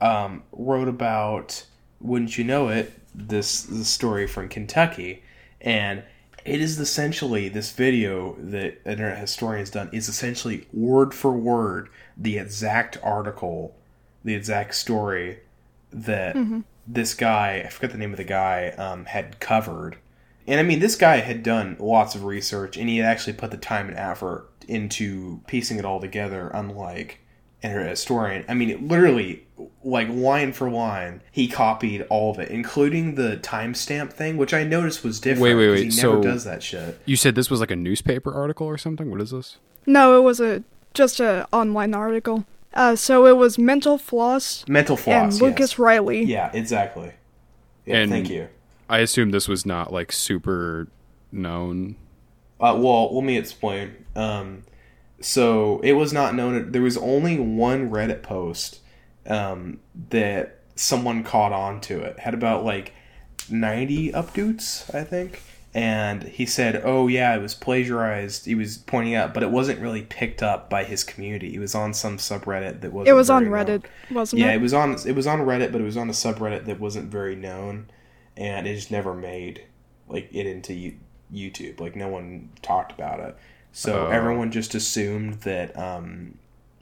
um, 0.00 0.42
wrote 0.52 0.88
about 0.88 1.66
wouldn't 2.00 2.38
you 2.38 2.44
know 2.44 2.68
it 2.68 2.92
this 3.14 3.62
this 3.62 3.88
story 3.88 4.26
from 4.26 4.48
Kentucky 4.48 5.22
and 5.60 6.02
it 6.44 6.60
is 6.60 6.78
essentially 6.78 7.48
this 7.48 7.72
video 7.72 8.34
that 8.38 8.80
internet 8.86 9.18
historians 9.18 9.70
done 9.70 9.88
is 9.92 10.08
essentially 10.08 10.66
word 10.72 11.12
for 11.14 11.32
word 11.32 11.88
the 12.16 12.38
exact 12.38 12.98
article 13.02 13.74
the 14.24 14.34
exact 14.34 14.74
story 14.74 15.40
that 15.92 16.36
this 16.86 17.14
guy 17.14 17.62
I 17.66 17.68
forget 17.68 17.90
the 17.92 17.98
name 17.98 18.12
of 18.12 18.16
the 18.16 18.24
guy 18.24 18.68
um, 18.70 19.06
had 19.06 19.40
covered 19.40 19.96
and 20.46 20.60
I 20.60 20.62
mean 20.62 20.80
this 20.80 20.96
guy 20.96 21.16
had 21.16 21.42
done 21.42 21.76
lots 21.78 22.14
of 22.14 22.24
research 22.24 22.76
and 22.76 22.88
he 22.88 22.98
had 22.98 23.06
actually 23.06 23.34
put 23.34 23.50
the 23.50 23.56
time 23.56 23.88
and 23.88 23.96
effort 23.96 24.48
into 24.66 25.40
piecing 25.46 25.78
it 25.78 25.84
all 25.84 26.00
together 26.00 26.50
unlike 26.54 27.20
internet 27.62 27.90
historian. 27.90 28.44
I 28.48 28.54
mean, 28.54 28.70
it 28.70 28.82
literally, 28.82 29.46
like 29.84 30.08
line 30.08 30.52
for 30.52 30.70
line, 30.70 31.22
he 31.32 31.48
copied 31.48 32.02
all 32.10 32.30
of 32.32 32.38
it, 32.38 32.50
including 32.50 33.14
the 33.14 33.38
timestamp 33.42 34.12
thing, 34.12 34.36
which 34.36 34.52
I 34.54 34.64
noticed 34.64 35.02
was 35.04 35.20
different. 35.20 35.42
Wait, 35.42 35.54
wait, 35.54 35.68
wait, 35.70 35.78
He 35.78 35.84
never 36.02 36.16
so- 36.16 36.22
does 36.22 36.44
that 36.44 36.62
shit. 36.62 37.00
You 37.04 37.16
said 37.16 37.34
this 37.34 37.50
was 37.50 37.60
like 37.60 37.70
a 37.70 37.76
newspaper 37.76 38.32
article 38.34 38.66
or 38.66 38.78
something. 38.78 39.10
What 39.10 39.20
is 39.20 39.30
this? 39.30 39.56
No, 39.86 40.18
it 40.18 40.22
was 40.22 40.40
a 40.40 40.62
just 40.94 41.20
a 41.20 41.46
online 41.52 41.94
article. 41.94 42.44
Uh, 42.74 42.94
so 42.94 43.26
it 43.26 43.36
was 43.36 43.58
Mental 43.58 43.98
Floss 43.98 44.64
Mental 44.68 44.96
floss. 44.96 45.34
and 45.34 45.42
Lucas 45.42 45.72
yes. 45.72 45.78
Riley. 45.78 46.22
Yeah, 46.24 46.50
exactly. 46.52 47.12
Yeah, 47.86 47.96
And- 47.96 48.10
thank 48.10 48.30
you. 48.30 48.48
I 48.88 48.98
assume 48.98 49.30
this 49.30 49.46
was 49.48 49.64
not 49.64 49.92
like 49.92 50.10
super 50.12 50.88
known. 51.32 51.96
Uh, 52.60 52.76
well, 52.78 53.14
let 53.14 53.24
me 53.24 53.38
explain. 53.38 53.92
Um, 54.16 54.64
so 55.20 55.80
it 55.84 55.92
was 55.92 56.12
not 56.12 56.34
known. 56.34 56.72
There 56.72 56.82
was 56.82 56.96
only 56.96 57.38
one 57.38 57.90
Reddit 57.90 58.22
post 58.22 58.80
um, 59.26 59.80
that 60.10 60.58
someone 60.76 61.24
caught 61.24 61.52
on 61.52 61.80
to 61.82 62.00
it. 62.00 62.18
Had 62.18 62.34
about 62.34 62.64
like 62.64 62.92
ninety 63.48 64.12
updates, 64.12 64.92
I 64.94 65.04
think. 65.04 65.42
And 65.72 66.24
he 66.24 66.46
said, 66.46 66.82
"Oh 66.84 67.06
yeah, 67.06 67.34
it 67.36 67.40
was 67.40 67.54
plagiarized." 67.54 68.44
He 68.46 68.56
was 68.56 68.78
pointing 68.78 69.14
out, 69.14 69.32
but 69.32 69.44
it 69.44 69.50
wasn't 69.52 69.78
really 69.80 70.02
picked 70.02 70.42
up 70.42 70.68
by 70.68 70.82
his 70.82 71.04
community. 71.04 71.54
It 71.54 71.60
was 71.60 71.76
on 71.76 71.94
some 71.94 72.16
subreddit 72.16 72.80
that 72.80 72.92
wasn't. 72.92 73.08
It 73.08 73.12
was 73.12 73.30
on 73.30 73.44
very 73.48 73.64
known. 73.64 73.66
Reddit, 73.80 73.84
wasn't 74.10 74.40
Yeah, 74.40 74.50
it? 74.50 74.56
it 74.56 74.60
was 74.62 74.74
on 74.74 74.96
it 75.06 75.14
was 75.14 75.28
on 75.28 75.40
Reddit, 75.40 75.70
but 75.70 75.80
it 75.80 75.84
was 75.84 75.96
on 75.96 76.08
a 76.08 76.12
subreddit 76.12 76.64
that 76.64 76.80
wasn't 76.80 77.08
very 77.10 77.36
known, 77.36 77.86
and 78.36 78.66
it 78.66 78.74
just 78.74 78.90
never 78.90 79.14
made 79.14 79.62
like 80.08 80.28
it 80.32 80.44
into 80.44 80.74
you- 80.74 80.96
YouTube. 81.32 81.78
Like 81.78 81.94
no 81.94 82.08
one 82.08 82.48
talked 82.62 82.90
about 82.90 83.20
it, 83.20 83.36
so 83.70 84.08
Oh. 84.08 84.10
everyone 84.10 84.50
just 84.50 84.74
assumed 84.74 85.34
that 85.42 85.78
um, 85.78 86.34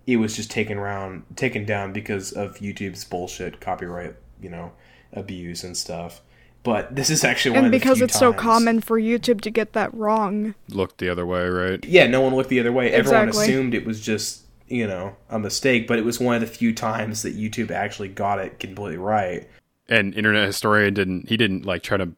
it 0.09 0.17
was 0.17 0.35
just 0.35 0.51
taken 0.51 0.79
around 0.79 1.23
taken 1.37 1.67
down 1.67 1.93
because 1.93 2.33
of 2.33 2.57
YouTube's 2.57 3.05
bullshit 3.05 3.61
copyright, 3.61 4.17
you 4.41 4.49
know, 4.49 4.73
abuse 5.13 5.63
and 5.63 5.77
stuff. 5.77 6.23
But 6.63 6.97
this 6.97 7.11
is 7.11 7.25
actually 7.25 7.53
one 7.53 7.59
and 7.59 7.67
of 7.67 7.73
the 7.73 7.77
And 7.77 7.83
because 7.83 7.99
few 7.99 8.05
it's 8.07 8.19
so 8.19 8.33
common 8.33 8.81
for 8.81 8.99
YouTube 8.99 9.43
to 9.43 9.51
get 9.51 9.75
that 9.75 9.93
wrong. 9.93 10.55
Looked 10.71 10.99
the 10.99 11.11
other 11.11 11.27
way, 11.27 11.47
right? 11.47 11.85
Yeah, 11.85 12.07
no 12.07 12.23
one 12.23 12.35
looked 12.35 12.49
the 12.49 12.59
other 12.59 12.73
way. 12.73 12.91
Everyone 12.91 13.29
assumed 13.29 13.75
it 13.75 13.85
was 13.85 14.01
just 14.01 14.45
you 14.67 14.87
know 14.87 15.15
a 15.29 15.39
mistake, 15.39 15.87
but 15.87 15.99
it 15.99 16.07
was 16.07 16.19
one 16.19 16.35
of 16.35 16.41
the 16.41 16.47
few 16.47 16.75
times 16.75 17.21
that 17.21 17.37
YouTube 17.37 17.71
actually 17.71 18.09
got 18.09 18.39
it 18.39 18.59
completely 18.59 18.97
right. 18.97 19.47
And 19.91 20.15
internet 20.15 20.47
historian 20.47 20.95
didn't. 20.95 21.29
He 21.29 21.37
didn't 21.37 21.67
like 21.67 21.83
try 21.83 21.99
to 21.99 22.13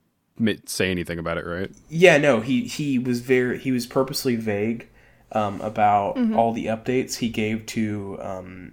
say 0.66 0.92
anything 0.92 1.18
about 1.18 1.38
it, 1.38 1.44
right? 1.44 1.72
Yeah, 1.88 2.18
no, 2.18 2.38
he 2.38 2.68
he 2.68 3.00
was 3.00 3.20
very 3.20 3.58
he 3.58 3.72
was 3.72 3.84
purposely 3.84 4.36
vague 4.36 4.86
um, 5.32 5.60
about 5.60 6.18
all 6.34 6.52
the 6.52 6.66
updates 6.66 7.16
he 7.16 7.28
gave 7.28 7.66
to 7.66 8.18
um, 8.20 8.72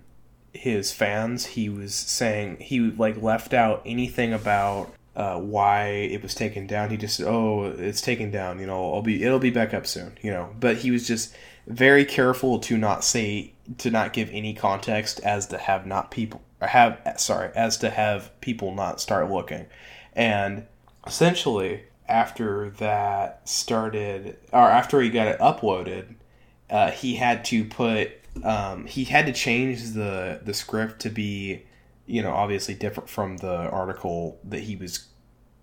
his 0.54 0.91
fans. 0.91 1.46
He 1.46 1.70
was 1.70 1.93
saying 1.93 2.58
he 2.60 2.80
like 2.80 3.22
left 3.22 3.54
out 3.54 3.82
anything 3.86 4.34
about 4.34 4.93
uh, 5.15 5.39
why 5.39 5.88
it 5.88 6.22
was 6.22 6.36
taken 6.36 6.67
down. 6.67 6.89
He 6.89 6.98
just 6.98 7.17
said, 7.17 7.28
"Oh, 7.28 7.65
it's 7.78 8.02
taken 8.02 8.32
down. 8.32 8.60
You 8.60 8.67
know, 8.67 8.93
I'll 8.93 9.02
be 9.02 9.24
it'll 9.24 9.39
be 9.39 9.50
back 9.50 9.74
up 9.74 9.88
soon." 9.88 10.17
You 10.22 10.32
know, 10.32 10.56
but 10.60 10.78
he 10.78 10.91
was 10.91 11.08
just 11.08 11.36
very 11.65 12.06
careful 12.06 12.60
to 12.60 12.78
not 12.78 13.04
say 13.04 13.54
to 13.80 13.89
not 13.89 14.13
give 14.13 14.30
any 14.32 14.54
context 14.54 15.20
as 15.22 15.48
to 15.48 15.58
have 15.58 15.86
not 15.86 16.12
people 16.12 16.41
or 16.62 16.67
have 16.67 17.00
sorry 17.17 17.52
as 17.56 17.78
to 17.80 17.89
have 17.89 18.32
people 18.41 18.74
not 18.74 19.02
start 19.02 19.30
looking, 19.30 19.65
and 20.13 20.65
essentially 21.06 21.84
after 22.08 22.70
that 22.70 23.41
started 23.48 24.38
or 24.54 24.70
after 24.70 25.02
he 25.02 25.10
got 25.10 25.28
it 25.28 25.39
uploaded 25.39 26.15
uh, 26.69 26.91
he 26.91 27.15
had 27.15 27.45
to 27.45 27.63
put 27.65 28.12
um, 28.43 28.86
he 28.86 29.03
had 29.06 29.25
to 29.25 29.34
change 29.34 29.91
the 29.93 30.39
the 30.43 30.53
script 30.53 30.99
to 31.01 31.10
be 31.10 31.63
you 32.06 32.21
know 32.21 32.32
obviously 32.32 32.73
different 32.73 33.10
from 33.10 33.38
the 33.38 33.56
article 33.69 34.39
that 34.43 34.60
he 34.62 34.75
was 34.75 35.08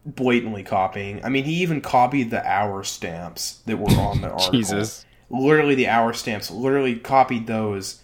blatantly 0.07 0.63
copying 0.63 1.25
i 1.25 1.29
mean 1.31 1.45
he 1.45 1.55
even 1.63 1.81
copied 1.81 2.31
the 2.31 2.47
hour 2.47 2.83
stamps 2.85 3.63
that 3.67 3.79
were 3.79 3.91
on 3.93 4.21
the 4.21 4.29
article 4.31 4.53
Jesus. 4.53 5.07
literally 5.31 5.75
the 5.75 5.89
hour 5.89 6.13
stamps 6.13 6.51
literally 6.51 6.97
copied 6.97 7.47
those 7.47 8.03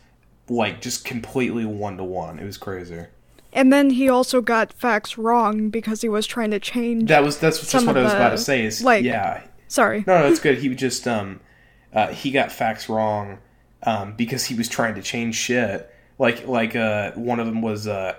like 0.49 0.81
just 0.81 1.05
completely 1.05 1.67
one 1.67 1.99
to 1.99 2.05
one 2.05 2.39
it 2.39 2.45
was 2.45 2.57
crazy 2.57 3.05
And 3.53 3.71
then 3.73 3.91
he 3.91 4.09
also 4.09 4.41
got 4.41 4.73
facts 4.73 5.19
wrong 5.19 5.69
because 5.69 6.01
he 6.01 6.09
was 6.09 6.27
trying 6.27 6.53
to 6.53 6.61
change. 6.61 7.09
that 7.09 7.23
was 7.23 7.37
that's 7.39 7.71
just 7.71 7.87
what 7.87 7.97
i 7.99 8.03
was 8.03 8.15
about 8.15 8.31
to 8.31 8.39
say 8.39 8.65
is 8.65 8.83
like- 8.83 9.05
yeah 9.05 9.43
Sorry. 9.69 10.03
No, 10.05 10.19
no, 10.19 10.27
it's 10.27 10.41
good. 10.41 10.59
He 10.59 10.69
would 10.69 10.79
just 10.79 11.07
um, 11.07 11.39
uh, 11.93 12.09
he 12.09 12.31
got 12.31 12.53
facts 12.53 12.89
wrong 12.89 13.39
um, 13.83 14.15
because 14.15 14.45
he 14.45 14.55
was 14.55 14.69
trying 14.69 14.95
to 14.95 15.03
change 15.03 15.35
shit. 15.35 15.93
Like 16.19 16.47
like 16.47 16.77
uh, 16.77 17.13
one 17.13 17.41
of 17.41 17.47
them 17.47 17.63
was 17.63 17.87
uh, 17.87 18.15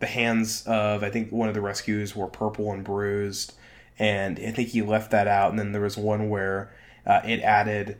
the 0.00 0.06
hands 0.06 0.64
of 0.66 1.02
I 1.02 1.10
think 1.10 1.30
one 1.30 1.48
of 1.48 1.54
the 1.54 1.60
rescues 1.60 2.16
were 2.16 2.26
purple 2.26 2.72
and 2.72 2.82
bruised, 2.82 3.54
and 3.98 4.38
I 4.38 4.50
think 4.50 4.70
he 4.70 4.82
left 4.82 5.10
that 5.10 5.28
out. 5.28 5.50
And 5.50 5.58
then 5.58 5.72
there 5.72 5.82
was 5.82 5.96
one 5.96 6.28
where 6.28 6.74
uh, 7.06 7.20
it 7.24 7.40
added 7.40 7.98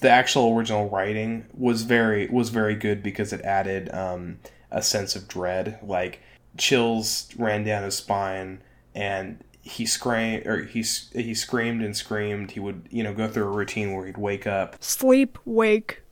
the 0.00 0.10
actual 0.10 0.56
original 0.56 0.88
writing 0.88 1.46
was 1.52 1.82
very 1.82 2.28
was 2.28 2.50
very 2.50 2.74
good 2.74 3.02
because 3.02 3.32
it 3.32 3.40
added 3.42 3.92
um, 3.94 4.38
a 4.70 4.82
sense 4.82 5.16
of 5.16 5.28
dread, 5.28 5.78
like 5.82 6.20
chills 6.56 7.28
ran 7.36 7.64
down 7.64 7.82
his 7.82 7.96
spine, 7.96 8.62
and 8.94 9.42
he 9.70 9.86
screamed 9.86 10.46
or 10.46 10.64
he 10.64 10.82
he 11.14 11.34
screamed 11.34 11.82
and 11.82 11.96
screamed. 11.96 12.50
He 12.52 12.60
would 12.60 12.88
you 12.90 13.02
know 13.02 13.14
go 13.14 13.28
through 13.28 13.44
a 13.44 13.50
routine 13.50 13.94
where 13.94 14.06
he'd 14.06 14.18
wake 14.18 14.46
up. 14.46 14.76
Sleep, 14.82 15.38
wake, 15.44 16.02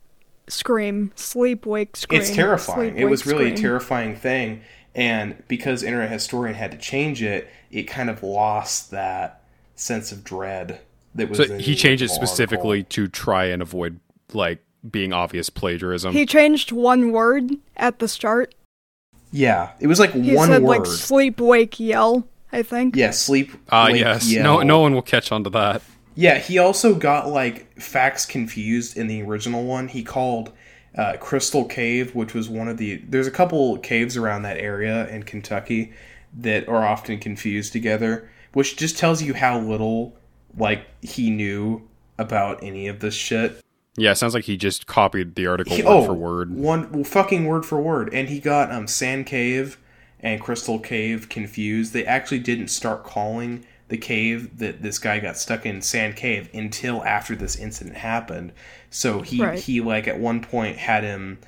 scream. 0.47 1.13
Sleep, 1.17 1.67
wake, 1.67 1.97
scream. 1.97 2.21
It's 2.21 2.31
terrifying. 2.31 2.93
Sleep, 2.93 3.01
it 3.03 3.07
was 3.07 3.27
wake, 3.27 3.35
really 3.37 3.53
a 3.53 3.57
terrifying 3.57 4.15
thing, 4.17 4.63
and 4.95 5.43
because 5.49 5.83
Internet 5.83 6.11
Historian 6.11 6.55
had 6.55 6.71
to 6.71 6.79
change 6.79 7.23
it, 7.23 7.49
it 7.71 7.85
kind 7.85 8.09
of 8.09 8.23
lost 8.23 8.91
that 8.93 9.43
sense 9.75 10.13
of 10.13 10.23
dread 10.25 10.81
that 11.15 11.29
was. 11.29 11.39
So 11.39 11.45
in 11.45 11.59
he 11.61 11.73
the 11.73 11.77
changed 11.77 12.03
it 12.03 12.11
specifically 12.11 12.79
article. 12.79 12.91
to 13.07 13.09
try 13.09 13.47
and 13.47 13.61
avoid 13.61 13.99
like 14.33 14.65
being 14.89 15.13
obvious 15.13 15.51
plagiarism. 15.51 16.13
He 16.13 16.25
changed 16.27 16.71
one 16.71 17.11
word 17.13 17.51
at 17.77 17.99
the 17.99 18.07
start. 18.09 18.55
Yeah, 19.33 19.73
it 19.81 19.89
was 19.89 19.99
like 20.01 20.13
He 20.13 20.35
one 20.35 20.49
said 20.49 20.63
word. 20.63 20.79
like 20.79 20.87
sleep, 20.87 21.41
wake, 21.41 21.79
yell. 21.81 22.27
I 22.53 22.63
think. 22.63 22.97
yeah, 22.97 23.11
sleep. 23.11 23.53
Ah, 23.71 23.87
wake, 23.87 24.01
yes. 24.01 24.31
yell. 24.31 24.43
No, 24.43 24.63
no 24.63 24.81
one 24.81 24.95
will 24.95 25.03
catch 25.03 25.31
on 25.33 25.45
to 25.45 25.51
that. 25.51 25.83
Yeah, 26.15 26.39
he 26.39 26.59
also 26.59 26.95
got 26.95 27.29
like 27.29 27.81
facts 27.81 28.27
confused 28.27 28.97
in 28.97 29.07
the 29.07 29.23
original 29.23 29.65
one. 29.65 29.89
He 29.89 30.03
called 30.03 30.53
uh, 30.97 31.17
Crystal 31.21 31.65
Cave, 31.65 32.15
which 32.15 32.35
was 32.35 32.49
one 32.49 32.69
of 32.69 32.77
the. 32.79 32.97
There's 33.09 33.27
a 33.27 33.31
couple 33.31 33.79
caves 33.79 34.17
around 34.17 34.43
that 34.43 34.57
area 34.57 35.07
in 35.09 35.23
Kentucky 35.23 35.93
that 36.39 36.69
are 36.69 36.85
often 36.85 37.19
confused 37.19 37.73
together, 37.73 38.31
which 38.53 38.77
just 38.77 38.99
tells 38.99 39.23
you 39.23 39.35
how 39.35 39.61
little 39.61 40.17
like 40.57 40.87
he 41.03 41.31
knew 41.31 41.87
about 42.19 42.63
any 42.65 42.89
of 42.89 43.01
this 43.01 43.15
shit. 43.15 43.63
Yeah, 43.97 44.13
it 44.13 44.17
sounds 44.17 44.35
like 44.35 44.45
he 44.45 44.57
just 44.57 44.87
copied 44.87 45.35
the 45.35 45.47
article 45.47 45.77
He- 45.77 45.83
word 45.83 46.07
for 46.07 46.15
word. 46.15 46.55
one 46.55 46.91
well, 46.93 47.05
fucking 47.05 47.45
word 47.47 47.65
for 47.65 47.81
word, 47.81 48.13
and 48.13 48.29
he 48.29 48.41
got 48.41 48.73
um 48.73 48.87
Sand 48.89 49.27
Cave 49.27 49.79
and 50.21 50.41
Crystal 50.41 50.79
Cave 50.79 51.29
confused. 51.29 51.93
They 51.93 52.05
actually 52.05 52.41
didn't 52.41 52.69
start 52.69 53.05
calling 53.05 53.65
the 53.89 53.97
cave 53.97 54.59
that 54.59 54.83
this 54.83 54.99
guy 54.99 55.19
got 55.19 55.39
stuck 55.39 55.65
in 55.65 55.81
Sand 55.81 56.17
Cave 56.17 56.51
until 56.53 57.03
after 57.05 57.35
this 57.35 57.57
incident 57.57 57.97
happened. 57.97 58.53
So 58.91 59.23
he 59.23 59.43
Right. 59.43 59.59
he 59.59 59.81
like 59.81 60.07
at 60.07 60.19
one 60.19 60.41
point 60.41 60.77
had 60.77 61.05
him 61.05 61.39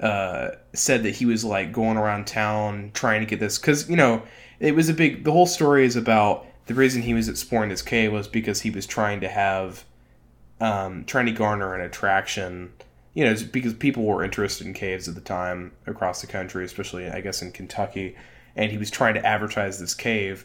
uh, 0.00 0.50
said 0.72 1.02
that 1.02 1.16
he 1.16 1.26
was 1.26 1.44
like 1.44 1.72
going 1.72 1.96
around 1.96 2.26
town 2.26 2.90
trying 2.94 3.20
to 3.20 3.26
get 3.26 3.40
this 3.40 3.58
because 3.58 3.88
you 3.90 3.96
know 3.96 4.22
it 4.58 4.74
was 4.74 4.88
a 4.88 4.94
big. 4.94 5.24
The 5.24 5.32
whole 5.32 5.46
story 5.46 5.84
is 5.84 5.96
about 5.96 6.46
the 6.66 6.74
reason 6.74 7.02
he 7.02 7.14
was 7.14 7.28
exploring 7.28 7.70
this 7.70 7.82
cave 7.82 8.12
was 8.12 8.28
because 8.28 8.60
he 8.60 8.70
was 8.70 8.86
trying 8.86 9.20
to 9.20 9.28
have 9.28 9.84
um, 10.60 11.04
trying 11.04 11.26
to 11.26 11.32
garner 11.32 11.74
an 11.74 11.80
attraction. 11.80 12.72
You 13.14 13.24
know, 13.24 13.34
because 13.50 13.74
people 13.74 14.04
were 14.04 14.22
interested 14.22 14.66
in 14.66 14.72
caves 14.72 15.08
at 15.08 15.16
the 15.16 15.20
time 15.20 15.72
across 15.86 16.20
the 16.20 16.26
country, 16.26 16.64
especially 16.64 17.08
I 17.08 17.20
guess 17.20 17.42
in 17.42 17.52
Kentucky, 17.52 18.16
and 18.54 18.70
he 18.70 18.78
was 18.78 18.90
trying 18.90 19.14
to 19.14 19.26
advertise 19.26 19.78
this 19.80 19.94
cave 19.94 20.44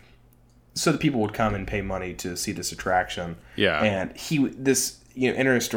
so 0.73 0.91
that 0.91 0.99
people 0.99 1.21
would 1.21 1.33
come 1.33 1.55
and 1.55 1.67
pay 1.67 1.81
money 1.81 2.13
to 2.15 2.35
see 2.35 2.51
this 2.51 2.71
attraction. 2.71 3.37
Yeah. 3.55 3.81
and 3.81 4.15
he 4.17 4.47
this 4.47 4.99
you 5.13 5.31
know 5.31 5.37
interest 5.37 5.73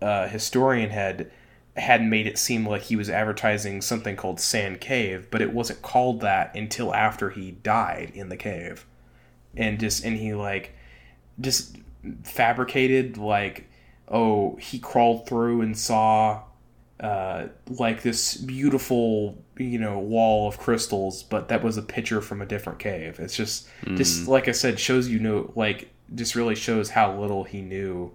uh, 0.00 0.28
historian 0.28 0.90
had 0.90 1.30
had 1.76 2.02
made 2.02 2.26
it 2.26 2.38
seem 2.38 2.66
like 2.66 2.82
he 2.82 2.96
was 2.96 3.08
advertising 3.08 3.80
something 3.80 4.16
called 4.16 4.40
Sand 4.40 4.80
Cave, 4.80 5.28
but 5.30 5.40
it 5.40 5.52
wasn't 5.52 5.80
called 5.82 6.20
that 6.20 6.54
until 6.56 6.92
after 6.94 7.30
he 7.30 7.52
died 7.52 8.10
in 8.14 8.28
the 8.28 8.36
cave, 8.36 8.84
and 9.56 9.78
just 9.78 10.04
and 10.04 10.16
he 10.16 10.34
like 10.34 10.74
just 11.40 11.76
fabricated 12.24 13.16
like 13.16 13.67
oh 14.10 14.56
he 14.60 14.78
crawled 14.78 15.26
through 15.28 15.60
and 15.60 15.76
saw 15.76 16.42
uh, 17.00 17.46
like 17.68 18.02
this 18.02 18.36
beautiful 18.36 19.36
you 19.56 19.78
know 19.78 19.98
wall 19.98 20.48
of 20.48 20.58
crystals 20.58 21.22
but 21.22 21.48
that 21.48 21.62
was 21.62 21.76
a 21.76 21.82
picture 21.82 22.20
from 22.20 22.42
a 22.42 22.46
different 22.46 22.78
cave 22.78 23.20
it's 23.20 23.36
just 23.36 23.68
just 23.94 24.26
like 24.26 24.48
i 24.48 24.52
said 24.52 24.78
shows 24.80 25.08
you 25.08 25.18
know 25.18 25.52
like 25.54 25.90
just 26.14 26.34
really 26.34 26.54
shows 26.54 26.90
how 26.90 27.16
little 27.20 27.44
he 27.44 27.60
knew 27.60 28.10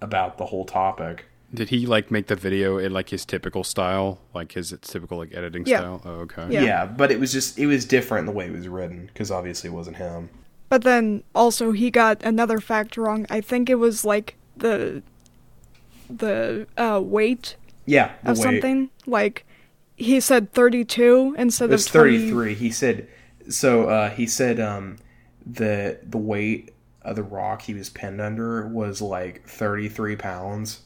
about 0.00 0.36
the 0.38 0.46
whole 0.46 0.64
topic 0.64 1.24
Did 1.52 1.70
he 1.70 1.86
like 1.86 2.10
make 2.10 2.26
the 2.26 2.36
video 2.36 2.78
in 2.78 2.92
like 2.92 3.08
his 3.10 3.24
typical 3.24 3.64
style, 3.64 4.18
like 4.34 4.52
his 4.52 4.74
typical 4.82 5.18
like 5.18 5.32
editing 5.34 5.64
Yeah. 5.66 5.78
style? 5.78 6.02
Oh, 6.04 6.10
okay. 6.26 6.46
Yeah. 6.50 6.62
yeah. 6.64 6.86
but 6.86 7.10
it 7.10 7.18
was 7.18 7.32
just 7.32 7.58
it 7.58 7.66
was 7.66 7.84
different 7.84 8.26
the 8.26 8.32
way 8.32 8.46
it 8.46 8.52
was 8.52 8.68
written 8.68 9.06
because 9.06 9.30
obviously 9.30 9.70
it 9.70 9.72
wasn't 9.72 9.96
him 9.96 10.28
But 10.68 10.82
then 10.82 11.22
also 11.34 11.72
he 11.72 11.90
got 11.90 12.22
another 12.24 12.58
fact 12.60 12.96
wrong. 12.96 13.24
I 13.30 13.40
think 13.40 13.70
it 13.70 13.76
was 13.76 14.04
like 14.04 14.36
the 14.56 15.02
the 16.18 16.66
uh, 16.76 17.00
weight 17.02 17.56
yeah 17.86 18.12
the 18.24 18.30
of 18.32 18.38
way- 18.38 18.42
something. 18.44 18.90
Like 19.06 19.46
he 19.96 20.18
said 20.20 20.52
32 20.52 21.34
instead 21.38 21.70
It 21.70 21.72
was 21.72 21.86
of 21.86 21.92
20 21.92 22.18
33. 22.18 22.54
He 22.54 22.70
said 22.70 23.08
so 23.48 23.88
uh 23.88 24.10
he 24.10 24.26
said 24.26 24.58
um 24.58 24.96
the 25.46 25.98
the 26.02 26.16
weight 26.18 26.72
of 27.02 27.16
the 27.16 27.22
rock 27.22 27.62
he 27.62 27.74
was 27.74 27.90
pinned 27.90 28.20
under 28.20 28.66
was 28.66 29.02
like 29.02 29.46
33 29.46 30.16
pounds 30.16 30.80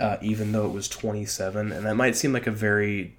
uh 0.00 0.16
even 0.20 0.50
though 0.52 0.66
it 0.66 0.72
was 0.72 0.88
27 0.88 1.70
and 1.72 1.86
that 1.86 1.94
might 1.94 2.16
seem 2.16 2.32
like 2.32 2.46
a 2.48 2.50
very 2.50 3.16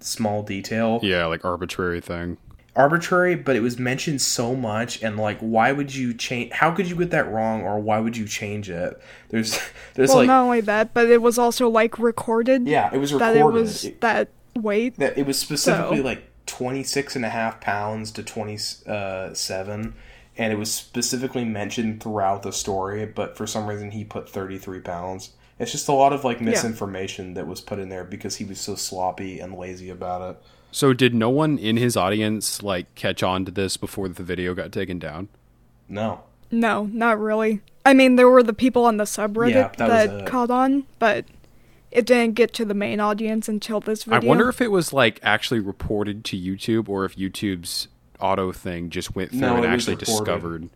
small 0.00 0.42
detail 0.42 1.00
Yeah, 1.02 1.26
like 1.26 1.44
arbitrary 1.44 2.00
thing. 2.00 2.38
Arbitrary 2.78 3.34
but 3.34 3.56
it 3.56 3.60
was 3.60 3.76
mentioned 3.78 4.22
so 4.22 4.54
much 4.54 5.02
and 5.02 5.16
like 5.16 5.38
why 5.40 5.72
would 5.72 5.92
you 5.94 6.14
change 6.14 6.52
how 6.52 6.70
could 6.70 6.88
you 6.88 6.94
get 6.94 7.10
that 7.10 7.28
wrong 7.30 7.62
or 7.62 7.78
why 7.80 7.98
would 7.98 8.16
you 8.16 8.24
change 8.26 8.70
it? 8.70 8.98
There's 9.30 9.58
there's 9.94 10.08
Well, 10.10 10.18
like 10.18 10.26
not 10.28 10.42
only 10.44 10.60
that, 10.62 10.94
but 10.94 11.10
it 11.10 11.20
was 11.20 11.38
also 11.38 11.68
like 11.68 11.98
recorded. 11.98 12.66
Yeah 12.68 12.88
it 12.92 12.98
was 12.98 13.12
recorded. 13.12 13.34
that 13.36 13.40
it 13.40 13.52
was 13.52 13.84
It- 13.84 14.00
that 14.00 14.28
weight. 14.54 14.96
that 14.98 15.18
it 15.18 15.26
was 15.26 15.38
specifically 15.38 15.98
So- 15.98 16.04
like 16.04 16.22
26 16.46 17.16
and 17.16 17.24
a 17.24 17.28
half 17.28 17.60
pounds 17.60 18.10
to 18.12 18.22
27 18.22 18.86
uh, 18.88 19.90
and 20.40 20.52
it 20.52 20.56
was 20.56 20.72
specifically 20.72 21.44
mentioned 21.44 22.00
throughout 22.02 22.42
the 22.44 22.52
story 22.52 23.04
but 23.04 23.36
for 23.36 23.46
some 23.46 23.66
reason 23.66 23.90
he 23.90 24.04
put 24.04 24.30
33 24.30 24.80
pounds. 24.80 25.30
It's 25.58 25.72
just 25.72 25.88
a 25.88 25.92
lot 25.92 26.12
of 26.12 26.22
like 26.24 26.40
misinformation 26.40 27.34
that 27.34 27.48
was 27.48 27.60
put 27.60 27.80
in 27.80 27.88
there 27.88 28.04
because 28.04 28.36
he 28.36 28.44
was 28.44 28.60
so 28.60 28.76
sloppy 28.76 29.40
and 29.40 29.52
lazy 29.58 29.90
about 29.90 30.22
it 30.30 30.36
So 30.70 30.92
did 30.92 31.14
no 31.14 31.30
one 31.30 31.58
in 31.58 31.76
his 31.76 31.96
audience 31.96 32.62
like 32.62 32.94
catch 32.94 33.22
on 33.22 33.44
to 33.46 33.50
this 33.50 33.76
before 33.76 34.08
the 34.08 34.22
video 34.22 34.54
got 34.54 34.72
taken 34.72 34.98
down? 34.98 35.28
no 35.88 36.20
No, 36.50 36.84
not 36.92 37.18
really. 37.18 37.60
I 37.86 37.94
mean, 37.94 38.16
there 38.16 38.28
were 38.28 38.42
the 38.42 38.52
people 38.52 38.84
on 38.84 38.98
the 38.98 39.04
subreddit 39.04 39.50
Yeah, 39.54 39.68
that 39.78 39.88
that, 39.88 40.10
it. 40.22 40.26
caught 40.26 40.50
on, 40.50 40.84
but 40.98 41.24
it 41.90 42.04
didn't 42.04 42.34
get 42.34 42.52
to 42.54 42.66
the 42.66 42.74
main 42.74 43.00
audience 43.00 43.48
until 43.48 43.80
this 43.80 44.04
video. 44.04 44.20
I 44.20 44.24
wonder 44.24 44.48
if 44.50 44.60
it 44.60 44.70
was 44.70 44.92
like 44.92 45.18
actually 45.22 45.60
reported 45.60 46.22
to 46.26 46.36
YouTube 46.36 46.88
or 46.88 47.06
if 47.06 47.16
YouTube's 47.16 47.88
auto 48.20 48.52
thing 48.52 48.90
just 48.90 49.14
went 49.16 49.30
through 49.30 49.40
No, 49.40 49.56
and 49.56 49.64
actually 49.66 49.94
reported. 49.96 50.24
discovered. 50.24 50.68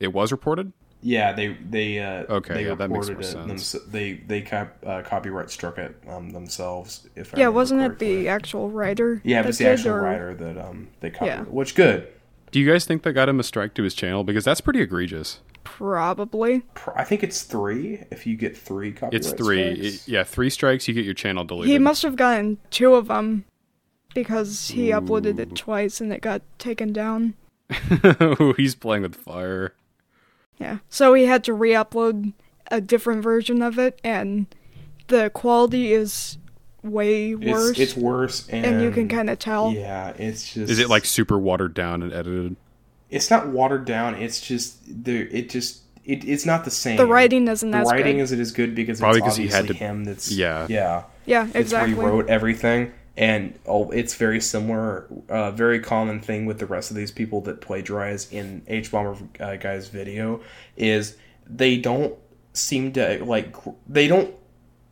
It 0.00 0.12
was 0.12 0.32
reported. 0.32 0.72
Yeah 1.02 1.32
they 1.32 1.56
they 1.68 1.98
uh 2.00 2.24
Okay, 2.28 2.54
they 2.54 2.66
yeah, 2.66 2.74
that 2.74 2.90
makes 2.90 3.08
reported 3.08 3.12
more 3.36 3.46
it 3.46 3.48
sense. 3.48 3.72
thems- 3.72 3.86
they 3.92 4.12
they 4.14 4.40
cop- 4.42 4.76
uh, 4.84 5.02
copyright 5.02 5.50
struck 5.50 5.78
it 5.78 5.94
um, 6.08 6.30
themselves 6.30 7.08
if 7.14 7.34
I 7.34 7.38
yeah, 7.38 7.44
remember 7.44 7.56
wasn't 7.56 7.80
it 7.82 7.86
correctly. 7.88 8.16
the 8.22 8.28
actual 8.28 8.70
writer? 8.70 9.20
yeah 9.24 9.40
it 9.40 9.46
was 9.46 9.58
the 9.58 9.68
actual 9.68 9.92
or- 9.92 10.02
writer 10.02 10.34
that 10.34 10.58
um 10.58 10.88
they 11.00 11.10
copyrighted 11.10 11.46
Yeah. 11.46 11.52
which 11.52 11.74
good 11.74 12.08
Do 12.50 12.58
you 12.58 12.70
guys 12.70 12.84
think 12.84 13.02
that 13.02 13.12
got 13.12 13.28
him 13.28 13.38
a 13.38 13.42
strike 13.42 13.74
to 13.74 13.82
his 13.82 13.94
channel? 13.94 14.24
Because 14.24 14.44
that's 14.44 14.60
pretty 14.62 14.80
egregious. 14.80 15.40
Probably. 15.64 16.62
I 16.96 17.04
think 17.04 17.22
it's 17.22 17.42
three. 17.42 18.02
If 18.10 18.26
you 18.26 18.36
get 18.36 18.56
three 18.56 18.90
copyright 18.92 19.14
It's 19.14 19.32
three. 19.32 19.74
strikes. 19.76 19.94
It- 20.06 20.08
yeah, 20.10 20.24
three 20.24 20.48
strikes, 20.50 20.88
you 20.88 20.94
get 20.94 21.04
your 21.04 21.12
channel 21.14 21.44
deleted. 21.44 21.70
He 21.70 21.78
must 21.78 22.02
have 22.02 22.16
gotten 22.16 22.56
two 22.70 22.94
of 22.94 23.08
them 23.08 23.44
because 24.14 24.68
he 24.68 24.88
uploaded 24.88 25.38
it 25.38 25.54
twice 25.54 26.00
and 26.00 26.10
it 26.12 26.22
got 26.22 26.40
taken 26.58 26.92
down. 26.92 27.34
Ooh, 28.40 28.54
He's 28.56 28.74
playing 28.74 29.02
with 29.02 29.14
fire. 29.14 29.74
Yeah. 30.58 30.78
So 30.88 31.14
he 31.14 31.26
had 31.26 31.44
to 31.44 31.52
re-upload 31.54 32.32
a 32.70 32.80
different 32.80 33.22
version 33.22 33.62
of 33.62 33.78
it, 33.78 34.00
and 34.04 34.46
the 35.08 35.30
quality 35.30 35.92
is 35.92 36.36
way 36.82 37.34
worse. 37.34 37.70
It's, 37.70 37.80
it's 37.80 37.96
worse, 37.96 38.48
and, 38.48 38.64
and 38.66 38.82
you 38.82 38.90
can 38.90 39.08
kind 39.08 39.30
of 39.30 39.38
tell. 39.38 39.72
Yeah, 39.72 40.10
it's 40.18 40.52
just. 40.54 40.70
Is 40.70 40.78
it 40.78 40.88
like 40.88 41.04
super 41.04 41.38
watered 41.38 41.74
down 41.74 42.02
and 42.02 42.12
edited? 42.12 42.56
It's 43.10 43.30
not 43.30 43.48
watered 43.48 43.84
down. 43.84 44.14
It's 44.16 44.40
just 44.40 45.04
the. 45.04 45.22
It 45.34 45.48
just. 45.50 45.82
It, 46.04 46.24
it's 46.26 46.46
not 46.46 46.64
the 46.64 46.70
same. 46.70 46.96
The 46.96 47.06
writing 47.06 47.46
isn't 47.48 47.70
The 47.70 47.76
as 47.78 47.86
writing 47.90 48.16
good. 48.16 48.22
isn't 48.22 48.40
as 48.40 48.52
good 48.52 48.74
because 48.74 48.98
Probably 48.98 49.18
it's 49.18 49.26
'cause 49.26 49.36
he 49.36 49.46
had 49.48 49.66
to- 49.68 49.74
him. 49.74 50.04
That's 50.04 50.30
Yeah. 50.32 50.66
yeah. 50.70 51.02
yeah, 51.26 51.46
It's 51.48 51.56
exactly. 51.56 51.92
rewrote 51.94 52.28
everything, 52.30 52.92
and 53.18 53.58
oh, 53.66 53.90
it's 53.90 54.14
very 54.14 54.40
similar. 54.40 55.08
Uh, 55.28 55.50
very 55.50 55.80
common 55.80 56.20
thing 56.20 56.46
with 56.46 56.60
the 56.60 56.66
rest 56.66 56.90
of 56.90 56.96
these 56.96 57.10
people 57.10 57.40
that 57.42 57.60
plagiarize 57.60 58.32
in 58.32 58.62
H 58.68 58.92
Bomber 58.92 59.16
uh, 59.40 59.56
guy's 59.56 59.88
video 59.88 60.40
is 60.76 61.16
they 61.44 61.76
don't 61.78 62.14
seem 62.52 62.92
to 62.92 63.24
like 63.24 63.56
they 63.88 64.06
don't 64.06 64.32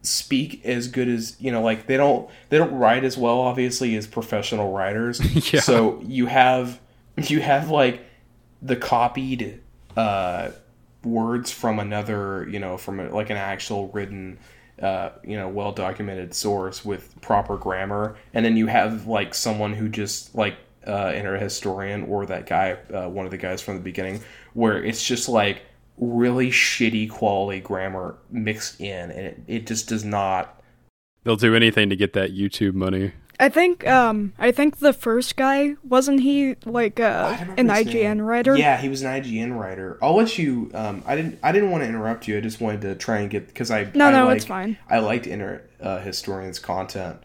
speak 0.03 0.65
as 0.65 0.89
good 0.89 1.09
as 1.09 1.37
you 1.41 1.53
know 1.53 1.63
like 1.63 1.87
they 1.87 1.97
don't 1.97 2.29
they 2.49 2.59
don't 2.59 2.73
write 2.75 3.05
as 3.05 3.17
well 3.17 3.41
obviously 3.41 3.97
as 3.97 4.07
professional 4.07 4.73
writers 4.73 5.21
Yeah. 5.53 5.61
so 5.61 6.01
you 6.05 6.27
have 6.27 6.81
you 7.17 7.41
have 7.41 7.71
like 7.71 8.05
the 8.63 8.77
copied 8.77 9.61
uh 9.97 10.51
words 11.03 11.51
from 11.51 11.81
another 11.81 12.49
you 12.49 12.61
know 12.61 12.77
from 12.77 13.01
a, 13.01 13.09
like 13.09 13.31
an 13.31 13.37
actual 13.37 13.89
written 13.89 14.39
uh 14.83 15.11
you 15.25 15.37
know 15.37 15.49
well 15.49 15.73
documented 15.73 16.35
source 16.35 16.85
with 16.85 17.19
proper 17.21 17.57
grammar 17.57 18.17
and 18.35 18.45
then 18.45 18.57
you 18.57 18.67
have 18.67 19.07
like 19.07 19.35
someone 19.35 19.73
who 19.73 19.89
just 19.89 20.35
like 20.35 20.57
uh 20.87 21.13
inner 21.15 21.39
historian 21.39 22.05
or 22.05 22.27
that 22.27 22.47
guy 22.47 22.77
uh, 22.95 23.09
one 23.09 23.25
of 23.25 23.31
the 23.31 23.39
guys 23.39 23.63
from 23.63 23.75
the 23.75 23.83
beginning 23.83 24.21
where 24.55 24.83
it's 24.83 25.05
just 25.05 25.29
like 25.29 25.63
really 25.97 26.51
shitty 26.51 27.09
quality 27.09 27.61
grammar 27.61 28.17
mixed 28.31 28.81
in 28.81 29.11
and 29.11 29.27
it, 29.27 29.41
it 29.47 29.67
just 29.67 29.89
does 29.89 30.05
not 30.05 30.57
They'll 31.27 31.35
do 31.35 31.57
anything 31.57 31.91
to 31.91 31.97
get 31.97 32.13
that 32.13 32.37
YouTube 32.37 32.75
money. 32.75 33.11
I 33.39 33.49
think 33.49 33.87
um 33.87 34.33
I 34.39 34.51
think 34.51 34.79
the 34.79 34.93
first 34.93 35.37
guy 35.37 35.75
wasn't 35.85 36.21
he 36.21 36.57
like 36.65 36.99
uh 37.01 37.37
an 37.57 37.69
IGN 37.69 37.93
name. 37.93 38.21
writer? 38.23 38.57
Yeah, 38.57 38.79
he 38.79 38.89
was 38.89 39.03
an 39.03 39.23
IGN 39.23 39.59
writer. 39.59 39.99
I'll 40.01 40.17
let 40.17 40.39
you. 40.39 40.71
Um, 40.75 41.03
I 41.07 41.17
didn't. 41.17 41.39
I 41.43 41.53
didn't 41.53 41.71
want 41.71 41.85
to 41.85 41.89
interrupt 41.89 42.27
you. 42.29 42.37
I 42.39 42.41
just 42.41 42.61
wanted 42.61 42.81
to 42.83 42.95
try 42.95 43.19
and 43.19 43.31
get 43.31 43.47
because 43.47 43.71
I. 43.71 43.91
No, 43.95 44.07
I 44.07 44.13
no, 44.13 44.27
like, 44.27 44.37
it's 44.37 44.47
fine. 44.47 44.79
I 44.89 44.99
liked 45.01 45.27
inner 45.27 45.63
uh, 45.81 45.99
historians' 45.99 46.59
content, 46.59 47.19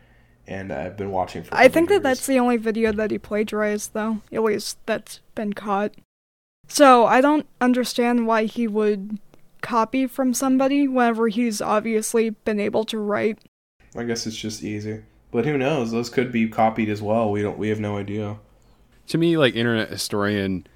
and 0.47 0.71
I've 0.71 0.97
been 0.97 1.11
watching 1.11 1.43
for. 1.43 1.55
I 1.55 1.67
think 1.67 1.89
that 1.89 2.03
that's 2.03 2.25
the 2.25 2.39
only 2.39 2.57
video 2.57 2.91
that 2.91 3.11
he 3.11 3.17
plagiarized 3.17 3.93
though. 3.93 4.21
At 4.31 4.43
least 4.43 4.77
that's 4.85 5.21
been 5.35 5.53
caught. 5.53 5.93
So 6.67 7.05
I 7.05 7.21
don't 7.21 7.47
understand 7.59 8.27
why 8.27 8.45
he 8.45 8.67
would 8.67 9.19
copy 9.61 10.07
from 10.07 10.33
somebody 10.33 10.87
whenever 10.87 11.27
he's 11.27 11.61
obviously 11.61 12.31
been 12.31 12.59
able 12.59 12.83
to 12.85 12.97
write. 12.97 13.39
I 13.95 14.03
guess 14.03 14.25
it's 14.25 14.37
just 14.37 14.63
easy, 14.63 15.01
but 15.31 15.45
who 15.45 15.57
knows? 15.57 15.91
Those 15.91 16.09
could 16.09 16.31
be 16.31 16.47
copied 16.47 16.89
as 16.89 17.01
well. 17.01 17.31
We 17.31 17.41
don't. 17.41 17.57
We 17.57 17.69
have 17.69 17.79
no 17.79 17.97
idea. 17.97 18.37
To 19.07 19.17
me, 19.17 19.37
like 19.37 19.55
internet 19.55 19.89
historian, 19.89 20.67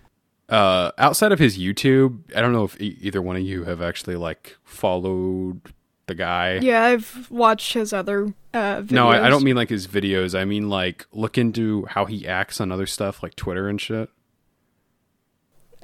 uh, 0.50 0.92
outside 0.98 1.32
of 1.32 1.40
his 1.40 1.58
YouTube, 1.58 2.20
I 2.36 2.42
don't 2.42 2.54
know 2.54 2.64
if 2.64 2.80
e- 2.82 2.98
either 3.02 3.22
one 3.22 3.36
of 3.36 3.44
you 3.44 3.66
have 3.66 3.82
actually 3.82 4.16
like 4.16 4.58
followed 4.64 5.62
the 6.08 6.16
guy. 6.16 6.60
Yeah, 6.60 6.84
I've 6.84 7.30
watched 7.30 7.74
his 7.74 7.94
other 7.94 8.34
uh, 8.54 8.82
videos. 8.82 8.92
No, 8.92 9.10
I, 9.10 9.26
I 9.26 9.30
don't 9.30 9.44
mean 9.44 9.56
like 9.56 9.70
his 9.70 9.88
videos. 9.88 10.38
I 10.38 10.46
mean 10.46 10.70
like 10.70 11.06
look 11.12 11.38
into 11.38 11.86
how 11.86 12.06
he 12.06 12.28
acts 12.28 12.62
on 12.62 12.72
other 12.72 12.86
stuff 12.86 13.24
like 13.24 13.36
Twitter 13.36 13.68
and 13.68 13.80
shit. 13.80 14.10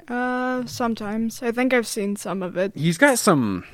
Uh, 0.08 0.64
sometimes. 0.66 1.42
I 1.42 1.52
think 1.52 1.72
I've 1.72 1.86
seen 1.86 2.16
some 2.16 2.42
of 2.42 2.56
it. 2.56 2.72
He's 2.74 2.98
got 2.98 3.18
some 3.18 3.64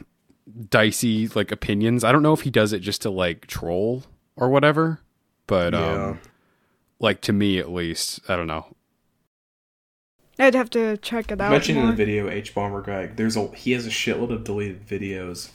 dicey 0.70 1.28
like 1.28 1.52
opinions. 1.52 2.04
I 2.04 2.12
don't 2.12 2.22
know 2.22 2.32
if 2.32 2.42
he 2.42 2.50
does 2.50 2.72
it 2.72 2.80
just 2.80 3.02
to 3.02 3.11
like 3.11 3.46
troll 3.46 4.04
or 4.38 4.48
whatever, 4.48 5.01
but 5.46 5.72
Yeah. 5.74 5.92
um 6.11 6.20
like 7.01 7.20
to 7.22 7.33
me 7.33 7.59
at 7.59 7.70
least, 7.70 8.20
I 8.29 8.35
don't 8.37 8.46
know. 8.48 8.74
I'd 10.38 10.55
have 10.55 10.70
to 10.70 10.96
check 10.98 11.31
it 11.33 11.40
out. 11.40 11.51
Mentioned 11.51 11.79
in 11.79 11.87
the 11.88 11.92
video, 11.92 12.29
Hbomberguy, 12.29 13.16
there's 13.16 13.37
a 13.37 13.48
he 13.55 13.72
has 13.72 13.87
a 13.87 13.90
shitload 13.90 14.33
of 14.33 14.44
deleted 14.44 14.87
videos 14.87 15.51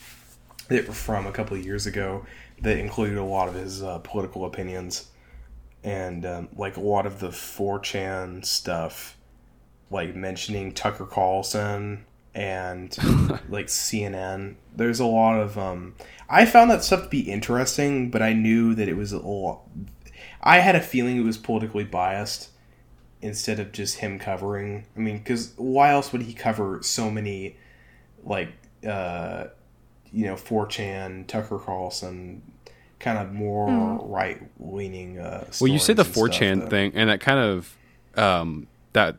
that 0.67 0.88
were 0.88 0.93
from 0.93 1.26
a 1.26 1.32
couple 1.32 1.58
of 1.58 1.65
years 1.65 1.86
ago 1.86 2.26
that 2.62 2.78
included 2.78 3.17
a 3.17 3.24
lot 3.24 3.48
of 3.50 3.56
his 3.56 3.82
uh, 3.84 4.00
political 4.00 4.46
opinions 4.46 5.08
and 5.84 6.26
um, 6.26 6.50
like 6.56 6.78
a 6.78 6.82
lot 6.82 7.06
of 7.06 7.19
the 7.19 7.28
4chan 7.30 8.46
stuff, 8.46 9.17
like 9.91 10.15
mentioning 10.15 10.72
Tucker 10.74 11.06
Carlson 11.06 12.06
and 12.36 12.96
like 13.50 13.67
CNN. 13.67 14.56
There's 14.76 15.00
a 15.00 15.06
lot 15.06 15.39
of 15.39 15.58
um, 15.58 15.96
I 16.30 16.46
found 16.46 16.72
that 16.72 16.84
stuff 16.84 17.04
to 17.04 17.10
be 17.10 17.22
interesting, 17.22 18.10
but 18.10 18.22
I 18.22 18.34
knew 18.34 18.74
that 18.76 18.88
it 18.88 18.98
was 18.98 19.12
a 19.12 19.19
lot. 19.19 19.62
I 20.41 20.60
had 20.60 20.76
a 20.76 20.82
feeling 20.82 21.17
it 21.17 21.24
was 21.24 21.38
politically 21.38 21.84
biased 21.84 22.50
instead 23.22 23.60
of 23.60 23.72
just 23.72 23.98
him 23.98 24.19
covering. 24.19 24.86
I 24.96 25.00
mean, 25.00 25.19
because 25.19 25.54
why 25.56 25.91
else 25.91 26.12
would 26.12 26.24
he 26.24 26.34
cover 26.34 26.80
so 26.82 27.10
many, 27.10 27.56
like, 28.24 28.50
uh, 28.86 29.46
you 30.12 30.26
know, 30.26 30.36
4chan, 30.36 31.28
Tucker 31.28 31.58
Carlson, 31.58 32.41
kind 33.00 33.17
of 33.17 33.34
more 33.34 34.00
right 34.04 34.41
leaning. 34.60 35.19
Uh, 35.19 35.46
Well, 35.62 35.67
you 35.67 35.80
say 35.80 35.93
the 35.93 36.06
stories 36.06 36.36
4chan 36.36 36.58
stuff, 36.58 36.69
thing, 36.69 36.91
and 36.96 37.10
that 37.10 37.19
kind 37.19 37.39
of 37.39 37.78
um, 38.15 38.67
that 38.93 39.17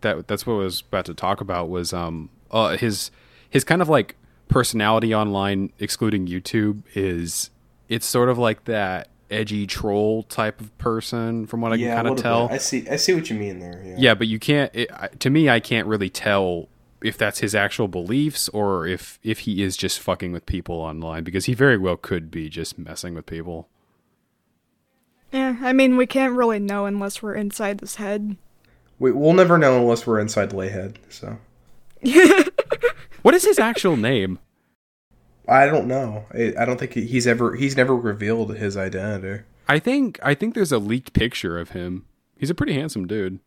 that 0.00 0.26
that's 0.26 0.46
what 0.46 0.54
I 0.54 0.58
was 0.58 0.80
about 0.80 1.06
to 1.06 1.14
talk 1.14 1.40
about 1.40 1.68
was 1.68 1.92
um 1.92 2.30
uh, 2.50 2.76
his 2.76 3.10
his 3.48 3.64
kind 3.64 3.82
of 3.82 3.88
like 3.88 4.16
personality 4.48 5.14
online, 5.14 5.72
excluding 5.78 6.26
YouTube, 6.26 6.82
is 6.94 7.50
it's 7.88 8.06
sort 8.06 8.28
of 8.28 8.38
like 8.38 8.64
that 8.64 9.08
edgy 9.30 9.66
troll 9.66 10.24
type 10.24 10.60
of 10.60 10.76
person, 10.78 11.46
from 11.46 11.60
what 11.60 11.72
I. 11.72 11.76
Yeah, 11.76 11.94
can 11.94 12.04
kind 12.04 12.08
of 12.08 12.22
tell. 12.22 12.48
bit. 12.48 12.54
I 12.54 12.58
see. 12.58 12.88
I 12.88 12.96
see 12.96 13.14
what 13.14 13.30
you 13.30 13.36
mean 13.36 13.60
there. 13.60 13.82
Yeah. 13.84 13.94
Yeah, 13.98 14.14
but 14.14 14.28
you 14.28 14.38
can't. 14.38 14.74
It, 14.74 14.90
to 15.20 15.30
me, 15.30 15.48
I 15.48 15.60
can't 15.60 15.86
really 15.86 16.10
tell 16.10 16.68
if 17.02 17.16
that's 17.16 17.38
his 17.38 17.54
actual 17.54 17.88
beliefs 17.88 18.48
or 18.50 18.86
if 18.86 19.18
if 19.22 19.40
he 19.40 19.62
is 19.62 19.76
just 19.76 20.00
fucking 20.00 20.32
with 20.32 20.46
people 20.46 20.76
online 20.76 21.24
because 21.24 21.46
he 21.46 21.54
very 21.54 21.78
well 21.78 21.96
could 21.96 22.30
be 22.30 22.48
just 22.48 22.78
messing 22.78 23.14
with 23.14 23.26
people. 23.26 23.68
Yeah, 25.32 25.56
I 25.62 25.72
mean, 25.72 25.96
we 25.96 26.06
can't 26.06 26.34
really 26.34 26.58
know 26.58 26.86
unless 26.86 27.22
we're 27.22 27.34
inside 27.34 27.80
his 27.80 27.96
head. 27.96 28.36
We, 28.98 29.12
we'll 29.12 29.32
never 29.32 29.58
know 29.58 29.78
unless 29.78 30.06
we're 30.06 30.18
inside 30.18 30.50
the 30.50 30.56
Layhead. 30.56 30.96
So 31.08 31.38
What 33.22 33.34
is 33.34 33.44
his 33.44 33.58
actual 33.58 33.96
name? 33.96 34.38
I 35.46 35.66
don't 35.66 35.86
know. 35.86 36.24
I, 36.32 36.54
I 36.58 36.64
don't 36.64 36.78
think 36.78 36.94
he's 36.94 37.26
ever 37.26 37.54
he's 37.54 37.76
never 37.76 37.94
revealed 37.94 38.56
his 38.56 38.76
identity. 38.76 39.44
I 39.68 39.78
think 39.78 40.18
I 40.22 40.34
think 40.34 40.54
there's 40.54 40.72
a 40.72 40.78
leaked 40.78 41.12
picture 41.12 41.58
of 41.58 41.70
him. 41.70 42.06
He's 42.38 42.50
a 42.50 42.54
pretty 42.54 42.72
handsome 42.72 43.06
dude. 43.06 43.40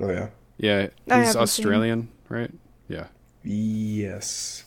Oh 0.00 0.10
yeah. 0.10 0.28
Yeah, 0.58 0.88
he's 1.06 1.36
Australian, 1.36 2.08
right? 2.28 2.50
Yeah. 2.88 3.08
Yes. 3.44 4.64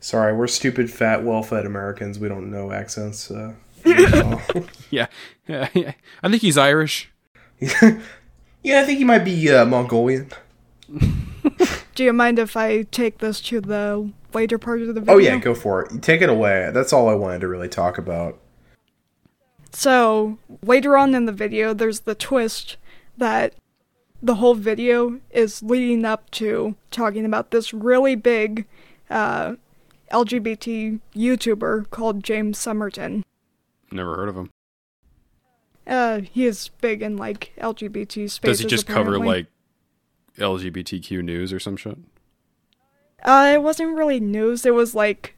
Sorry, 0.00 0.32
we're 0.36 0.46
stupid, 0.48 0.90
fat, 0.90 1.24
well-fed 1.24 1.64
Americans. 1.66 2.18
We 2.18 2.28
don't 2.28 2.50
know 2.50 2.72
accents. 2.72 3.30
Uh, 3.30 3.54
yeah, 3.84 4.40
Yeah. 4.90 5.06
Yeah. 5.48 5.68
yeah. 5.72 5.92
I 6.22 6.28
think 6.28 6.42
he's 6.42 6.58
Irish. 6.58 7.10
Yeah, 7.60 8.80
I 8.80 8.84
think 8.84 8.98
he 8.98 9.04
might 9.04 9.24
be 9.24 9.48
uh, 9.50 9.64
Mongolian. 9.64 10.30
Do 11.96 12.04
you 12.04 12.12
mind 12.12 12.38
if 12.38 12.58
I 12.58 12.82
take 12.82 13.18
this 13.18 13.40
to 13.40 13.58
the 13.58 14.12
later 14.34 14.58
part 14.58 14.82
of 14.82 14.88
the 14.94 15.00
video? 15.00 15.14
Oh 15.14 15.18
yeah, 15.18 15.38
go 15.38 15.54
for 15.54 15.82
it. 15.82 16.02
Take 16.02 16.20
it 16.20 16.28
away. 16.28 16.70
That's 16.72 16.92
all 16.92 17.08
I 17.08 17.14
wanted 17.14 17.40
to 17.40 17.48
really 17.48 17.70
talk 17.70 17.96
about. 17.96 18.38
So, 19.72 20.38
later 20.62 20.98
on 20.98 21.14
in 21.14 21.24
the 21.24 21.32
video, 21.32 21.72
there's 21.72 22.00
the 22.00 22.14
twist 22.14 22.76
that 23.16 23.54
the 24.22 24.36
whole 24.36 24.54
video 24.54 25.20
is 25.30 25.62
leading 25.62 26.04
up 26.04 26.30
to 26.32 26.76
talking 26.90 27.24
about 27.24 27.50
this 27.50 27.72
really 27.72 28.14
big 28.14 28.66
uh, 29.08 29.54
LGBT 30.12 31.00
YouTuber 31.14 31.88
called 31.88 32.22
James 32.22 32.58
Somerton. 32.58 33.24
Never 33.90 34.16
heard 34.16 34.28
of 34.28 34.36
him. 34.36 34.50
Uh, 35.86 36.20
he 36.20 36.44
is 36.44 36.68
big 36.82 37.00
in 37.00 37.16
like 37.16 37.52
LGBT 37.58 38.30
spaces. 38.30 38.38
Does 38.40 38.58
he 38.60 38.66
just 38.66 38.86
cover 38.86 39.18
like 39.18 39.46
LGBTQ 40.38 41.22
news 41.22 41.52
or 41.52 41.58
some 41.58 41.76
shit? 41.76 41.98
Uh, 43.22 43.52
it 43.54 43.62
wasn't 43.62 43.96
really 43.96 44.20
news. 44.20 44.64
It 44.64 44.74
was 44.74 44.94
like 44.94 45.34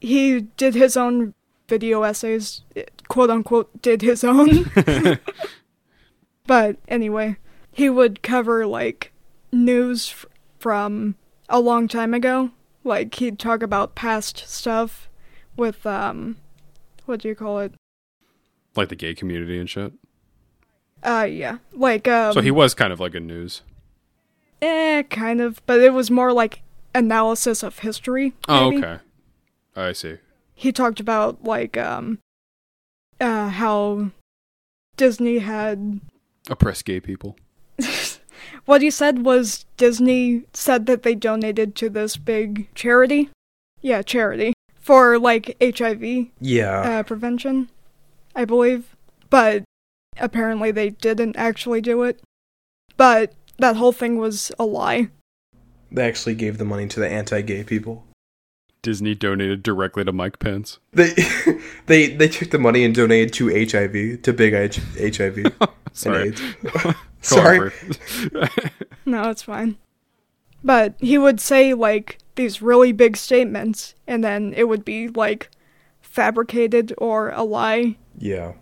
he 0.00 0.40
did 0.40 0.74
his 0.74 0.96
own 0.96 1.34
video 1.68 2.02
essays, 2.02 2.62
quote 3.08 3.30
unquote, 3.30 3.80
did 3.80 4.02
his 4.02 4.24
own. 4.24 4.70
but 6.46 6.76
anyway, 6.88 7.36
he 7.70 7.88
would 7.88 8.22
cover 8.22 8.66
like 8.66 9.12
news 9.52 10.10
f- 10.10 10.26
from 10.58 11.14
a 11.48 11.60
long 11.60 11.88
time 11.88 12.12
ago. 12.14 12.50
Like 12.84 13.14
he'd 13.14 13.38
talk 13.38 13.62
about 13.62 13.94
past 13.94 14.44
stuff 14.46 15.08
with 15.56 15.86
um, 15.86 16.36
what 17.06 17.20
do 17.20 17.28
you 17.28 17.34
call 17.34 17.60
it? 17.60 17.74
Like 18.76 18.88
the 18.88 18.96
gay 18.96 19.14
community 19.14 19.58
and 19.58 19.68
shit. 19.68 19.92
Uh, 21.02 21.26
yeah, 21.30 21.58
like 21.72 22.06
um, 22.08 22.32
so 22.34 22.40
he 22.40 22.50
was 22.50 22.74
kind 22.74 22.92
of 22.92 23.00
like 23.00 23.14
a 23.14 23.20
news. 23.20 23.62
Eh, 24.62 25.02
kind 25.04 25.40
of, 25.40 25.64
but 25.66 25.80
it 25.80 25.92
was 25.92 26.10
more 26.10 26.32
like 26.32 26.62
analysis 26.94 27.62
of 27.62 27.78
history. 27.80 28.32
Oh, 28.48 28.76
okay. 28.76 28.98
I 29.76 29.92
see. 29.92 30.16
he 30.54 30.72
talked 30.72 31.00
about 31.00 31.44
like 31.44 31.76
um 31.78 32.18
uh 33.20 33.48
how 33.48 34.10
Disney 34.96 35.38
had 35.38 36.00
oppressed 36.50 36.84
gay 36.84 37.00
people. 37.00 37.36
what 38.66 38.82
he 38.82 38.90
said 38.90 39.24
was 39.24 39.64
Disney 39.76 40.42
said 40.52 40.86
that 40.86 41.02
they 41.02 41.14
donated 41.14 41.74
to 41.76 41.88
this 41.88 42.16
big 42.16 42.68
charity. 42.74 43.30
Yeah, 43.80 44.02
charity 44.02 44.52
for 44.80 45.18
like 45.18 45.56
HIV 45.62 46.28
Yeah. 46.40 46.80
uh, 46.80 47.02
prevention, 47.04 47.70
I 48.34 48.44
believe. 48.44 48.96
But 49.30 49.62
apparently 50.18 50.70
they 50.72 50.90
didn't 50.90 51.36
actually 51.36 51.80
do 51.80 52.02
it. 52.02 52.20
But 52.96 53.32
that 53.60 53.76
whole 53.76 53.92
thing 53.92 54.16
was 54.18 54.50
a 54.58 54.64
lie. 54.64 55.08
they 55.92 56.06
actually 56.06 56.34
gave 56.34 56.58
the 56.58 56.64
money 56.64 56.86
to 56.88 57.00
the 57.00 57.08
anti-gay 57.08 57.64
people. 57.64 58.04
Disney 58.82 59.14
donated 59.14 59.62
directly 59.62 60.04
to 60.04 60.12
Mike 60.12 60.38
Pence. 60.38 60.78
They 60.92 61.12
they 61.86 62.08
they 62.08 62.28
took 62.28 62.50
the 62.50 62.58
money 62.58 62.82
and 62.84 62.94
donated 62.94 63.32
to 63.34 63.48
HIV 63.48 64.22
to 64.22 64.32
big 64.32 64.54
H- 64.54 64.80
HIV 64.98 65.36
and 65.60 65.74
Sorry. 65.92 66.28
AIDS. 66.28 66.42
Sorry. 67.20 67.70
No, 69.04 69.28
it's 69.30 69.42
fine. 69.42 69.76
But 70.64 70.94
he 70.98 71.18
would 71.18 71.40
say 71.40 71.74
like 71.74 72.18
these 72.36 72.62
really 72.62 72.92
big 72.92 73.16
statements 73.18 73.94
and 74.06 74.24
then 74.24 74.54
it 74.56 74.64
would 74.68 74.84
be 74.84 75.08
like 75.08 75.50
fabricated 76.00 76.94
or 76.98 77.30
a 77.30 77.42
lie. 77.42 77.96
Yeah. 78.18 78.52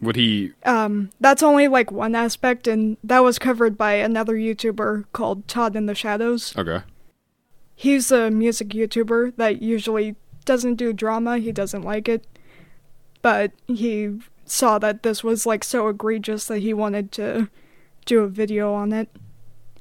Would 0.00 0.16
he? 0.16 0.52
Um 0.64 1.10
that's 1.20 1.42
only 1.42 1.68
like 1.68 1.90
one 1.90 2.14
aspect 2.14 2.66
and 2.66 2.96
that 3.04 3.20
was 3.20 3.38
covered 3.38 3.76
by 3.76 3.94
another 3.94 4.34
YouTuber 4.34 5.04
called 5.12 5.46
Todd 5.46 5.76
in 5.76 5.86
the 5.86 5.94
Shadows. 5.94 6.56
Okay. 6.56 6.82
He's 7.74 8.10
a 8.12 8.30
music 8.30 8.68
YouTuber 8.68 9.36
that 9.36 9.62
usually 9.62 10.16
doesn't 10.44 10.74
do 10.74 10.92
drama, 10.92 11.38
he 11.38 11.52
doesn't 11.52 11.82
like 11.82 12.08
it. 12.08 12.26
But 13.22 13.52
he 13.66 14.18
saw 14.44 14.78
that 14.78 15.02
this 15.02 15.22
was 15.22 15.46
like 15.46 15.64
so 15.64 15.88
egregious 15.88 16.46
that 16.46 16.58
he 16.58 16.74
wanted 16.74 17.12
to 17.12 17.48
do 18.04 18.20
a 18.20 18.28
video 18.28 18.72
on 18.72 18.92
it. 18.92 19.08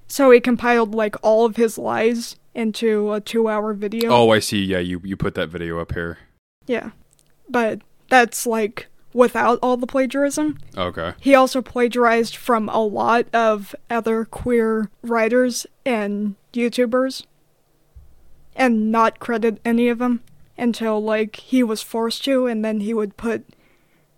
So 0.07 0.31
he 0.31 0.39
compiled 0.39 0.93
like 0.93 1.15
all 1.21 1.45
of 1.45 1.55
his 1.55 1.77
lies 1.77 2.35
into 2.53 3.13
a 3.13 3.21
2-hour 3.21 3.73
video. 3.73 4.11
Oh, 4.11 4.29
I 4.31 4.39
see. 4.39 4.63
Yeah, 4.63 4.79
you 4.79 5.01
you 5.03 5.15
put 5.15 5.35
that 5.35 5.49
video 5.49 5.79
up 5.79 5.93
here. 5.93 6.17
Yeah. 6.67 6.91
But 7.49 7.81
that's 8.09 8.45
like 8.45 8.87
without 9.13 9.59
all 9.61 9.77
the 9.77 9.87
plagiarism. 9.87 10.57
Okay. 10.77 11.13
He 11.19 11.35
also 11.35 11.61
plagiarized 11.61 12.35
from 12.35 12.69
a 12.69 12.83
lot 12.83 13.25
of 13.33 13.75
other 13.89 14.25
queer 14.25 14.89
writers 15.01 15.65
and 15.85 16.35
YouTubers 16.53 17.25
and 18.55 18.91
not 18.91 19.19
credit 19.19 19.59
any 19.63 19.89
of 19.89 19.99
them 19.99 20.21
until 20.57 21.01
like 21.01 21.37
he 21.37 21.63
was 21.63 21.81
forced 21.81 22.23
to 22.25 22.45
and 22.45 22.63
then 22.63 22.81
he 22.81 22.93
would 22.93 23.17
put 23.17 23.45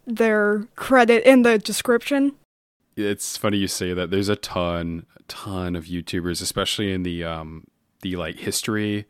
their 0.06 0.68
credit 0.76 1.24
in 1.24 1.44
the 1.44 1.58
description. 1.58 2.34
It's 2.98 3.38
funny 3.38 3.58
you 3.58 3.68
say 3.68 3.94
that. 3.94 4.12
There's 4.12 4.30
a 4.30 4.36
ton, 4.36 5.06
a 5.16 5.24
ton 5.24 5.76
of 5.76 5.86
YouTubers, 5.86 6.42
especially 6.42 6.92
in 6.92 7.04
the 7.04 7.24
um 7.24 7.66
the 8.02 8.16
like 8.16 8.38
history 8.39 9.06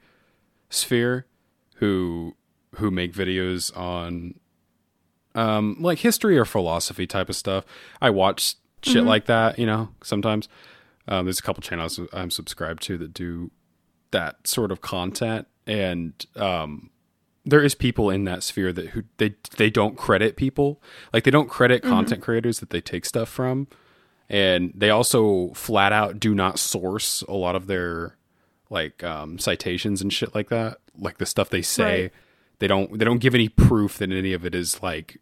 sphere, 0.69 1.25
who 1.75 2.35
who 2.75 2.91
make 2.91 3.13
videos 3.13 3.75
on 3.75 4.35
um 5.35 5.77
like 5.79 5.99
history 5.99 6.37
or 6.37 6.45
philosophy 6.45 7.07
type 7.07 7.29
of 7.29 7.35
stuff. 7.35 7.65
I 8.01 8.09
watch 8.09 8.55
shit 8.83 9.03
like 9.03 9.25
that, 9.25 9.59
you 9.59 9.65
know, 9.65 9.89
sometimes. 10.03 10.47
Um, 11.07 11.25
there's 11.25 11.39
a 11.39 11.41
couple 11.41 11.61
channels 11.61 11.99
I'm 12.13 12.31
subscribed 12.31 12.83
to 12.83 12.97
that 12.99 13.13
do 13.13 13.51
that 14.11 14.47
sort 14.47 14.71
of 14.71 14.81
content, 14.81 15.47
and 15.65 16.13
um, 16.35 16.89
there 17.45 17.63
is 17.63 17.75
people 17.75 18.09
in 18.09 18.25
that 18.25 18.43
sphere 18.43 18.71
that 18.73 18.89
who 18.89 19.03
they 19.17 19.35
they 19.57 19.69
don't 19.69 19.97
credit 19.97 20.35
people, 20.35 20.81
like 21.11 21.23
they 21.23 21.31
don't 21.31 21.49
credit 21.49 21.81
content 21.81 22.21
creators 22.21 22.59
that 22.59 22.69
they 22.69 22.81
take 22.81 23.05
stuff 23.05 23.29
from, 23.29 23.67
and 24.29 24.71
they 24.75 24.89
also 24.89 25.51
flat 25.53 25.91
out 25.91 26.19
do 26.19 26.35
not 26.35 26.59
source 26.59 27.23
a 27.23 27.33
lot 27.33 27.55
of 27.55 27.67
their 27.67 28.15
like 28.69 29.03
um, 29.03 29.37
citations 29.39 30.01
and 30.01 30.13
shit 30.13 30.33
like 30.35 30.49
that, 30.49 30.77
like 30.97 31.17
the 31.17 31.25
stuff 31.25 31.49
they 31.49 31.61
say. 31.61 32.03
Right. 32.03 32.11
They 32.61 32.67
don't 32.67 32.99
they 32.99 33.03
don't 33.03 33.17
give 33.17 33.33
any 33.33 33.49
proof 33.49 33.97
that 33.97 34.11
any 34.11 34.33
of 34.33 34.45
it 34.45 34.53
is 34.53 34.83
like 34.83 35.19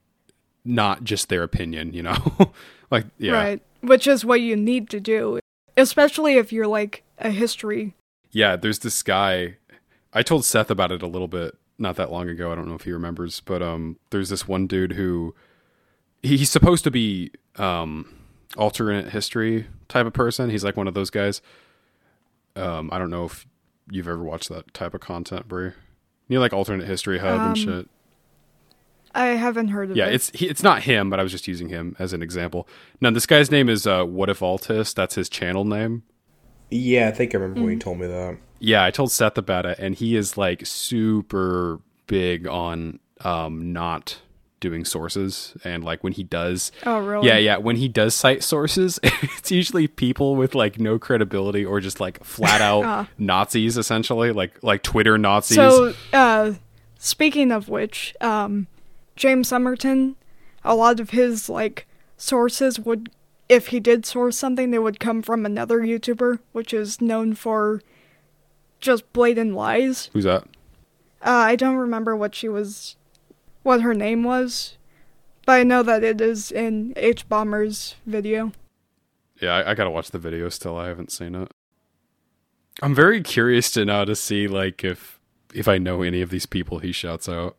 not 0.65 1.05
just 1.05 1.29
their 1.29 1.41
opinion, 1.41 1.93
you 1.93 2.03
know. 2.03 2.51
like 2.91 3.05
yeah. 3.17 3.31
Right. 3.31 3.61
Which 3.79 4.07
is 4.07 4.25
what 4.25 4.41
you 4.41 4.57
need 4.57 4.89
to 4.89 4.99
do, 4.99 5.39
especially 5.77 6.35
if 6.35 6.51
you're 6.51 6.67
like 6.67 7.03
a 7.17 7.31
history. 7.31 7.95
Yeah, 8.31 8.57
there's 8.57 8.79
this 8.79 9.01
guy. 9.01 9.55
I 10.11 10.21
told 10.21 10.43
Seth 10.43 10.69
about 10.69 10.91
it 10.91 11.01
a 11.01 11.07
little 11.07 11.29
bit 11.29 11.55
not 11.77 11.95
that 11.95 12.11
long 12.11 12.27
ago. 12.27 12.51
I 12.51 12.55
don't 12.55 12.67
know 12.67 12.75
if 12.75 12.81
he 12.81 12.91
remembers, 12.91 13.39
but 13.39 13.61
um, 13.61 13.95
there's 14.09 14.27
this 14.27 14.45
one 14.45 14.67
dude 14.67 14.91
who 14.91 15.33
he, 16.21 16.35
he's 16.35 16.49
supposed 16.49 16.83
to 16.83 16.91
be 16.91 17.31
um, 17.55 18.17
alternate 18.57 19.11
history 19.11 19.65
type 19.87 20.05
of 20.05 20.11
person. 20.11 20.49
He's 20.49 20.65
like 20.65 20.75
one 20.75 20.89
of 20.89 20.93
those 20.93 21.09
guys. 21.09 21.41
Um, 22.57 22.89
I 22.91 22.97
don't 22.97 23.09
know 23.09 23.23
if 23.23 23.47
you've 23.89 24.09
ever 24.09 24.23
watched 24.25 24.49
that 24.49 24.73
type 24.73 24.93
of 24.93 24.99
content, 24.99 25.47
Brie. 25.47 25.71
You 26.29 26.39
like 26.39 26.53
alternate 26.53 26.87
history 26.87 27.17
hub 27.19 27.39
and 27.41 27.49
Um, 27.49 27.55
shit. 27.55 27.89
I 29.13 29.25
haven't 29.29 29.69
heard 29.69 29.89
of 29.91 29.97
Yeah, 29.97 30.05
it. 30.07 30.13
it's 30.13 30.29
he, 30.29 30.47
it's 30.47 30.61
not 30.63 30.83
him, 30.83 31.09
but 31.09 31.19
I 31.19 31.23
was 31.23 31.31
just 31.31 31.47
using 31.47 31.67
him 31.69 31.95
as 31.99 32.13
an 32.13 32.21
example. 32.21 32.67
Now, 33.01 33.09
this 33.09 33.25
guy's 33.25 33.49
name 33.51 33.67
is 33.67 33.85
uh, 33.87 34.05
Whatifalthist. 34.05 34.93
That's 34.95 35.15
his 35.15 35.27
channel 35.27 35.65
name. 35.65 36.03
Yeah, 36.69 37.07
I 37.07 37.11
think 37.11 37.33
I 37.33 37.39
remember 37.39 37.61
when 37.63 37.73
you 37.73 37.79
told 37.79 37.99
me 37.99 38.05
that. 38.07 38.37
Yeah, 38.59 38.85
I 38.85 38.91
told 38.91 39.11
Seth 39.11 39.37
about 39.37 39.65
it, 39.65 39.79
and 39.79 39.95
he 39.95 40.15
is 40.15 40.37
like 40.37 40.65
super 40.65 41.79
big 42.05 42.47
on 42.47 42.99
um, 43.21 43.73
not 43.73 44.19
doing 44.59 44.85
sources. 44.85 45.53
And 45.63 45.83
like 45.83 46.03
when 46.03 46.13
he 46.13 46.23
does, 46.23 46.71
Oh, 46.85 46.99
really? 46.99 47.27
yeah, 47.27 47.37
yeah, 47.37 47.57
when 47.57 47.75
he 47.77 47.87
does 47.87 48.13
cite 48.15 48.43
sources, 48.43 48.99
it's 49.03 49.51
usually 49.51 49.87
people 49.87 50.35
with 50.35 50.55
like 50.55 50.79
no 50.79 50.97
credibility 50.99 51.65
or 51.65 51.79
just 51.79 51.99
like 51.99 52.23
flat 52.23 52.61
out 52.61 52.83
Ah. 52.85 53.07
Nazis, 53.17 53.77
essentially, 53.77 54.31
like 54.31 54.61
like 54.63 54.83
Twitter 54.83 55.17
Nazis. 55.17 55.55
So, 55.55 55.93
uh, 56.13 56.53
speaking 56.97 57.51
of 57.51 57.69
which, 57.69 58.15
um, 58.21 58.67
James 59.15 59.47
Somerton 59.49 60.15
a 60.63 60.75
lot 60.75 60.99
of 60.99 61.11
his 61.11 61.49
like 61.49 61.87
sources 62.17 62.79
would, 62.81 63.09
if 63.47 63.67
he 63.67 63.79
did 63.79 64.05
source 64.05 64.37
something, 64.37 64.71
they 64.71 64.79
would 64.79 64.99
come 64.99 65.21
from 65.21 65.45
another 65.45 65.79
YouTuber, 65.79 66.39
which 66.51 66.73
is 66.73 66.99
known 66.99 67.33
for 67.33 67.81
just 68.81 69.11
blatant 69.13 69.55
lies. 69.55 70.09
Who's 70.13 70.25
that? 70.25 70.43
Uh, 71.21 71.31
I 71.31 71.55
don't 71.55 71.75
remember 71.77 72.15
what 72.15 72.35
she 72.35 72.47
was, 72.49 72.95
what 73.69 73.81
her 73.81 73.93
name 73.93 74.23
was, 74.23 74.77
but 75.45 75.53
I 75.53 75.63
know 75.63 75.83
that 75.83 76.03
it 76.03 76.19
is 76.19 76.51
in 76.51 76.91
H 76.95 77.29
Bomber's 77.29 77.95
video. 78.07 78.51
Yeah, 79.39 79.51
I, 79.57 79.71
I 79.71 79.73
gotta 79.75 79.91
watch 79.91 80.09
the 80.11 80.17
video 80.19 80.49
still. 80.49 80.75
I 80.75 80.87
haven't 80.87 81.11
seen 81.11 81.35
it. 81.35 81.49
I'm 82.81 82.95
very 82.95 83.21
curious 83.21 83.69
to 83.71 83.85
now 83.85 84.05
to 84.05 84.15
see 84.15 84.47
like 84.47 84.83
if 84.83 85.19
if 85.53 85.67
I 85.67 85.77
know 85.77 86.01
any 86.01 86.21
of 86.21 86.29
these 86.31 86.45
people 86.45 86.79
he 86.79 86.91
shouts 86.91 87.29
out. 87.29 87.55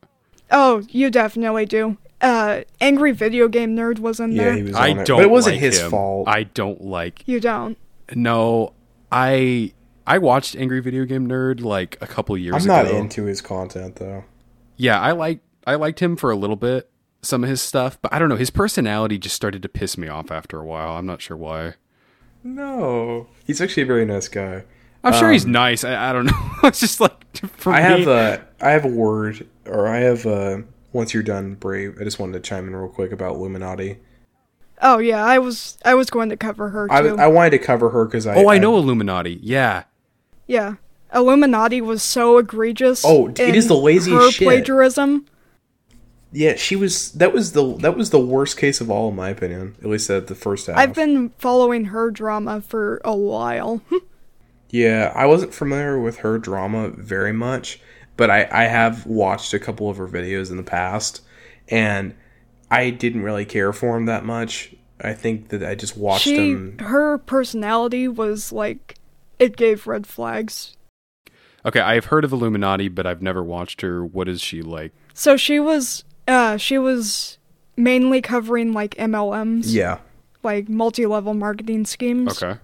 Oh, 0.51 0.83
you 0.89 1.11
definitely 1.11 1.65
do. 1.67 1.97
Uh, 2.21 2.63
Angry 2.81 3.13
Video 3.13 3.47
Game 3.49 3.77
Nerd 3.77 4.01
was 4.01 4.19
in 4.21 4.33
Yeah, 4.33 4.45
there. 4.45 4.55
he 4.55 4.63
was. 4.65 4.75
I 4.75 4.91
on 4.91 4.99
it. 4.99 5.07
don't. 5.07 5.19
but 5.19 5.25
it 5.25 5.31
wasn't 5.31 5.55
like 5.57 5.61
his 5.63 5.81
him. 5.81 5.91
fault. 5.91 6.27
I 6.29 6.43
don't 6.43 6.81
like. 6.83 7.23
You 7.27 7.39
don't. 7.41 7.79
No, 8.15 8.73
I 9.13 9.73
I 10.07 10.19
watched 10.19 10.57
Angry 10.57 10.81
Video 10.81 11.05
Game 11.05 11.29
Nerd 11.29 11.61
like 11.63 11.97
a 12.01 12.07
couple 12.07 12.37
years 12.37 12.57
I'm 12.57 12.63
ago. 12.83 12.91
not 12.93 13.01
into 13.01 13.25
his 13.27 13.41
content 13.41 13.97
though. 13.97 14.25
Yeah, 14.77 15.01
I 15.01 15.13
like 15.13 15.39
I 15.71 15.77
liked 15.77 16.01
him 16.01 16.17
for 16.17 16.31
a 16.31 16.37
little 16.37 16.57
bit, 16.57 16.91
some 17.23 17.45
of 17.45 17.51
his 17.51 17.63
stuff, 17.63 17.99
but 18.03 18.13
I 18.13 18.19
don't 18.19 18.29
know. 18.29 18.37
His 18.37 18.51
personality 18.51 19.19
just 19.19 19.37
started 19.37 19.63
to 19.63 19.69
piss 19.69 19.97
me 19.97 20.09
off 20.09 20.31
after 20.31 20.59
a 20.59 20.65
while. 20.65 20.97
I'm 20.97 21.07
not 21.07 21.23
sure 21.23 21.37
why. 21.37 21.75
No, 22.43 23.27
he's 23.47 23.61
actually 23.61 23.83
a 23.85 23.87
very 23.87 24.05
nice 24.05 24.29
guy. 24.29 24.65
I'm 25.05 25.13
sure 25.15 25.31
he's 25.31 25.45
Um, 25.45 25.53
nice. 25.53 25.85
I, 25.85 26.11
I 26.11 26.13
don't 26.13 26.27
know. 26.27 26.51
it's 26.65 26.81
just 26.81 27.01
like 27.01 27.13
for 27.57 27.73
I 27.73 27.83
me, 27.83 28.01
have 28.05 28.09
a 28.09 28.47
I 28.61 28.71
have 28.71 28.85
a 28.85 28.89
word, 28.89 29.47
or 29.67 29.87
I 29.87 29.99
have 29.99 30.27
a. 30.27 30.65
Once 30.93 31.15
you're 31.15 31.23
done, 31.23 31.55
Brave, 31.55 31.97
I 32.01 32.05
just 32.05 32.19
wanted 32.19 32.33
to 32.33 32.41
chime 32.41 32.67
in 32.67 32.75
real 32.75 32.89
quick 32.89 33.13
about 33.13 33.37
Illuminaughtii. 33.37 33.99
Oh 34.83 34.99
yeah, 34.99 35.25
I 35.25 35.39
was 35.39 35.79
I 35.85 35.95
was 35.95 36.11
going 36.11 36.31
to 36.31 36.37
cover 36.37 36.71
her 36.71 36.89
I, 36.91 37.03
too. 37.03 37.17
I 37.17 37.29
wanted 37.29 37.51
to 37.51 37.59
cover 37.59 37.91
her 37.91 38.05
because 38.07 38.27
I. 38.27 38.35
Oh, 38.35 38.49
I 38.49 38.59
know 38.59 38.73
Illuminaughtii. 38.83 39.39
Yeah. 39.43 39.85
yeah, 40.47 40.75
Illuminaughtii 41.15 41.81
was 41.83 42.03
so 42.03 42.39
egregious. 42.39 43.05
Oh, 43.07 43.29
it 43.29 43.39
in 43.39 43.55
is 43.55 43.69
the 43.69 43.77
laziest 43.77 44.11
her 44.25 44.31
shit. 44.33 44.47
plagiarism. 44.47 45.27
Yeah, 46.33 46.55
she 46.57 46.77
was. 46.77 47.13
That 47.13 47.33
was 47.33 47.53
the 47.53 47.77
that 47.79 47.97
was 47.97 48.11
the 48.11 48.21
worst 48.21 48.57
case 48.57 48.81
of 48.81 48.91
all, 48.91 49.09
in 49.09 49.17
my 49.17 49.31
opinion. 49.31 49.77
At 49.81 49.89
least 49.89 50.09
at 50.11 50.29
the 50.29 50.35
first 50.35 50.67
half. 50.69 50.77
I've 50.77 50.95
been 50.95 51.31
following 51.39 51.87
her 51.87 52.11
drama 52.11 52.61
for 52.61 53.01
a 53.05 53.17
while. 53.17 53.83
Yeah, 54.71 55.13
I 55.15 55.27
wasn't 55.27 55.53
familiar 55.53 55.99
with 55.99 56.19
her 56.19 56.39
drama 56.39 56.91
very 56.91 57.33
much, 57.33 57.81
but 58.17 58.31
I, 58.31 58.49
I 58.51 58.65
have 58.65 59.05
watched 59.05 59.53
a 59.53 59.59
couple 59.59 59.91
of 59.91 59.97
her 59.97 60.07
videos 60.07 60.51
in 60.51 60.57
the 60.57 60.63
past, 60.63 61.23
and 61.69 62.15
I 62.71 62.91
didn't 62.91 63.23
really 63.23 63.45
care 63.45 63.73
for 63.73 63.95
them 63.95 64.07
that 64.07 64.25
much. 64.25 64.75
I 65.01 65.15
think 65.15 65.49
that 65.49 65.65
I 65.65 65.75
just 65.75 65.97
watched 65.97 66.25
she 66.25 66.53
them. 66.53 66.79
her 66.79 67.19
personality 67.19 68.07
was 68.07 68.53
like 68.53 68.97
it 69.39 69.57
gave 69.57 69.87
red 69.87 70.07
flags. 70.07 70.77
Okay, 71.65 71.81
I've 71.81 72.07
heard 72.07 72.25
of 72.25 72.31
Illuminaughtii, 72.31 72.95
but 72.95 73.07
I've 73.07 73.23
never 73.23 73.43
watched 73.43 73.81
her. 73.81 74.05
What 74.05 74.29
is 74.29 74.41
she 74.41 74.63
like? 74.63 74.93
So 75.15 75.37
she 75.37 75.59
was 75.59 76.05
uh 76.31 76.57
she 76.57 76.79
was 76.79 77.39
mainly 77.77 78.21
covering 78.23 78.73
like 78.73 78.95
MLMs, 78.97 79.65
Yeah, 79.67 79.99
like 80.43 80.69
multi-level 80.69 81.35
marketing 81.35 81.85
schemes. 81.85 82.43
Okay. 82.43 82.59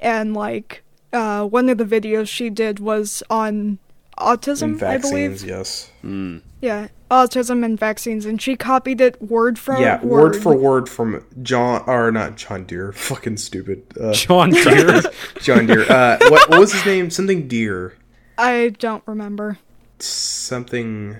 and 0.00 0.34
like 0.34 0.82
uh, 1.12 1.44
one 1.44 1.68
of 1.68 1.78
the 1.78 1.84
videos 1.84 2.28
she 2.28 2.50
did 2.50 2.80
was 2.80 3.22
on 3.30 3.78
autism, 4.18 4.62
and 4.62 4.82
I 4.82 4.98
vaccines. 4.98 5.42
believe. 5.42 5.44
Yes. 5.48 5.90
Mm. 6.04 6.42
Yeah, 6.60 6.88
autism 7.10 7.64
and 7.64 7.78
vaccines, 7.78 8.26
and 8.26 8.40
she 8.42 8.56
copied 8.56 9.00
it 9.00 9.20
word 9.22 9.56
for 9.58 9.78
yeah, 9.78 10.02
word. 10.04 10.34
word 10.34 10.42
for 10.42 10.56
word 10.56 10.88
from 10.88 11.24
John 11.42 11.84
or 11.86 12.10
not 12.10 12.36
John 12.36 12.64
Deere. 12.64 12.90
Fucking 13.10 13.36
stupid. 13.36 13.84
Uh, 14.00 14.12
John 14.12 14.50
Deere. 14.64 15.02
John 15.40 15.66
Deere. 15.66 15.82
Uh, 15.90 16.18
what, 16.28 16.48
what 16.50 16.58
was 16.60 16.72
his 16.72 16.84
name? 16.84 17.10
Something 17.10 17.46
Deere. 17.48 17.96
I 18.36 18.70
don't 18.78 19.02
remember, 19.06 19.58
Something. 20.04 21.16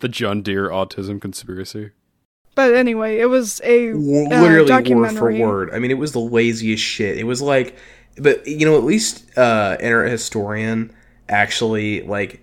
the 0.00 0.08
John 0.08 0.42
Deere 0.42 0.68
autism 0.68 1.20
conspiracy. 1.20 1.90
but 2.54 2.74
anyway, 2.74 3.18
it 3.18 3.26
was 3.26 3.60
a 3.64 3.90
uh, 3.90 3.94
literally 3.94 4.94
word 4.94 5.16
for 5.16 5.32
word. 5.32 5.70
I 5.72 5.78
mean, 5.78 5.90
it 5.90 5.98
was 5.98 6.12
the 6.12 6.20
laziest 6.20 6.82
shit. 6.82 7.18
It 7.18 7.24
was 7.24 7.40
like, 7.40 7.76
but 8.16 8.46
you 8.46 8.66
know, 8.66 8.76
at 8.76 8.84
least 8.84 9.36
uh, 9.38 9.76
Internet 9.80 10.12
Historian 10.12 10.92
actually 11.28 12.02
like 12.02 12.42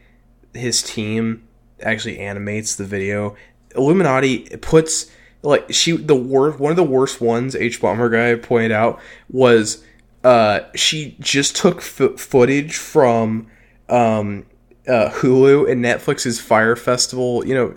his 0.54 0.82
team 0.82 1.48
actually 1.82 2.20
animates 2.20 2.76
the 2.76 2.86
video. 2.86 3.36
Illuminaughtii 3.76 4.60
puts 4.62 5.12
like 5.44 5.72
she 5.72 5.96
the 5.96 6.16
worst 6.16 6.60
one 6.60 6.72
of 6.72 6.78
the 6.78 6.84
worst 6.84 7.22
ones. 7.22 7.54
Hbomberguy 7.54 8.42
pointed 8.42 8.72
out 8.72 9.00
was 9.30 9.84
uh 10.24 10.62
she 10.74 11.16
just 11.20 11.56
took 11.56 11.78
f- 11.78 12.20
footage 12.20 12.76
from 12.76 13.48
um 13.88 14.47
uh 14.88 15.10
Hulu 15.12 15.70
and 15.72 15.84
Netflix's 15.84 16.40
Fire 16.40 16.76
Festival. 16.76 17.46
You 17.46 17.54
know. 17.56 17.76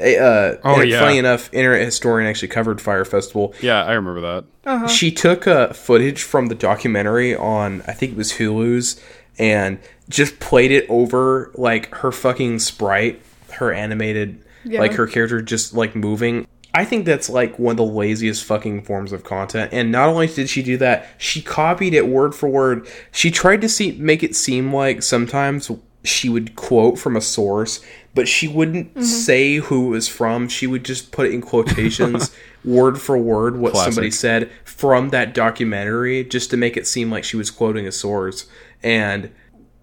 Uh, 0.00 0.56
Oh, 0.62 0.80
yeah. 0.80 1.00
funny 1.00 1.18
enough, 1.18 1.52
Internet 1.52 1.84
Historian 1.84 2.28
actually 2.30 2.46
covered 2.48 2.80
Fire 2.80 3.04
Festival. 3.04 3.52
Yeah, 3.60 3.82
I 3.84 3.94
remember 3.94 4.20
that. 4.20 4.44
Uh-huh. 4.64 4.86
She 4.86 5.10
took 5.10 5.48
uh, 5.48 5.72
footage 5.72 6.22
from 6.22 6.46
the 6.46 6.54
documentary 6.54 7.34
on, 7.34 7.82
I 7.88 7.94
think 7.94 8.12
it 8.12 8.16
was 8.16 8.34
Hulu's, 8.34 9.00
and 9.40 9.80
just 10.08 10.38
played 10.38 10.70
it 10.70 10.86
over 10.88 11.50
like 11.56 11.92
her 11.96 12.12
fucking 12.12 12.60
sprite, 12.60 13.20
her 13.54 13.72
animated, 13.72 14.40
Yeah. 14.62 14.78
like 14.78 14.92
her 14.92 15.08
character 15.08 15.42
just 15.42 15.74
like 15.74 15.96
moving. 15.96 16.46
I 16.74 16.84
think 16.84 17.04
that's 17.04 17.28
like 17.28 17.58
one 17.58 17.72
of 17.72 17.76
the 17.78 17.84
laziest 17.84 18.44
fucking 18.44 18.82
forms 18.82 19.10
of 19.12 19.24
content. 19.24 19.72
And 19.72 19.90
not 19.90 20.08
only 20.10 20.28
did 20.28 20.48
she 20.48 20.62
do 20.62 20.76
that, 20.76 21.08
she 21.18 21.42
copied 21.42 21.92
it 21.94 22.06
word 22.06 22.36
for 22.36 22.48
word. 22.48 22.86
She 23.10 23.32
tried 23.32 23.62
to 23.62 23.68
see 23.68 23.92
make 23.98 24.22
it 24.22 24.36
seem 24.36 24.72
like 24.72 25.02
sometimes 25.02 25.72
she 26.04 26.28
would 26.28 26.54
quote 26.56 26.98
from 26.98 27.16
a 27.16 27.20
source, 27.20 27.80
but 28.14 28.28
she 28.28 28.48
wouldn't 28.48 28.94
Mm-hmm. 28.94 29.02
say 29.02 29.56
who 29.56 29.88
it 29.88 29.90
was 29.90 30.08
from. 30.08 30.48
She 30.48 30.66
would 30.66 30.84
just 30.84 31.12
put 31.12 31.26
it 31.26 31.32
in 31.34 31.40
quotations, 31.42 32.30
word 32.64 33.00
for 33.00 33.18
word, 33.18 33.56
what 33.58 33.72
Classic. 33.72 33.92
somebody 33.92 34.10
said 34.10 34.50
from 34.64 35.10
that 35.10 35.34
documentary, 35.34 36.24
just 36.24 36.50
to 36.50 36.56
make 36.56 36.76
it 36.76 36.86
seem 36.86 37.10
like 37.10 37.24
she 37.24 37.36
was 37.36 37.50
quoting 37.50 37.86
a 37.86 37.92
source. 37.92 38.46
And 38.82 39.30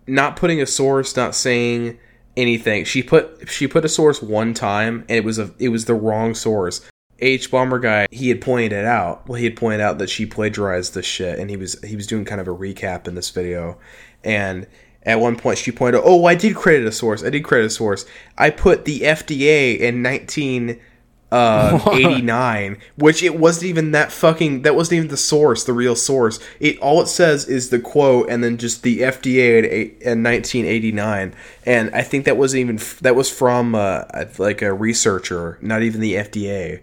not 0.08 0.36
putting 0.38 0.62
a 0.62 0.66
source, 0.66 1.16
not 1.16 1.36
saying 1.36 1.98
anything. 2.38 2.86
She 2.86 3.02
put 3.04 3.50
she 3.50 3.68
put 3.68 3.84
a 3.86 3.90
source 3.90 4.22
one 4.22 4.54
time 4.54 5.06
and 5.10 5.18
it 5.18 5.24
was 5.24 5.40
a 5.40 5.52
it 5.60 5.70
was 5.70 5.86
the 5.86 5.96
wrong 5.96 6.34
source. 6.36 6.82
Hbomberguy 7.22 8.08
he 8.12 8.30
had 8.30 8.42
pointed 8.42 8.74
it 8.74 8.86
out. 8.86 9.28
Well, 9.28 9.38
he 9.38 9.46
had 9.46 9.56
pointed 9.56 9.82
out 9.82 9.98
that 10.00 10.10
she 10.10 10.26
plagiarized 10.26 10.94
this 10.94 11.06
shit, 11.06 11.40
and 11.40 11.50
he 11.50 11.58
was 11.58 11.82
he 11.84 11.96
was 11.96 12.08
doing 12.08 12.26
kind 12.26 12.42
of 12.42 12.48
a 12.48 12.52
recap 12.56 13.08
in 13.08 13.16
this 13.16 13.30
video, 13.30 13.78
and 14.24 14.68
at 15.06 15.20
one 15.20 15.36
point 15.36 15.60
she 15.60 15.72
pointed 15.72 16.00
out, 16.00 16.04
"Oh, 16.06 16.26
I 16.26 16.34
did 16.36 16.56
credit 16.56 16.88
a 16.88 16.92
source. 16.92 17.24
I 17.24 17.30
did 17.30 17.44
credit 17.44 17.68
a 17.68 17.70
source. 17.70 18.06
I 18.38 18.50
put 18.50 18.86
the 18.86 19.02
FDA 19.02 19.80
in 19.80 20.02
1989, 20.02 22.74
uh, 22.74 22.76
which 22.98 23.22
it 23.22 23.38
wasn't 23.40 23.66
even 23.66 23.92
that 23.92 24.12
fucking 24.12 24.64
that 24.64 24.76
wasn't 24.76 24.98
even 24.98 25.10
the 25.10 25.18
source, 25.18 25.64
the 25.64 25.74
real 25.74 25.96
source. 25.96 26.40
It 26.60 26.80
all 26.80 27.02
it 27.02 27.08
says 27.08 27.48
is 27.48 27.70
the 27.70 27.80
quote 27.80 28.30
and 28.30 28.44
then 28.44 28.58
just 28.58 28.84
the 28.84 29.00
FDA 29.00 29.60
in, 29.60 29.66
in 29.66 30.24
1989, 30.24 31.34
and 31.66 31.90
I 31.94 32.02
think 32.02 32.26
that 32.26 32.38
wasn't 32.38 32.62
even 32.62 32.80
that 33.02 33.16
was 33.16 33.30
from 33.30 33.76
uh, 33.76 34.04
like 34.38 34.62
a 34.62 34.74
researcher, 34.74 35.58
not 35.62 35.84
even 35.84 36.02
the 36.02 36.16
FDA. 36.16 36.82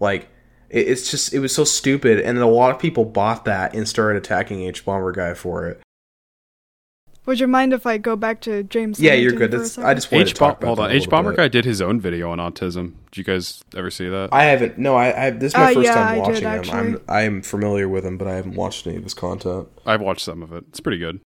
Like 0.00 0.28
it's 0.70 1.10
just 1.10 1.34
it 1.34 1.40
was 1.40 1.54
so 1.54 1.64
stupid, 1.64 2.20
and 2.20 2.38
a 2.38 2.46
lot 2.46 2.74
of 2.74 2.80
people 2.80 3.04
bought 3.04 3.44
that 3.44 3.74
and 3.74 3.88
started 3.88 4.18
attacking 4.18 4.60
Hbomberguy 4.60 5.36
for 5.36 5.66
it. 5.66 5.82
Would 7.26 7.38
you 7.38 7.46
mind 7.46 7.72
if 7.72 7.86
I 7.86 7.98
go 7.98 8.16
back 8.16 8.40
to 8.42 8.62
James? 8.64 8.98
Yeah, 8.98 9.12
you're 9.12 9.32
good. 9.32 9.50
That's, 9.50 9.72
second? 9.72 9.88
I 9.90 9.94
just 9.94 10.10
wanted 10.10 10.28
H 10.28 10.28
to 10.30 10.34
talk 10.38 10.60
bomb. 10.60 10.62
about 10.62 10.66
Hold 10.68 10.78
that 10.78 10.82
on. 10.84 10.90
a 10.90 10.94
H 10.94 11.00
little 11.02 11.10
bomber 11.10 11.32
guy 11.34 11.48
did 11.48 11.64
his 11.64 11.80
own 11.82 12.00
video 12.00 12.30
on 12.30 12.38
autism. 12.38 12.94
Did 13.10 13.18
you 13.18 13.24
guys 13.24 13.62
ever 13.76 13.90
see 13.90 14.08
that? 14.08 14.30
I 14.32 14.44
haven't. 14.44 14.78
No, 14.78 14.96
I. 14.96 15.26
I 15.26 15.30
this 15.30 15.52
is 15.52 15.56
my 15.58 15.70
Uh, 15.70 15.74
first 15.74 15.84
yeah, 15.84 15.94
time 15.94 16.08
I 16.08 16.14
did, 16.32 16.44
watching 16.44 16.72
him. 16.74 17.00
I'm. 17.08 17.14
I'm 17.14 17.42
familiar 17.42 17.88
with 17.88 18.04
him, 18.06 18.16
but 18.16 18.26
I 18.26 18.34
haven't 18.36 18.54
watched 18.54 18.86
any 18.86 18.96
of 18.96 19.04
his 19.04 19.14
content. 19.14 19.68
I've 19.84 20.00
watched 20.00 20.22
some 20.24 20.42
of 20.42 20.52
it. 20.52 20.64
It's 20.70 20.80
pretty 20.80 20.98
good. 20.98 21.20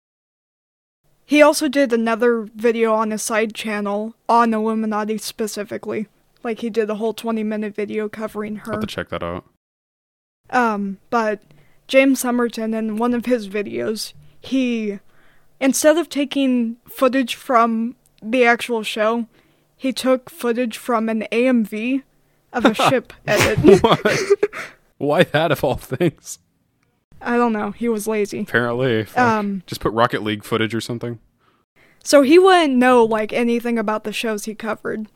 He 1.26 1.42
also 1.42 1.68
did 1.70 1.94
another 1.94 2.42
video 2.56 2.94
on 2.94 3.12
his 3.12 3.22
side 3.22 3.54
channel 3.54 4.16
on 4.28 4.52
Illuminaughtii 4.52 5.22
specifically. 5.22 6.08
Like 6.44 6.60
he 6.60 6.70
did 6.70 6.90
a 6.90 6.96
whole 6.96 7.14
20 7.14 7.44
minute 7.44 7.74
video 7.76 8.10
covering 8.10 8.58
I'll 8.60 8.66
her. 8.66 8.72
have 8.74 8.82
to 8.82 8.88
check 8.88 9.10
that 9.10 9.24
out. 9.24 9.46
Um, 10.50 10.98
but 11.10 11.42
James 11.88 12.20
Somerton 12.20 12.74
in 12.74 12.98
one 12.98 13.14
of 13.14 13.26
his 13.26 13.48
videos, 13.48 14.12
he 14.42 15.00
instead 15.64 15.98
of 15.98 16.10
taking 16.10 16.76
footage 16.86 17.34
from 17.36 17.96
the 18.22 18.44
actual 18.46 18.84
show, 18.84 19.28
he 19.76 19.92
took 19.94 20.30
footage 20.30 20.78
from 20.78 21.10
an 21.10 21.26
AMV 21.32 22.04
of 22.52 22.66
a 22.66 22.74
ship 22.90 23.14
edit. 23.26 23.82
What? 23.82 24.20
Why 24.98 25.24
that 25.24 25.52
of 25.52 25.64
all 25.64 25.76
things? 25.78 26.40
I 27.22 27.38
don't 27.38 27.54
know, 27.54 27.72
he 27.72 27.88
was 27.88 28.06
lazy. 28.08 28.42
Apparently, 28.42 29.06
fuck. 29.06 29.18
Um, 29.18 29.64
just 29.66 29.82
put 29.82 29.94
Rocket 29.94 30.22
League 30.24 30.44
footage 30.44 30.76
or 30.76 30.82
something. 30.82 31.20
So 32.04 32.22
he 32.22 32.38
wouldn't 32.38 32.76
know 32.76 33.04
like 33.06 33.32
anything 33.32 33.80
about 33.80 34.04
the 34.04 34.12
shows 34.12 34.44
he 34.44 34.54
covered. 34.54 35.08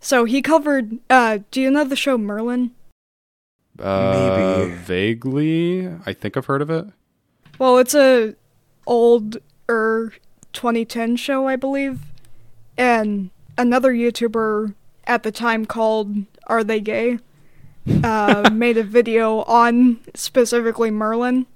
So 0.00 0.24
he 0.24 0.42
covered 0.42 0.98
uh 1.08 1.38
do 1.52 1.60
you 1.60 1.70
know 1.70 1.84
the 1.84 1.94
show 1.94 2.18
Merlin? 2.18 2.72
Uh, 3.78 4.66
Maybe. 4.66 4.74
vaguely. 4.74 5.88
I 6.04 6.12
think 6.12 6.36
I've 6.36 6.46
heard 6.46 6.62
of 6.62 6.70
it. 6.70 6.86
Well, 7.60 7.78
it's 7.78 7.94
a 7.94 8.34
old 8.86 9.38
er 9.68 10.12
2010 10.52 11.16
show, 11.16 11.46
I 11.46 11.56
believe. 11.56 12.00
And 12.76 13.30
another 13.56 13.92
YouTuber 13.92 14.74
at 15.06 15.22
the 15.22 15.32
time 15.32 15.66
called 15.66 16.14
Are 16.46 16.64
They 16.64 16.80
Gay? 16.80 17.18
Uh, 18.04 18.50
made 18.52 18.76
a 18.76 18.82
video 18.82 19.42
on 19.42 20.00
specifically 20.14 20.90
Merlin 20.90 21.46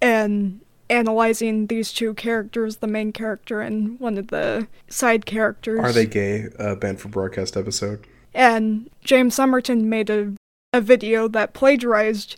and 0.00 0.60
analyzing 0.90 1.68
these 1.68 1.92
two 1.92 2.12
characters, 2.14 2.76
the 2.76 2.86
main 2.86 3.12
character 3.12 3.60
and 3.60 3.98
one 3.98 4.18
of 4.18 4.28
the 4.28 4.68
side 4.88 5.24
characters. 5.24 5.80
Are 5.80 5.92
they 5.92 6.06
gay? 6.06 6.48
Uh, 6.58 6.74
banned 6.74 7.00
for 7.00 7.08
broadcast 7.08 7.56
episode. 7.56 8.06
and 8.34 8.90
James 9.02 9.34
Somerton 9.34 9.88
made 9.88 10.10
a, 10.10 10.32
a 10.72 10.80
video 10.80 11.28
that 11.28 11.54
plagiarized 11.54 12.36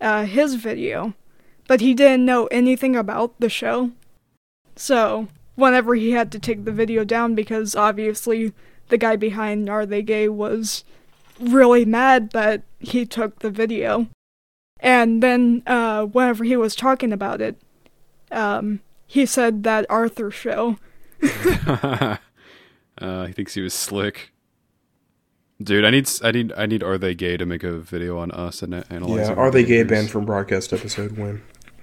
uh, 0.00 0.24
his 0.24 0.54
video, 0.54 1.14
but 1.68 1.80
he 1.80 1.94
didn't 1.94 2.24
know 2.26 2.46
anything 2.46 2.96
about 2.96 3.38
the 3.38 3.48
show. 3.48 3.92
So, 4.74 5.28
whenever 5.54 5.94
he 5.94 6.10
had 6.10 6.32
to 6.32 6.40
take 6.40 6.64
the 6.64 6.72
video 6.72 7.04
down, 7.04 7.36
because 7.36 7.76
obviously 7.76 8.52
the 8.88 8.98
guy 8.98 9.14
behind 9.14 9.68
Are 9.70 9.86
They 9.86 10.02
Gay 10.02 10.28
was 10.28 10.82
really 11.38 11.84
mad 11.84 12.30
that 12.32 12.62
he 12.80 13.06
took 13.06 13.38
the 13.38 13.50
video. 13.50 14.08
And 14.80 15.22
then, 15.22 15.62
uh, 15.66 16.06
whenever 16.06 16.42
he 16.44 16.56
was 16.56 16.74
talking 16.74 17.12
about 17.12 17.40
it, 17.40 17.60
um, 18.32 18.80
he 19.06 19.26
said 19.26 19.62
that 19.64 19.86
Arthur 19.88 20.30
show 20.30 20.78
uh, 21.22 22.16
he 23.26 23.32
thinks 23.32 23.54
he 23.54 23.60
was 23.60 23.74
slick. 23.74 24.32
Dude, 25.60 25.84
I 25.84 25.90
need, 25.90 26.06
s- 26.06 26.22
I 26.22 26.30
need, 26.30 26.52
I 26.56 26.66
need. 26.66 26.82
Are 26.84 26.98
they 26.98 27.14
gay 27.14 27.36
to 27.36 27.44
make 27.44 27.64
a 27.64 27.72
video 27.72 28.18
on 28.18 28.30
us 28.30 28.62
and 28.62 28.72
analyze? 28.90 29.28
Yeah. 29.28 29.34
Are 29.34 29.50
they 29.50 29.64
gay? 29.64 29.82
Banned 29.82 30.10
from 30.10 30.24
broadcast 30.24 30.72
episode. 30.72 31.18
When? 31.18 31.42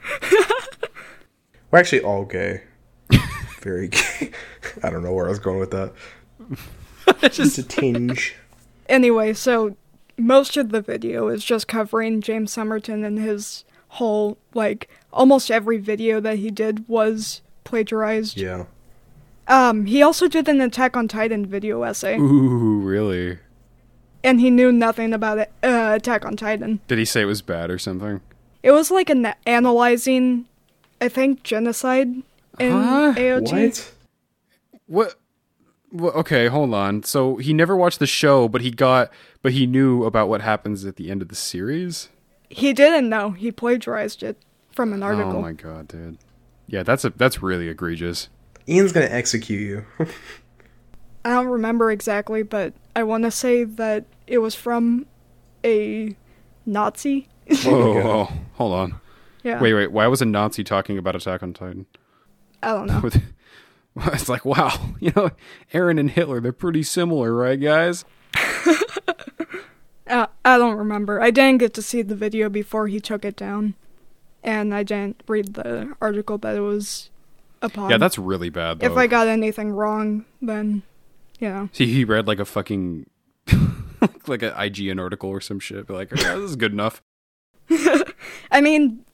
We're 1.72 1.80
actually 1.80 2.01
all 2.01 2.26
gay. 2.26 2.64
Very 3.62 3.89
gay. 3.89 4.32
I 4.84 4.89
don't 4.89 5.03
know 5.03 5.14
where 5.14 5.26
I 5.26 5.30
was 5.30 5.39
going 5.39 5.60
with 5.60 5.72
that. 5.72 5.93
Just 7.32 7.58
a 7.58 7.64
tinge. 7.64 8.36
Anyway, 8.88 9.34
so 9.34 9.76
most 10.18 10.58
of 10.58 10.70
the 10.70 10.82
video 10.82 11.28
is 11.28 11.43
just 11.43 11.68
covering 11.68 12.22
James 12.22 12.51
Somerton 12.51 13.03
and 13.03 13.20
his 13.20 13.66
whole 13.89 14.38
like 14.53 14.89
almost 15.12 15.49
every 15.51 15.78
video 15.78 16.20
that 16.20 16.38
he 16.38 16.51
did 16.51 16.88
was 16.88 17.41
plagiarized. 17.64 18.38
Yeah. 18.38 18.66
Um 19.47 19.86
he 19.86 20.01
also 20.01 20.28
did 20.28 20.47
an 20.47 20.62
Attack 20.62 20.95
on 20.95 21.08
Titan 21.08 21.45
video 21.45 21.82
essay 21.84 22.18
Ooh, 22.18 22.80
really? 22.80 23.39
and 24.24 24.39
he 24.39 24.49
knew 24.49 24.72
nothing 24.72 25.14
about 25.14 25.38
it, 25.38 25.51
uh, 25.64 25.93
Attack 25.95 26.26
on 26.26 26.36
Titan. 26.36 26.80
Did 26.88 26.97
he 26.97 27.06
say 27.06 27.22
it 27.22 27.26
was 27.26 27.41
bad 27.43 27.70
or 27.70 27.78
something? 27.78 28.22
It 28.66 28.72
was 28.72 28.89
like 28.89 29.11
an 29.11 29.32
analyzing 29.45 30.47
I 30.99 31.07
think 31.07 31.43
genocide 31.43 32.07
in 32.59 32.72
Huh? 32.72 33.13
AOT. 33.16 33.51
What? 33.51 33.93
What? 34.88 35.16
Well, 35.91 36.11
okay, 36.13 36.47
hold 36.47 36.74
on. 36.74 37.03
So 37.03 37.38
he 37.38 37.53
never 37.53 37.76
watched 37.76 37.99
the 37.99 38.07
show, 38.07 38.49
but 38.49 38.61
he 38.61 38.72
got, 38.72 39.11
but 39.43 39.53
he 39.53 39.68
knew 39.68 40.03
about 40.03 40.30
what 40.30 40.41
happens 40.41 40.84
at 40.84 40.95
the 40.95 41.11
end 41.11 41.22
of 41.22 41.30
the 41.30 41.36
series. 41.36 42.09
He 42.49 42.74
didn't 42.74 43.07
know. 43.07 43.32
He 43.32 43.51
plagiarized 43.51 44.24
it 44.24 44.38
from 44.72 44.93
an 44.93 45.03
oh, 45.03 45.05
article. 45.05 45.38
Oh 45.38 45.41
my 45.41 45.53
god, 45.53 45.88
dude. 45.88 46.18
Yeah, 46.68 46.82
that's 46.82 47.05
a 47.05 47.11
that's 47.11 47.43
really 47.43 47.70
egregious. 47.70 48.30
Ian's 48.68 48.91
gonna 48.91 49.05
execute 49.05 49.61
you. 49.61 49.86
I 51.24 51.30
don't 51.30 51.47
remember 51.47 51.91
exactly, 51.91 52.41
but 52.41 52.74
I 52.95 53.03
want 53.03 53.26
to 53.26 53.32
say 53.32 53.63
that 53.63 54.05
it 54.26 54.39
was 54.39 54.55
from 54.55 55.05
a 55.63 56.16
Nazi. 56.66 57.30
Whoa, 57.64 58.02
whoa, 58.02 58.30
hold 58.54 58.74
on. 58.74 58.96
yeah. 59.43 59.62
Wait, 59.62 59.74
wait. 59.74 59.91
Why 59.91 60.08
was 60.08 60.22
a 60.22 60.26
Nazi 60.26 60.64
talking 60.64 60.98
about 60.98 61.16
Attack 61.16 61.43
on 61.43 61.54
Titan? 61.54 61.86
I 62.64 62.70
don't 62.72 62.88
know. 62.88 63.10
It's 64.08 64.28
like, 64.28 64.43
wow, 64.43 64.78
you 65.00 65.14
know, 65.16 65.30
Eren 65.74 65.98
and 65.98 66.12
Hitler, 66.12 66.41
they're 66.41 66.52
pretty 66.52 66.84
similar, 66.84 67.34
right, 67.34 67.58
guys? 67.58 68.04
Uh, 70.08 70.28
I 70.43 70.58
don't 70.58 70.76
remember. 70.78 71.22
I 71.22 71.32
didn't 71.32 71.58
get 71.60 71.74
to 71.76 71.82
see 71.82 72.02
the 72.04 72.14
video 72.16 72.48
before 72.48 72.88
he 72.88 73.00
took 73.00 73.26
it 73.26 73.36
down, 73.36 73.74
and 74.43 74.74
I 74.74 74.84
didn't 74.84 75.24
read 75.28 75.56
the 75.56 75.96
article 76.00 76.38
that 76.39 76.56
it 76.56 76.60
was 76.60 77.10
upon. 77.62 77.89
yeah, 77.89 77.98
that's 77.98 78.20
really 78.20 78.50
bad. 78.50 78.80
Though. 78.80 78.88
If 78.88 78.98
I 78.98 79.08
got 79.08 79.28
anything 79.28 79.72
wrong, 79.72 80.26
then 80.41 80.84
you 81.39 81.50
know. 81.50 81.70
See, 81.74 81.88
he 81.88 82.06
read 82.06 82.28
like 82.28 82.39
a 82.39 82.46
fucking 82.46 83.10
like 84.28 84.43
an 84.43 84.52
IGN 84.52 85.00
article 85.00 85.30
or 85.30 85.41
some 85.41 85.60
shit. 85.60 85.89
Like, 85.89 86.12
yeah, 86.12 86.36
this 86.36 86.52
is 86.52 86.56
good 86.56 86.72
enough. 86.74 87.02
I 88.51 88.61
mean, 88.61 89.05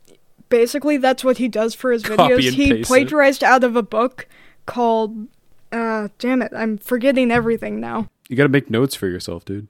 basically 0.50 0.98
that's 0.98 1.24
what 1.24 1.38
he 1.38 1.48
does 1.48 1.74
for 1.74 1.92
his 1.92 2.04
Copy 2.04 2.22
videos. 2.22 2.54
He 2.54 2.70
paste 2.70 2.82
it. 2.82 2.86
plagiarized 2.86 3.44
out 3.44 3.64
of 3.64 3.76
a 3.76 3.84
book 3.84 4.28
called. 4.66 5.28
Uh, 5.72 6.10
damn 6.20 6.42
it! 6.42 6.52
I'm 6.56 6.78
forgetting 6.78 7.32
everything 7.32 7.80
now. 7.80 8.10
You 8.28 8.36
got 8.36 8.44
to 8.44 8.50
make 8.50 8.70
notes 8.70 8.96
for 8.96 9.08
yourself, 9.08 9.46
dude. 9.46 9.68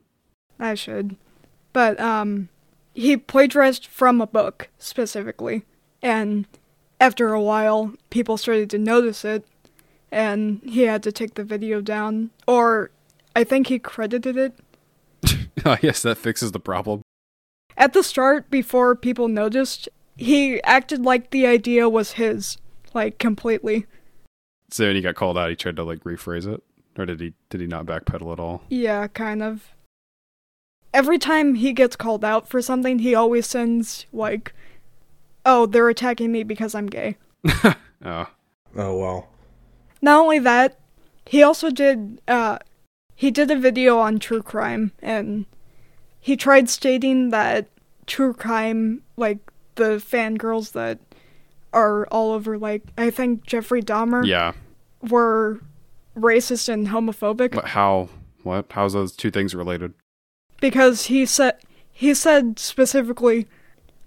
I 0.60 0.76
should. 0.76 1.16
But 1.74 2.00
um 2.00 2.50
he 2.94 3.18
plagiarized 3.18 3.88
from 3.88 4.22
a 4.22 4.28
book 4.28 4.70
specifically. 4.78 5.64
And 6.02 6.46
after 7.00 7.34
a 7.34 7.42
while 7.42 7.94
people 8.10 8.38
started 8.38 8.70
to 8.72 8.78
notice 8.78 9.26
it 9.26 9.46
and 10.12 10.62
he 10.64 10.84
had 10.84 11.02
to 11.04 11.12
take 11.12 11.36
the 11.36 11.44
video 11.44 11.82
down 11.82 12.32
or 12.48 12.92
I 13.36 13.44
think 13.44 13.68
he 13.68 13.80
credited 13.80 14.38
it. 14.38 14.54
I 15.66 15.78
guess 15.78 16.02
that 16.02 16.18
fixes 16.18 16.52
the 16.52 16.60
problem. 16.60 17.01
At 17.82 17.94
the 17.94 18.04
start 18.04 18.52
before 18.52 18.96
people 18.96 19.28
noticed, 19.28 19.90
he 20.16 20.62
acted 20.62 21.04
like 21.04 21.32
the 21.32 21.48
idea 21.48 21.90
was 21.90 22.12
his, 22.12 22.60
like 22.94 23.18
completely. 23.18 23.88
So 24.70 24.86
when 24.86 24.96
he 24.96 25.02
got 25.02 25.16
called 25.16 25.36
out, 25.36 25.50
he 25.50 25.56
tried 25.56 25.78
to 25.78 25.84
like 25.84 26.04
rephrase 26.04 26.46
it, 26.46 26.62
or 26.96 27.08
did 27.08 27.20
he? 27.20 27.34
Did 27.50 27.60
he 27.60 27.66
not 27.66 27.88
backpedal 27.88 28.34
at 28.34 28.40
all? 28.40 28.62
Yeah, 28.70 29.08
kind 29.08 29.42
of. 29.42 29.74
Every 30.94 31.18
time 31.18 31.56
he 31.56 31.74
gets 31.74 31.96
called 31.96 32.24
out 32.24 32.48
for 32.48 32.62
something, 32.62 33.00
he 33.00 33.16
always 33.16 33.48
sends 33.48 34.06
like, 34.14 34.54
"Oh, 35.44 35.66
they're 35.66 35.90
attacking 35.90 36.32
me 36.32 36.44
because 36.44 36.76
I'm 36.76 36.88
gay." 36.88 37.18
Oh, 38.06 38.28
Oh 38.76 38.98
well. 38.98 39.30
Not 40.04 40.20
only 40.22 40.40
that, 40.40 40.80
he 41.26 41.42
also 41.42 41.72
did 41.72 42.22
uh 42.28 42.60
he 43.16 43.32
did 43.32 43.50
a 43.50 43.56
video 43.56 43.98
on 43.98 44.20
true 44.20 44.44
crime 44.44 44.92
and 45.02 45.46
he 46.22 46.38
tried 46.38 46.70
stating 46.70 47.30
that 47.32 47.68
true 48.08 48.34
crime 48.34 49.02
like 49.18 49.40
the 49.76 49.98
fangirls 49.98 50.72
that 50.74 51.00
are 51.74 52.06
all 52.08 52.32
over 52.32 52.58
like 52.58 52.84
I 52.98 53.10
think 53.10 53.46
Jeffrey 53.46 53.82
Dahmer 53.82 54.26
Yeah. 54.26 54.54
were 55.10 55.62
racist 56.16 56.70
and 56.70 56.88
homophobic 56.90 57.52
But 57.54 57.70
how? 57.70 58.10
What? 58.44 58.66
How's 58.72 58.94
those 58.94 59.16
two 59.16 59.32
things 59.32 59.54
related? 59.56 59.94
because 60.60 61.06
he 61.06 61.26
said 61.26 61.56
he 61.92 62.14
said 62.14 62.60
specifically 62.60 63.48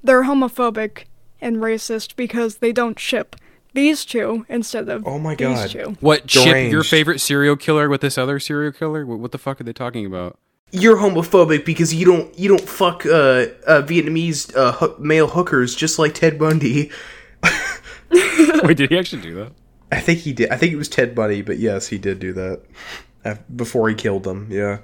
they're 0.05 0.23
homophobic 0.25 1.05
and 1.41 1.57
racist 1.57 2.15
because 2.17 2.57
they 2.59 2.73
don't 2.73 2.99
ship 2.99 3.35
these 3.73 4.05
two 4.05 4.47
instead 4.49 4.89
of 4.89 5.05
Oh 5.07 5.19
my 5.19 5.35
god 5.35 5.57
these 5.65 5.73
two. 5.73 5.97
What? 6.01 6.31
Ship 6.31 6.71
your 6.71 6.85
favorite 6.85 7.21
serial 7.21 7.57
killer 7.57 7.89
with 7.89 8.03
this 8.03 8.17
other 8.19 8.39
serial 8.39 8.71
killer? 8.73 9.05
What, 9.05 9.19
what 9.19 9.33
the 9.33 9.39
fuck 9.39 9.61
are 9.61 9.65
they 9.65 9.73
talking 9.73 10.07
about? 10.07 10.39
You're 10.75 10.97
homophobic 10.97 11.65
because 11.65 11.95
you 11.95 12.05
don't 12.05 12.37
you 12.39 12.49
don't 12.49 12.69
fuck 12.69 13.07
uh, 13.07 13.47
uh 13.67 13.83
Vietnamese 13.83 14.55
uh, 14.57 14.73
hoo- 14.73 14.97
male 14.99 15.29
hookers 15.29 15.75
just 15.77 15.99
like 15.99 16.15
Ted 16.15 16.39
Bundy. 16.39 16.91
Wait, 18.11 18.77
did 18.77 18.91
he 18.91 18.99
actually 18.99 19.23
do 19.23 19.35
that? 19.37 19.53
I 19.93 20.01
think 20.01 20.19
he 20.21 20.33
did. 20.33 20.51
I 20.51 20.57
think 20.57 20.73
it 20.73 20.77
was 20.77 20.89
Ted 20.89 21.15
Bundy, 21.15 21.43
but 21.43 21.59
yes, 21.59 21.87
he 21.87 21.99
did 21.99 22.19
do 22.19 22.33
that 22.33 22.63
uh, 23.25 23.37
before 23.55 23.89
he 23.89 23.95
killed 23.95 24.25
them. 24.25 24.49
Yeah, 24.51 24.79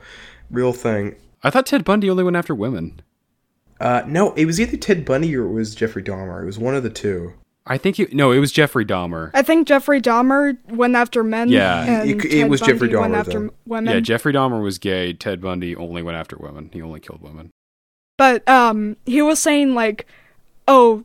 real 0.51 0.73
thing. 0.73 1.17
I 1.43 1.51
thought 1.51 1.67
Ted 1.67 1.85
Bundy 1.85 2.09
only 2.09 2.23
went 2.23 2.37
after 2.37 2.55
women. 2.55 3.01
Uh, 3.81 4.03
no, 4.07 4.33
it 4.35 4.45
was 4.45 4.61
either 4.61 4.77
Ted 4.77 5.05
Bundy 5.05 5.35
or 5.35 5.47
it 5.47 5.53
was 5.53 5.75
Jeffrey 5.75 6.03
Dahmer. 6.03 6.43
It 6.43 6.47
was 6.47 6.59
one 6.59 6.77
of 6.77 6.83
the 6.83 6.91
two. 6.91 7.33
I 7.67 7.79
think 7.79 7.97
he, 7.97 8.07
no, 8.13 8.33
it 8.33 8.39
was 8.39 8.51
Jeffrey 8.53 8.85
Dahmer. 8.85 9.31
I 9.35 9.43
think 9.43 9.69
Jeffrey 9.69 10.01
Dahmer 10.01 10.57
went 10.71 10.97
after 10.97 11.23
men. 11.23 11.51
Yeah. 11.51 11.83
and 12.03 12.11
It- 12.11 12.25
it 12.25 12.49
was 12.49 12.61
Bundy 12.61 12.73
Jeffrey 12.75 12.97
went 12.97 13.13
Dahmer, 13.15 13.17
after 13.19 13.51
women. 13.67 13.95
Yeah, 13.95 14.01
Jeffrey 14.01 14.33
Dahmer 14.33 14.63
was 14.63 14.79
gay. 14.79 15.13
Ted 15.13 15.41
Bundy 15.41 15.77
only 15.77 16.03
went 16.03 16.17
after 16.17 16.37
women. 16.37 16.71
He 16.73 16.81
only 16.83 17.01
killed 17.01 17.21
women. 17.23 17.51
But 18.17 18.47
um, 18.49 18.97
he 19.07 19.23
was 19.23 19.39
saying 19.39 19.75
like, 19.75 20.07
oh, 20.67 21.05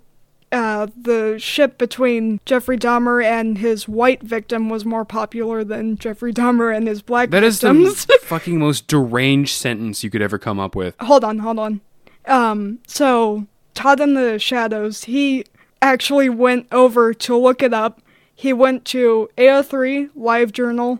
uh, 0.51 0.87
the 0.99 1.37
ship 1.37 1.77
between 1.77 2.39
Jeffrey 2.45 2.77
Dahmer 2.77 3.23
and 3.23 3.57
his 3.57 3.87
white 3.87 4.23
victim 4.23 4.69
was 4.69 4.85
more 4.85 5.03
popular 5.05 5.63
than 5.63 5.97
Jeffrey 5.97 6.31
Dahmer 6.33 6.75
and 6.75 6.87
his 6.87 7.01
black 7.01 7.29
That 7.31 7.43
is 7.43 7.59
victims. 7.61 8.05
the 8.05 8.17
fucking 8.23 8.59
most 8.59 8.87
deranged 8.87 9.55
sentence 9.55 10.03
you 10.03 10.09
could 10.09 10.21
ever 10.21 10.37
come 10.37 10.59
up 10.59 10.75
with. 10.75 10.95
hold 11.01 11.23
on, 11.23 11.39
hold 11.39 11.59
on. 11.59 11.81
Um, 12.25 12.79
so 12.87 13.45
Todd 13.73 13.99
in 13.99 14.13
the 14.13 14.39
Shadows, 14.39 15.03
he 15.05 15.45
actually 15.85 16.29
went 16.29 16.67
over 16.71 17.13
to 17.13 17.37
look 17.37 17.61
it 17.61 17.73
up. 17.73 18.01
He 18.33 18.53
went 18.53 18.85
to 18.85 19.29
AO3 19.37 20.09
Live 20.15 20.51
Journal 20.51 20.99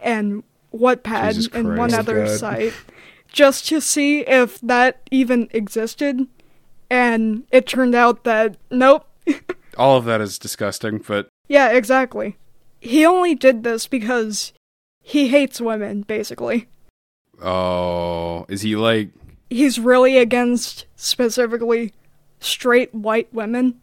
and 0.00 0.42
Wattpad 0.72 1.52
and 1.54 1.76
one 1.76 1.94
other 1.94 2.26
God. 2.26 2.38
site 2.38 2.72
just 3.32 3.66
to 3.68 3.80
see 3.80 4.20
if 4.20 4.60
that 4.60 5.00
even 5.10 5.48
existed. 5.52 6.26
And 6.88 7.44
it 7.50 7.66
turned 7.66 7.94
out 7.94 8.24
that 8.24 8.56
nope. 8.70 9.06
All 9.76 9.96
of 9.96 10.04
that 10.04 10.20
is 10.20 10.38
disgusting, 10.38 10.98
but 10.98 11.28
Yeah, 11.48 11.70
exactly. 11.70 12.36
He 12.80 13.04
only 13.04 13.34
did 13.34 13.64
this 13.64 13.86
because 13.86 14.52
he 15.02 15.28
hates 15.28 15.60
women, 15.60 16.02
basically. 16.02 16.68
oh, 17.42 18.46
is 18.48 18.62
he 18.62 18.76
like 18.76 19.10
He's 19.50 19.78
really 19.78 20.18
against 20.18 20.86
specifically 20.96 21.92
straight 22.40 22.94
white 22.94 23.32
women. 23.32 23.80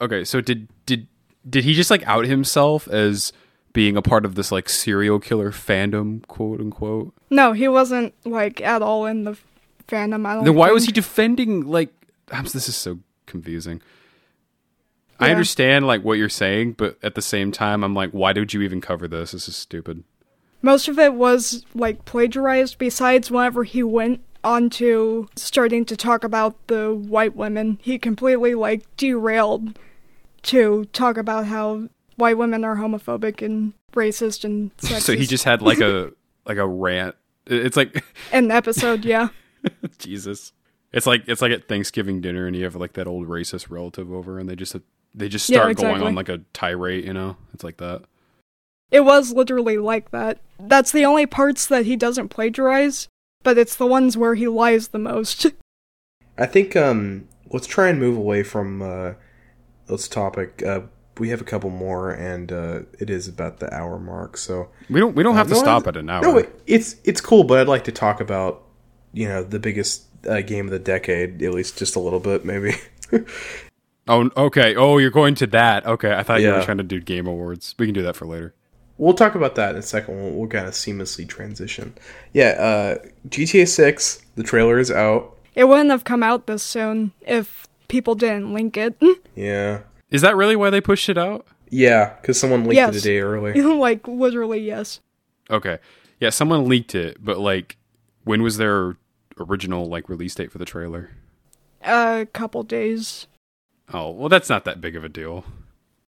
Okay, 0.00 0.24
so 0.24 0.40
did 0.40 0.68
did 0.84 1.06
did 1.48 1.64
he 1.64 1.74
just 1.74 1.90
like 1.90 2.06
out 2.06 2.26
himself 2.26 2.88
as 2.88 3.32
being 3.72 3.96
a 3.96 4.02
part 4.02 4.24
of 4.24 4.34
this 4.34 4.50
like 4.50 4.68
serial 4.68 5.18
killer 5.18 5.52
fandom, 5.52 6.26
quote 6.26 6.60
unquote? 6.60 7.14
No, 7.30 7.52
he 7.52 7.68
wasn't 7.68 8.14
like 8.24 8.60
at 8.60 8.82
all 8.82 9.06
in 9.06 9.24
the 9.24 9.36
fandom. 9.88 10.26
I 10.26 10.34
don't. 10.34 10.44
Then 10.44 10.54
why 10.54 10.70
was 10.70 10.86
he 10.86 10.92
defending 10.92 11.66
like 11.66 11.90
I'm, 12.30 12.44
this 12.44 12.68
is 12.68 12.76
so 12.76 12.98
confusing. 13.26 13.80
I 15.18 15.30
understand 15.30 15.86
like 15.86 16.02
what 16.02 16.18
you're 16.18 16.28
saying, 16.28 16.72
but 16.72 16.98
at 17.02 17.14
the 17.14 17.22
same 17.22 17.50
time 17.50 17.82
I'm 17.82 17.94
like 17.94 18.10
why 18.10 18.32
did 18.32 18.52
you 18.52 18.62
even 18.62 18.80
cover 18.80 19.08
this? 19.08 19.32
This 19.32 19.48
is 19.48 19.56
stupid. 19.56 20.04
Most 20.62 20.88
of 20.88 20.98
it 20.98 21.14
was 21.14 21.64
like 21.74 22.04
plagiarized. 22.04 22.78
Besides, 22.78 23.30
whenever 23.30 23.64
he 23.64 23.82
went 23.82 24.20
on 24.46 24.70
to 24.70 25.28
starting 25.34 25.84
to 25.84 25.96
talk 25.96 26.22
about 26.24 26.68
the 26.68 26.94
white 26.94 27.34
women, 27.34 27.78
he 27.82 27.98
completely 27.98 28.54
like 28.54 28.84
derailed 28.96 29.78
to 30.42 30.84
talk 30.92 31.16
about 31.16 31.46
how 31.46 31.88
white 32.14 32.38
women 32.38 32.64
are 32.64 32.76
homophobic 32.76 33.42
and 33.44 33.72
racist 33.92 34.44
and 34.44 34.74
sexist. 34.76 35.00
So 35.00 35.16
he 35.16 35.26
just 35.26 35.44
had 35.44 35.60
like 35.62 35.80
a 35.80 36.12
like 36.46 36.58
a 36.58 36.66
rant. 36.66 37.16
It's 37.46 37.76
like 37.76 38.04
an 38.32 38.50
episode, 38.50 39.04
yeah. 39.04 39.28
Jesus. 39.98 40.52
It's 40.92 41.06
like 41.06 41.24
it's 41.26 41.42
like 41.42 41.52
at 41.52 41.66
Thanksgiving 41.68 42.20
dinner 42.20 42.46
and 42.46 42.54
you 42.54 42.64
have 42.64 42.76
like 42.76 42.92
that 42.92 43.08
old 43.08 43.26
racist 43.26 43.68
relative 43.68 44.12
over 44.12 44.38
and 44.38 44.48
they 44.48 44.54
just 44.54 44.76
uh, 44.76 44.78
they 45.12 45.28
just 45.28 45.48
Yeah, 45.50 45.58
start 45.58 45.76
going 45.76 46.02
on 46.02 46.14
like 46.14 46.28
a 46.28 46.38
tirade, 46.52 47.04
you 47.04 47.12
know? 47.12 47.36
It's 47.52 47.64
like 47.64 47.78
that. 47.78 48.02
It 48.92 49.00
was 49.00 49.32
literally 49.32 49.78
like 49.78 50.12
that. 50.12 50.38
That's 50.60 50.92
the 50.92 51.04
only 51.04 51.26
parts 51.26 51.66
that 51.66 51.86
he 51.86 51.96
doesn't 51.96 52.28
plagiarize, 52.28 53.08
but 53.46 53.56
it's 53.56 53.76
the 53.76 53.86
ones 53.86 54.16
where 54.16 54.34
he 54.34 54.48
lies 54.48 54.88
the 54.88 54.98
most. 54.98 55.46
I 56.36 56.46
think 56.46 56.74
um, 56.74 57.28
let's 57.52 57.68
try 57.68 57.88
and 57.88 58.00
move 58.00 58.16
away 58.16 58.42
from 58.42 58.82
uh, 58.82 59.12
this 59.86 60.08
topic. 60.08 60.64
Uh, 60.66 60.80
we 61.18 61.28
have 61.28 61.40
a 61.40 61.44
couple 61.44 61.70
more, 61.70 62.10
and 62.10 62.50
uh, 62.50 62.80
it 62.98 63.08
is 63.08 63.28
about 63.28 63.60
the 63.60 63.72
hour 63.72 64.00
mark. 64.00 64.36
So 64.36 64.68
We 64.90 64.98
don't 64.98 65.14
we 65.14 65.22
don't 65.22 65.36
have 65.36 65.46
to 65.46 65.54
no, 65.54 65.60
stop 65.60 65.86
at 65.86 65.96
an 65.96 66.10
hour. 66.10 66.22
no, 66.22 66.44
it's 66.66 66.96
it's 67.04 67.20
cool, 67.20 67.44
but 67.44 67.60
I'd 67.60 67.68
like 67.68 67.84
to 67.84 67.92
talk 67.92 68.20
about 68.20 68.64
you 69.12 69.28
know 69.28 69.44
the 69.44 69.60
biggest 69.60 70.06
uh, 70.28 70.40
game 70.40 70.64
of 70.64 70.72
the 70.72 70.80
decade, 70.80 71.40
at 71.40 71.54
least 71.54 71.78
just 71.78 71.94
a 71.94 72.00
little 72.00 72.20
bit, 72.20 72.44
maybe. 72.44 72.74
Oh, 74.08 74.30
okay. 74.36 74.76
Oh, 74.76 74.98
you're 74.98 75.10
going 75.10 75.34
to 75.34 75.48
that. 75.48 75.84
Okay, 75.84 76.14
I 76.14 76.22
thought 76.22 76.40
you 76.40 76.52
were 76.52 76.62
trying 76.62 76.78
to 76.78 76.84
do 76.84 77.00
game 77.00 77.26
awards. 77.26 77.74
We 77.76 77.86
can 77.86 77.92
do 77.92 78.02
that 78.02 78.14
for 78.14 78.24
later. 78.24 78.54
We'll 78.98 79.14
talk 79.14 79.34
about 79.34 79.54
that 79.56 79.70
in 79.74 79.78
a 79.78 79.82
second. 79.82 80.16
We'll, 80.16 80.32
we'll 80.32 80.48
kind 80.48 80.66
of 80.66 80.72
seamlessly 80.72 81.28
transition. 81.28 81.94
Yeah, 82.32 82.50
uh, 82.58 83.06
GTA 83.28 83.68
Six. 83.68 84.22
The 84.36 84.42
trailer 84.42 84.78
is 84.78 84.90
out. 84.90 85.36
it 85.54 85.64
wouldn't 85.64 85.90
have 85.90 86.04
come 86.04 86.22
out 86.22 86.46
this 86.46 86.62
soon 86.62 87.12
if 87.22 87.66
people 87.88 88.14
didn't 88.14 88.52
link 88.54 88.76
it. 88.76 88.96
Yeah, 89.34 89.80
Is 90.10 90.22
that 90.22 90.34
really 90.36 90.56
why 90.56 90.70
they 90.70 90.80
pushed 90.80 91.08
it 91.10 91.18
out? 91.18 91.46
yeah, 91.68 92.14
because 92.20 92.38
someone 92.40 92.62
leaked 92.64 92.76
Yes. 92.76 92.96
it 92.96 92.98
a 93.00 93.02
day 93.02 93.18
early. 93.20 93.60
like, 93.78 94.06
literally, 94.08 94.60
yes. 94.60 95.00
Okay. 95.50 95.78
Yeah, 96.20 96.30
someone 96.30 96.68
leaked 96.68 96.94
it, 96.94 97.18
but 97.22 97.38
like 97.38 97.76
when 98.24 98.42
was 98.42 98.56
their 98.56 98.96
original 99.38 99.86
like 99.86 100.08
release 100.08 100.34
date 100.34 100.50
for 100.50 100.56
the 100.58 100.64
trailer? 100.64 101.10
A 101.82 102.26
couple 102.32 102.62
days. 102.62 103.26
Oh, 103.92 104.10
well 104.10 104.28
that's 104.30 104.48
not 104.48 104.64
that 104.64 104.80
big 104.80 104.96
of 104.96 105.04
a 105.04 105.08
deal. 105.10 105.44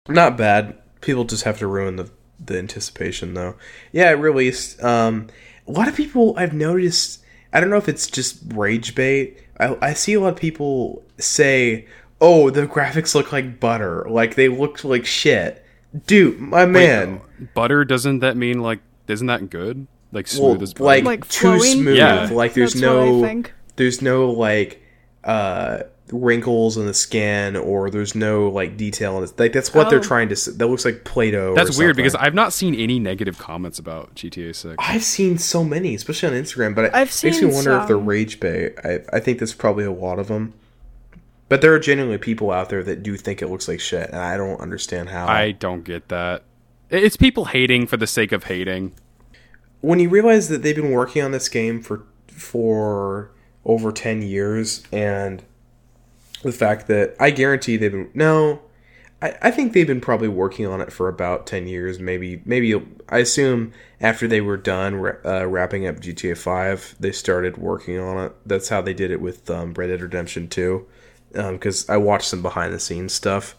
Not 0.07 0.37
bad. 0.37 0.77
People 1.01 1.23
just 1.25 1.43
have 1.43 1.57
to 1.59 1.67
ruin 1.67 1.95
the 1.95 2.09
the 2.43 2.57
anticipation, 2.57 3.33
though. 3.33 3.55
Yeah, 3.91 4.09
it 4.11 4.15
released. 4.15 4.81
Um, 4.83 5.27
a 5.67 5.71
lot 5.71 5.87
of 5.87 5.95
people 5.95 6.33
I've 6.37 6.53
noticed. 6.53 7.23
I 7.53 7.59
don't 7.59 7.69
know 7.69 7.77
if 7.77 7.89
it's 7.89 8.07
just 8.07 8.39
rage 8.53 8.93
bait. 8.95 9.39
I, 9.59 9.77
I 9.81 9.93
see 9.93 10.13
a 10.13 10.19
lot 10.19 10.33
of 10.33 10.39
people 10.39 11.03
say, 11.17 11.87
"Oh, 12.21 12.49
the 12.49 12.67
graphics 12.67 13.15
look 13.15 13.31
like 13.31 13.59
butter. 13.59 14.05
Like 14.09 14.35
they 14.35 14.49
looked 14.49 14.83
like 14.85 15.05
shit." 15.05 15.63
Dude, 16.05 16.39
my 16.39 16.65
man. 16.65 17.21
Wait, 17.39 17.53
butter 17.53 17.85
doesn't 17.85 18.19
that 18.19 18.37
mean 18.37 18.59
like 18.61 18.79
isn't 19.07 19.27
that 19.27 19.49
good? 19.49 19.87
Like 20.11 20.27
well, 20.37 20.51
smooth 20.53 20.61
as 20.63 20.73
butter. 20.73 20.85
like, 20.85 21.03
Like 21.05 21.27
too 21.27 21.57
flowing? 21.57 21.81
smooth. 21.81 21.97
Yeah. 21.97 22.29
Like 22.31 22.53
there's 22.53 22.73
That's 22.73 22.83
what 22.85 22.91
I 22.99 23.05
no 23.05 23.21
think. 23.21 23.53
there's 23.77 24.01
no 24.01 24.29
like 24.31 24.81
uh 25.23 25.79
wrinkles 26.11 26.77
in 26.77 26.85
the 26.85 26.93
skin 26.93 27.55
or 27.55 27.89
there's 27.89 28.15
no 28.15 28.47
like 28.49 28.77
detail 28.77 29.17
in 29.17 29.23
it. 29.23 29.37
Like 29.37 29.51
that's 29.53 29.73
what 29.73 29.89
they're 29.89 29.99
Oh. 29.99 30.03
trying 30.03 30.29
to. 30.29 30.33
s- 30.33 30.45
That 30.45 30.67
looks 30.67 30.85
like 30.85 31.03
Play-Doh. 31.03 31.51
or 31.51 31.55
That's 31.55 31.77
weird 31.77 31.89
something. 31.89 32.03
because 32.03 32.15
I've 32.15 32.33
not 32.33 32.53
seen 32.53 32.73
any 32.75 32.97
negative 32.99 33.37
comments 33.37 33.77
about 33.79 34.15
GTA 34.15 34.53
6. 34.55 34.75
I've 34.79 35.03
seen 35.03 35.37
so 35.37 35.63
many, 35.63 35.95
especially 35.95 36.29
on 36.35 36.41
Instagram, 36.43 36.73
but 36.75 36.85
it 36.85 36.91
I've 36.93 37.07
makes 37.07 37.23
me 37.23 37.31
seen 37.33 37.51
wonder 37.51 37.77
if 37.77 37.87
they're 37.87 37.97
rage 37.97 38.39
bait. 38.39 38.73
I, 38.83 38.99
I 39.11 39.19
think 39.19 39.39
there's 39.39 39.53
probably 39.53 39.83
a 39.83 39.91
lot 39.91 40.17
of 40.19 40.27
them. 40.29 40.53
But 41.49 41.61
there 41.61 41.73
are 41.73 41.79
genuinely 41.79 42.17
people 42.17 42.51
out 42.51 42.69
there 42.69 42.83
that 42.83 43.03
do 43.03 43.15
think 43.15 43.41
it 43.41 43.47
looks 43.47 43.67
like 43.69 43.79
shit, 43.79 44.09
and 44.09 44.19
I 44.19 44.35
don't 44.37 44.59
understand 44.59 45.09
how. 45.09 45.27
I 45.27 45.51
don't 45.51 45.83
get 45.85 46.09
that. 46.09 46.43
It's 46.89 47.15
people 47.17 47.45
hating 47.45 47.87
for 47.87 47.97
the 47.97 48.07
sake 48.07 48.31
of 48.31 48.45
hating. 48.45 48.93
when 49.81 49.99
you 49.99 50.09
realize 50.09 50.47
that 50.49 50.63
they've 50.63 50.75
been 50.75 50.91
working 50.91 51.21
on 51.23 51.31
this 51.31 51.47
game 51.49 51.81
for 51.81 52.03
for 52.27 53.31
over 53.65 53.91
10 53.91 54.21
years 54.21 54.83
and 54.91 55.43
the 56.43 56.51
fact 56.51 56.87
that 56.87 57.15
I 57.19 57.31
guarantee 57.31 57.77
they've 57.77 57.91
been 57.91 58.09
no 58.13 58.61
I, 59.21 59.35
I 59.41 59.51
think 59.51 59.73
they've 59.73 59.87
been 59.87 60.01
probably 60.01 60.27
working 60.27 60.67
on 60.67 60.79
it 60.81 60.91
for 60.93 61.07
about 61.07 61.47
10 61.47 61.67
years 61.67 61.99
maybe 61.99 62.41
maybe 62.45 62.79
I 63.09 63.19
assume 63.19 63.73
after 63.99 64.27
they 64.27 64.41
were 64.41 64.57
done 64.57 64.93
uh, 65.25 65.45
wrapping 65.47 65.87
up 65.87 65.97
GTA 65.97 66.37
5 66.37 66.95
they 66.99 67.11
started 67.11 67.57
working 67.57 67.99
on 67.99 68.25
it 68.25 68.33
that's 68.45 68.69
how 68.69 68.81
they 68.81 68.93
did 68.93 69.11
it 69.11 69.21
with 69.21 69.49
um, 69.49 69.73
Red 69.73 69.87
Dead 69.87 70.01
Redemption 70.01 70.47
2 70.47 70.85
because 71.31 71.87
I 71.89 71.97
watched 71.97 72.27
some 72.27 72.41
behind 72.41 72.73
the 72.73 72.79
scenes 72.79 73.13
stuff 73.13 73.55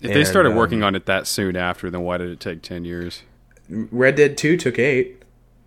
If 0.00 0.12
they 0.12 0.20
And, 0.20 0.26
started 0.28 0.50
um, 0.50 0.56
working 0.56 0.82
on 0.82 0.94
it 0.94 1.06
that 1.06 1.26
soon 1.26 1.56
after, 1.56 1.90
then 1.90 2.02
why 2.02 2.16
did 2.18 2.30
it 2.30 2.40
take 2.40 2.62
10 2.62 2.84
years? 2.84 3.22
Red 3.68 4.16
Dead 4.16 4.36
Two 4.36 4.56
took 4.56 4.78
eight. 4.78 5.22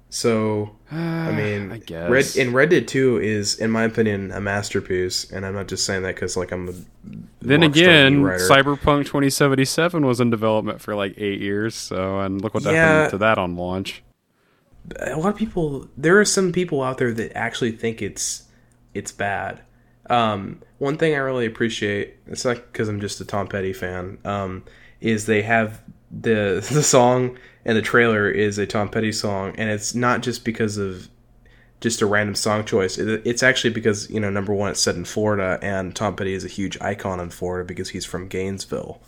So 0.10 0.76
I 0.92 1.32
mean, 1.32 1.72
I 1.72 1.78
guess. 1.80 2.10
Red 2.10 2.48
in 2.48 2.54
Red 2.54 2.70
Dead 2.70 2.88
Two 2.88 3.18
is, 3.20 3.60
in 3.60 3.72
my 3.72 3.84
opinion, 3.84 4.32
a 4.32 4.40
masterpiece, 4.42 5.30
and 5.32 5.46
I'm 5.46 5.54
not 5.54 5.68
just 5.68 5.86
saying 5.86 6.04
that 6.04 6.16
because 6.16 6.38
like 6.38 6.52
I'm 6.52 6.70
a 6.70 6.74
Then 7.42 7.64
again. 7.64 8.14
Cyberpunk 8.24 9.06
2077 9.06 10.06
was 10.06 10.20
in 10.20 10.30
development 10.30 10.82
for 10.82 10.96
like 10.96 11.14
eight 11.18 11.42
years. 11.42 11.76
So, 11.76 12.20
and 12.22 12.42
look 12.42 12.54
what 12.54 12.64
Yeah. 12.64 12.72
happened 12.72 13.12
to 13.12 13.18
that 13.20 13.38
on 13.38 13.56
launch. 13.56 14.04
a 15.02 15.18
lot 15.18 15.30
of 15.30 15.36
people 15.36 15.88
there 15.98 16.18
are 16.20 16.26
some 16.26 16.52
people 16.54 16.82
out 16.82 16.98
there 16.98 17.14
that 17.14 17.36
actually 17.36 17.72
think 17.72 18.02
it's 18.02 18.44
it's 18.94 19.12
bad 19.12 19.62
um, 20.10 20.62
one 20.78 20.98
thing 20.98 21.14
i 21.14 21.18
really 21.18 21.46
appreciate 21.46 22.16
it's 22.28 22.46
not 22.46 22.56
because 22.72 22.88
i'm 22.88 23.02
just 23.02 23.20
a 23.20 23.26
tom 23.26 23.48
petty 23.48 23.74
fan 23.74 24.18
um, 24.24 24.64
is 25.02 25.26
they 25.26 25.42
have 25.42 25.82
the 26.12 26.66
the 26.72 26.84
song 26.84 27.38
and 27.66 27.78
the 27.78 27.82
trailer 27.82 28.30
is 28.30 28.58
a 28.58 28.66
tom 28.66 28.90
petty 28.90 29.12
song 29.12 29.54
and 29.58 29.70
it's 29.70 29.94
not 29.94 30.22
just 30.22 30.46
because 30.46 30.78
of 30.78 31.10
just 31.82 32.02
a 32.02 32.06
random 32.06 32.34
song 32.36 32.64
choice 32.66 32.98
It- 32.98 33.22
it's 33.26 33.44
actually 33.44 33.72
because 33.72 34.10
you 34.10 34.20
know 34.20 34.30
number 34.30 34.54
one 34.54 34.72
it's 34.72 34.80
set 34.82 34.96
in 34.96 35.06
florida 35.06 35.60
and 35.62 35.96
tom 35.96 36.16
petty 36.16 36.34
is 36.34 36.44
a 36.46 36.48
huge 36.48 36.80
icon 36.82 37.20
in 37.20 37.30
florida 37.30 37.66
because 37.68 37.90
he's 37.90 38.06
from 38.06 38.28
gainesville 38.28 39.02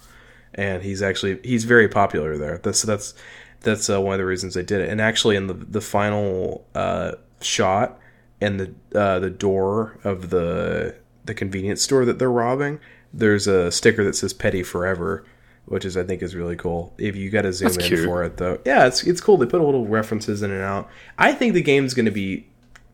and 0.56 0.84
he's 0.84 1.02
actually 1.02 1.40
he's 1.44 1.64
very 1.64 1.88
popular 1.88 2.36
there. 2.38 2.58
That's 2.58 2.82
that's 2.82 3.14
that's 3.62 3.88
uh, 3.88 4.02
one 4.02 4.14
of 4.14 4.18
the 4.18 4.26
reasons 4.26 4.56
they 4.56 4.64
did 4.64 4.82
it. 4.82 4.90
And 4.90 5.00
actually, 5.00 5.36
in 5.36 5.46
the 5.46 5.54
the 5.54 5.80
final 5.80 6.66
uh, 6.74 7.14
shot 7.40 8.00
and 8.42 8.60
the 8.60 9.00
uh, 9.00 9.20
the 9.20 9.30
door 9.30 10.00
of 10.04 10.32
the 10.32 10.96
the 11.26 11.36
convenience 11.36 11.84
store 11.84 12.04
that 12.06 12.18
they're 12.18 12.32
robbing, 12.32 12.80
there's 13.14 13.46
a 13.46 13.72
sticker 13.72 14.04
that 14.04 14.16
says 14.16 14.34
"Petty 14.34 14.64
Forever." 14.64 15.24
Which 15.70 15.86
is, 15.86 15.96
I 15.96 16.04
think, 16.04 16.22
is 16.22 16.36
really 16.36 16.56
cool. 16.56 16.94
If 16.98 17.16
you 17.16 17.30
got 17.30 17.44
to 17.44 17.54
zoom 17.54 17.68
That's 17.72 17.78
in 17.78 17.96
cute. 17.96 18.06
for 18.06 18.24
it, 18.24 18.38
though, 18.38 18.60
yeah, 18.66 18.88
it's 18.88 19.04
it's 19.04 19.22
cool. 19.22 19.38
They 19.38 19.46
put 19.46 19.62
a 19.62 19.64
little 19.64 19.86
references 19.88 20.42
in 20.42 20.52
and 20.52 20.62
out. 20.62 20.90
I 21.18 21.32
think 21.32 21.54
the 21.54 21.62
game's 21.62 21.94
going 21.94 22.06
to 22.08 22.12
be 22.12 22.48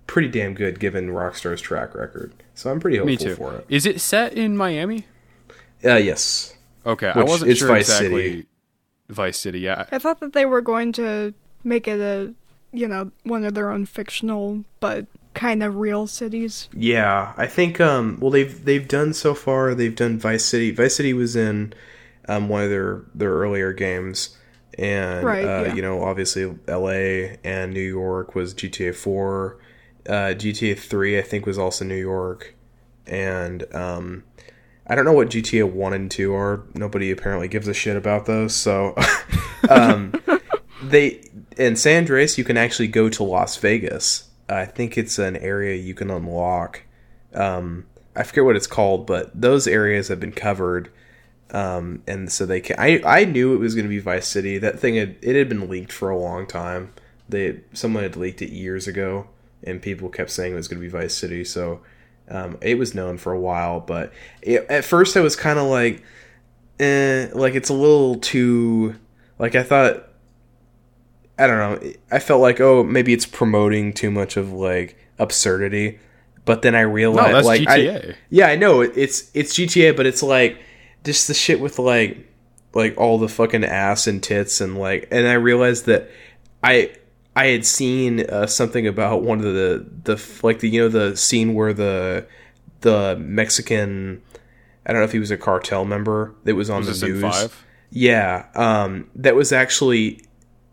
pretty 0.07 0.28
damn 0.28 0.53
good 0.53 0.80
given 0.80 1.09
Rockstar's 1.09 1.61
track 1.61 1.95
record. 1.95 2.34
So 2.53 2.69
I'm 2.69 2.80
pretty 2.80 2.97
hopeful 2.97 3.36
for 3.36 3.55
it. 3.55 3.65
Is 3.69 3.86
it 3.86 3.99
set 3.99 4.34
in 4.34 4.55
Miami? 4.55 5.05
Uh, 5.84 5.95
yes, 5.95 6.55
Okay, 6.86 7.11
I 7.13 7.23
wasn't 7.23 7.51
is 7.51 7.57
sure 7.57 7.67
Vice 7.69 7.89
exactly. 7.89 8.30
City. 8.30 8.45
Vice 9.09 9.38
City, 9.38 9.59
yeah. 9.59 9.86
I 9.91 9.97
thought 9.99 10.19
that 10.19 10.34
they 10.34 10.45
were 10.45 10.61
going 10.61 10.91
to 10.93 11.34
make 11.63 11.88
it 11.88 11.99
a, 11.99 12.34
you 12.71 12.88
know, 12.88 13.11
one 13.23 13.43
of 13.43 13.53
their 13.55 13.71
own 13.71 13.86
fictional 13.86 14.63
but 14.80 15.07
kind 15.34 15.63
of 15.63 15.76
real 15.76 16.07
cities. 16.07 16.69
Yeah, 16.73 17.34
I 17.38 17.47
think 17.47 17.82
um 17.82 18.17
well 18.21 18.32
they've 18.32 18.63
they've 18.65 18.88
done 18.88 19.13
so 19.13 19.34
far 19.34 19.76
they've 19.76 19.95
done 19.95 20.17
Vice 20.19 20.45
City. 20.45 20.71
Vice 20.71 20.95
City 20.95 21.13
was 21.13 21.36
in 21.36 21.73
um 22.28 22.49
one 22.49 22.63
of 22.63 22.69
their 22.69 23.03
their 23.13 23.32
earlier 23.32 23.73
games 23.73 24.38
and 24.78 25.23
Right, 25.26 25.45
uh 25.45 25.63
yeah. 25.65 25.73
you 25.73 25.82
know 25.82 26.03
obviously 26.03 26.45
LA 26.67 27.36
and 27.43 27.73
New 27.73 27.80
York 27.82 28.36
was 28.36 28.53
GTA 28.53 28.95
4. 28.95 29.57
Uh 30.07 30.11
GTA 30.36 30.78
3 30.78 31.17
I 31.19 31.21
think 31.21 31.45
was 31.45 31.57
also 31.57 31.86
New 31.86 31.95
York 31.95 32.55
and 33.07 33.63
um 33.73 34.23
I 34.88 34.93
don't 34.93 35.05
know 35.05 35.13
what 35.13 35.30
GTA 35.30 35.71
1 35.71 35.93
and 35.93 36.11
2 36.11 36.34
are. 36.34 36.63
Nobody 36.76 37.09
apparently 37.09 37.47
gives 37.47 37.67
a 37.67 37.73
shit 37.73 37.97
about 37.97 38.26
those. 38.26 38.55
So 38.55 38.95
um 39.69 40.13
they 40.84 41.23
in 41.57 41.76
San 41.76 41.99
Andreas 41.99 42.38
you 42.38 42.43
can 42.43 42.57
actually 42.57 42.88
go 42.88 43.09
to 43.09 43.23
Las 43.23 43.57
Vegas. 43.57 44.30
I 44.47 44.65
think 44.65 44.97
it's 44.97 45.17
an 45.17 45.38
area 45.38 45.76
you 45.76 45.93
can 45.95 46.11
unlock. 46.11 46.84
Um, 47.34 47.86
I 48.15 48.23
forget 48.23 48.45
what 48.45 48.55
it's 48.55 48.67
called, 48.67 49.07
but 49.07 49.30
those 49.39 49.67
areas 49.67 50.07
have 50.09 50.19
been 50.19 50.32
covered. 50.32 50.91
Um, 51.51 52.01
and 52.07 52.31
so 52.31 52.45
they 52.45 52.59
can. 52.61 52.75
I 52.79 53.01
I 53.05 53.25
knew 53.25 53.53
it 53.53 53.57
was 53.59 53.75
going 53.75 53.85
to 53.85 53.89
be 53.89 53.99
Vice 53.99 54.27
City. 54.27 54.57
That 54.57 54.79
thing 54.79 54.95
had 54.95 55.15
it 55.21 55.35
had 55.35 55.47
been 55.49 55.69
leaked 55.69 55.91
for 55.91 56.09
a 56.09 56.17
long 56.17 56.47
time. 56.47 56.91
They 57.29 57.61
someone 57.73 58.03
had 58.03 58.15
leaked 58.15 58.41
it 58.41 58.49
years 58.51 58.87
ago, 58.87 59.27
and 59.63 59.81
people 59.81 60.09
kept 60.09 60.31
saying 60.31 60.53
it 60.53 60.55
was 60.55 60.67
going 60.67 60.81
to 60.81 60.85
be 60.85 60.89
Vice 60.91 61.13
City. 61.15 61.43
So 61.43 61.81
um, 62.29 62.57
it 62.61 62.77
was 62.79 62.95
known 62.95 63.17
for 63.17 63.31
a 63.31 63.39
while. 63.39 63.79
But 63.79 64.11
it, 64.41 64.65
at 64.69 64.83
first, 64.85 65.15
I 65.15 65.21
was 65.21 65.35
kind 65.35 65.59
of 65.59 65.67
like, 65.67 66.03
eh, 66.79 67.29
like 67.33 67.53
it's 67.55 67.69
a 67.69 67.73
little 67.73 68.15
too. 68.15 68.95
Like 69.37 69.53
I 69.55 69.63
thought 69.63 70.07
I 71.37 71.47
don't 71.47 71.57
know. 71.83 71.91
I 72.11 72.19
felt 72.19 72.41
like, 72.41 72.59
oh, 72.61 72.83
maybe 72.83 73.13
it's 73.13 73.25
promoting 73.25 73.93
too 73.93 74.09
much 74.09 74.37
of 74.37 74.51
like 74.51 74.97
absurdity. 75.19 75.99
But 76.45 76.61
then 76.61 76.75
I 76.75 76.81
realized, 76.81 77.27
No, 77.27 77.33
that's 77.33 77.47
like, 77.47 77.67
I- 77.67 77.77
yeah, 78.29 78.47
I 78.47 78.55
know 78.55 78.81
it's 78.81 79.29
it's 79.33 79.53
GTA, 79.53 79.95
but 79.97 80.05
it's 80.05 80.21
like 80.23 80.59
just 81.06 81.28
the 81.28 81.34
shit 81.34 81.60
with 81.60 81.80
like 81.80 82.28
like 82.74 82.97
all 82.97 83.18
the 83.18 83.30
fucking 83.30 83.64
ass 83.64 84.06
and 84.06 84.22
tits 84.22 84.60
and 84.60 84.78
like, 84.78 85.08
and 85.12 85.28
I 85.28 85.34
realized 85.34 85.86
that 85.86 86.10
I 86.64 86.91
I 87.36 87.47
had 87.47 87.66
seen 87.66 88.22
uh, 88.30 88.47
something 88.47 88.86
about 88.88 89.24
one 89.24 89.39
of 89.39 89.45
the 89.45 89.86
the 90.03 90.39
like 90.43 90.60
the 90.60 90.70
you 90.70 90.82
know 90.82 90.89
the 90.89 91.16
scene 91.16 91.53
where 91.53 91.74
the 91.74 92.28
the 92.82 93.16
Mexican 93.18 94.22
I 94.86 94.91
don't 94.91 95.01
know 95.01 95.06
if 95.06 95.12
he 95.12 95.20
was 95.20 95.32
a 95.32 95.38
cartel 95.38 95.86
member 95.86 96.34
that 96.43 96.56
was 96.56 96.70
on 96.70 96.86
Was 96.86 97.01
the 97.01 97.08
news. 97.08 97.22
Yeah, 97.91 98.47
um, 98.56 99.10
that 99.16 99.36
was 99.36 99.51
actually 99.51 100.22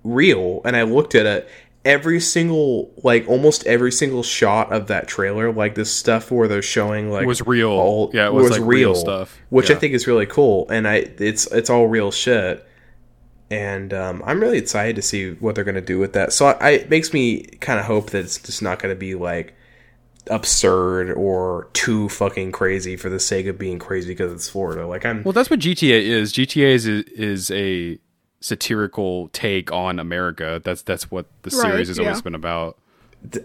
real, 0.05 0.61
and 0.65 0.77
I 0.77 0.83
looked 0.83 1.15
at 1.15 1.25
it. 1.27 1.49
Every 1.85 2.21
single, 2.21 2.93
like 3.03 3.27
almost 3.29 3.67
every 3.67 3.91
single 3.91 4.23
shot 4.23 4.73
of 4.73 4.87
that 4.87 5.09
trailer, 5.09 5.53
like 5.53 5.75
this 5.75 5.93
stuff 5.93 6.31
where 6.31 6.47
they're 6.47 6.63
showing 6.63 7.11
like 7.11 7.27
Was 7.27 7.45
real. 7.45 7.71
all- 7.71 8.11
Yeah, 8.15 8.27
it 8.27 8.33
was, 8.33 8.51
like, 8.51 8.61
real 8.63 8.95
stuff. 8.95 9.37
which 9.51 9.69
I 9.71 9.75
think 9.75 9.93
is 9.93 10.07
really 10.07 10.27
cool. 10.27 10.69
And 10.71 10.87
I, 10.87 10.97
it's 11.19 11.47
it's 11.51 11.69
all 11.71 11.89
real 11.89 12.13
shit, 12.13 12.65
and 13.51 13.93
um, 13.93 14.23
I'm 14.25 14.39
really 14.41 14.59
excited 14.59 14.95
to 14.97 15.03
see 15.03 15.33
what 15.33 15.57
they're 15.57 15.65
gonna 15.65 15.81
do 15.81 15.99
with 15.99 16.13
that. 16.13 16.33
So 16.33 16.47
I, 16.47 16.71
it 16.71 16.89
makes 16.91 17.13
me 17.13 17.43
kind 17.61 17.81
of 17.81 17.87
hope 17.87 18.11
that 18.11 18.21
it's 18.25 18.39
just 18.41 18.63
not 18.63 18.79
gonna 18.79 18.95
be 18.95 19.17
like 19.17 19.55
absurd 20.29 21.11
or 21.13 21.69
too 21.73 22.09
fucking 22.09 22.53
crazy 22.53 22.97
for 22.97 23.09
the 23.11 23.19
sake 23.19 23.47
of 23.47 23.59
being 23.59 23.81
crazy 23.81 24.11
because 24.11 24.33
it's 24.33 24.49
Florida. 24.49 24.87
Like 24.87 25.05
I'm, 25.05 25.25
Well, 25.25 25.33
that's 25.33 25.51
what 25.51 25.59
GTA 25.59 26.01
is. 26.01 26.33
GTA 26.33 26.75
is 26.75 26.87
is 26.87 27.51
a 27.51 27.99
satirical 28.43 29.29
take 29.29 29.73
on 29.73 29.99
America. 29.99 30.61
That's 30.65 30.83
that's 30.83 31.11
what 31.11 31.27
the 31.43 31.51
Right, 31.51 31.61
series 31.73 31.89
has 31.89 31.99
always 31.99 32.21
been 32.23 32.35
about. 32.35 32.79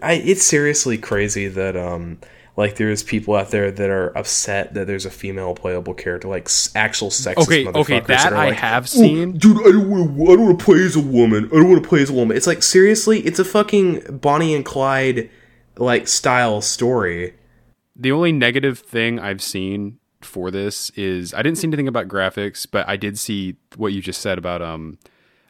I, 0.02 0.14
it's 0.14 0.42
seriously 0.42 0.98
crazy 0.98 1.46
that 1.48 1.76
um 1.76 2.18
like 2.56 2.74
there's 2.76 3.04
people 3.04 3.36
out 3.36 3.50
there 3.50 3.70
that 3.70 3.90
are 3.90 4.16
upset 4.18 4.74
that 4.74 4.88
there's 4.88 5.06
a 5.06 5.10
female 5.10 5.54
playable 5.54 5.94
character 5.94 6.26
like 6.28 6.48
actual 6.74 7.10
sexist 7.10 7.36
Okay, 7.36 7.64
motherfuckers 7.64 7.76
okay, 7.76 8.00
that 8.00 8.32
are 8.32 8.36
I 8.36 8.46
like, 8.46 8.56
have 8.56 8.84
"Oh, 8.84 8.86
seen. 8.86 9.38
dude 9.38 9.58
I 9.58 9.70
don't 9.70 9.88
want 9.88 10.16
to 10.16 10.22
I 10.24 10.36
don't 10.36 10.46
want 10.46 10.58
to 10.58 10.64
play 10.64 10.84
as 10.84 10.96
a 10.96 11.00
woman 11.00 11.44
I 11.46 11.56
don't 11.56 11.70
want 11.70 11.82
to 11.82 11.88
play 11.88 12.02
as 12.02 12.10
a 12.10 12.12
woman 12.12 12.36
it's 12.36 12.46
like 12.48 12.62
seriously 12.62 13.20
it's 13.20 13.38
a 13.38 13.44
fucking 13.44 14.18
Bonnie 14.18 14.54
and 14.54 14.64
Clyde 14.64 15.30
like 15.76 16.08
style 16.08 16.60
story 16.60 17.34
The 17.96 18.12
only 18.12 18.32
negative 18.32 18.78
thing 18.80 19.18
I've 19.20 19.42
seen 19.42 19.98
for 20.20 20.50
this 20.50 20.90
is 20.90 21.32
I 21.34 21.42
didn't 21.42 21.58
see 21.58 21.66
anything 21.66 21.88
about 21.88 22.08
graphics, 22.08 22.66
but 22.70 22.88
I 22.88 22.96
did 22.96 23.18
see 23.18 23.56
what 23.76 23.92
you 23.92 24.00
just 24.00 24.20
said 24.20 24.38
about 24.38 24.62
um 24.62 24.98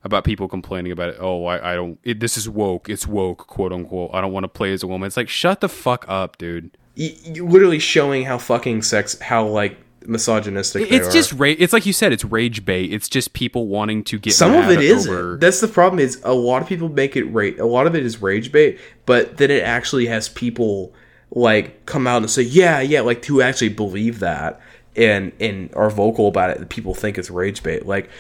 about 0.05 0.25
people 0.25 0.49
complaining 0.49 0.93
about 0.93 1.11
it. 1.11 1.17
Oh, 1.19 1.45
I, 1.47 1.73
I 1.73 1.75
don't. 1.75 1.99
It, 2.05 2.21
this 2.21 2.37
is 2.37 2.49
woke. 2.49 2.89
It's 2.89 3.07
woke, 3.07 3.47
quote 3.47 3.73
unquote. 3.73 4.11
I 4.15 4.21
don't 4.21 4.33
want 4.33 4.45
to 4.45 4.49
play 4.49 4.73
as 4.73 4.83
a 4.83 4.87
woman. 4.87 5.07
It's 5.07 5.17
like 5.17 5.29
shut 5.29 5.61
the 5.61 5.69
fuck 5.69 6.05
up, 6.09 6.39
dude. 6.39 6.77
you 6.95 7.47
literally 7.47 7.79
showing 7.79 8.25
how 8.25 8.39
fucking 8.39 8.83
sex 8.83 9.19
how 9.21 9.47
like 9.47 9.77
misogynistic 10.07 10.91
It's 10.91 11.13
just 11.13 11.33
ra- 11.33 11.55
It's 11.59 11.73
like 11.73 11.85
you 11.87 11.93
said. 11.93 12.13
It's 12.13 12.25
rage 12.25 12.65
bait. 12.65 12.93
It's 12.93 13.09
just 13.09 13.33
people 13.33 13.67
wanting 13.67 14.05
to 14.05 14.19
get 14.19 14.33
some 14.33 14.55
of 14.55 14.71
it 14.71 14.91
over- 14.91 15.37
That's 15.37 15.61
the 15.61 15.69
problem. 15.69 15.99
Is 16.01 16.21
a 16.25 16.33
lot 16.33 16.63
of 16.63 16.69
people 16.69 16.89
make 16.89 17.17
it 17.17 17.25
rate. 17.25 17.59
A 17.59 17.67
lot 17.67 17.87
of 17.87 17.95
it 17.95 18.05
is 18.05 18.23
rage 18.23 18.53
bait, 18.53 18.79
but 19.07 19.37
then 19.37 19.51
it 19.51 19.63
actually 19.63 20.07
has 20.07 20.29
people 20.29 20.93
like 21.31 21.87
come 21.87 22.07
out 22.07 22.23
and 22.23 22.31
say, 22.31 22.43
"Yeah, 22.43 22.81
yeah," 22.81 23.01
like 23.01 23.23
to 23.23 23.43
actually 23.43 23.71
believe 23.71 24.21
that 24.21 24.61
and 24.97 25.33
and 25.41 25.75
are 25.75 25.91
vocal 25.91 26.29
about 26.29 26.51
it. 26.51 26.69
People 26.69 26.95
think 26.95 27.19
it's 27.19 27.31
rage 27.31 27.63
bait. 27.63 27.87
Like 27.87 28.11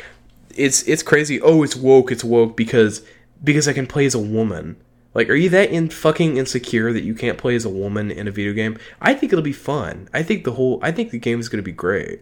it's 0.55 0.83
it's 0.83 1.03
crazy. 1.03 1.41
Oh, 1.41 1.63
it's 1.63 1.77
woke. 1.77 2.13
It's 2.13 2.25
woke 2.25 2.57
because 2.57 3.03
because 3.43 3.69
I 3.69 3.73
can 3.73 3.87
play 3.87 4.07
as 4.07 4.15
a 4.15 4.19
woman. 4.19 4.77
Like, 5.15 5.31
are 5.31 5.35
you 5.35 5.49
that 5.51 5.71
in 5.71 5.91
fucking 5.91 6.37
insecure 6.37 6.93
that 6.93 7.03
you 7.03 7.15
can't 7.15 7.39
play 7.39 7.57
as 7.57 7.65
a 7.65 7.71
woman 7.71 8.11
in 8.11 8.29
a 8.29 8.31
video 8.31 8.53
game? 8.53 8.79
I 9.01 9.15
think 9.15 9.33
it'll 9.33 9.43
be 9.43 9.53
fun. 9.53 10.09
I 10.15 10.23
think 10.23 10.45
the 10.45 10.53
whole. 10.53 10.79
I 10.83 10.93
think 10.93 11.11
the 11.11 11.19
game 11.19 11.41
is 11.41 11.49
going 11.49 11.59
to 11.59 11.65
be 11.65 11.73
great. 11.73 12.21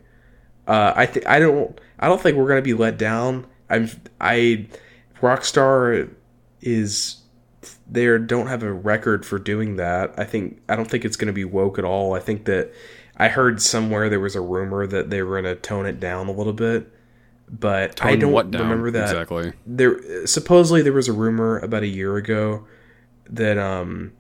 Uh, 0.67 0.93
I 0.97 1.07
think 1.07 1.27
I 1.27 1.39
don't. 1.39 1.79
I 1.99 2.09
don't 2.09 2.21
think 2.21 2.37
we're 2.37 2.49
gonna 2.49 2.63
be 2.63 2.75
let 2.75 2.99
down. 2.99 3.47
I'm. 3.69 3.91
I. 4.21 4.67
Rockstar 5.21 6.11
is. 6.61 7.17
They 7.89 8.19
don't 8.19 8.49
have 8.49 8.63
a 8.63 8.73
record 8.73 9.25
for 9.25 9.39
doing 9.39 9.77
that. 9.77 10.15
I 10.19 10.25
think. 10.25 10.61
I 10.69 10.77
don't 10.77 10.91
think 10.91 11.05
it's 11.05 11.17
gonna 11.17 11.33
be 11.33 11.45
woke 11.45 11.79
at 11.79 11.85
all. 11.85 12.15
I 12.15 12.21
think 12.21 12.45
that. 12.47 12.73
I 13.19 13.29
heard 13.29 13.63
somewhere 13.63 14.11
there 14.11 14.21
was 14.21 14.37
a 14.37 14.43
rumor 14.43 14.87
that 14.87 15.09
they 15.09 15.23
were 15.23 15.41
gonna 15.41 15.55
tone 15.55 15.87
it 15.87 15.99
down 15.99 16.29
a 16.29 16.33
little 16.33 16.53
bit, 16.53 16.93
but 17.49 18.05
I 18.05 18.17
don't 18.17 18.53
remember 18.53 18.91
that 18.91 19.09
exactly. 19.09 19.53
there 19.67 20.27
supposedly 20.27 20.83
there 20.83 20.93
was 20.93 21.09
a 21.09 21.15
rumor 21.15 21.59
about 21.59 21.83
a 21.83 21.87
year 21.87 22.17
ago 22.17 22.67
that 23.31 23.57
um 23.57 24.13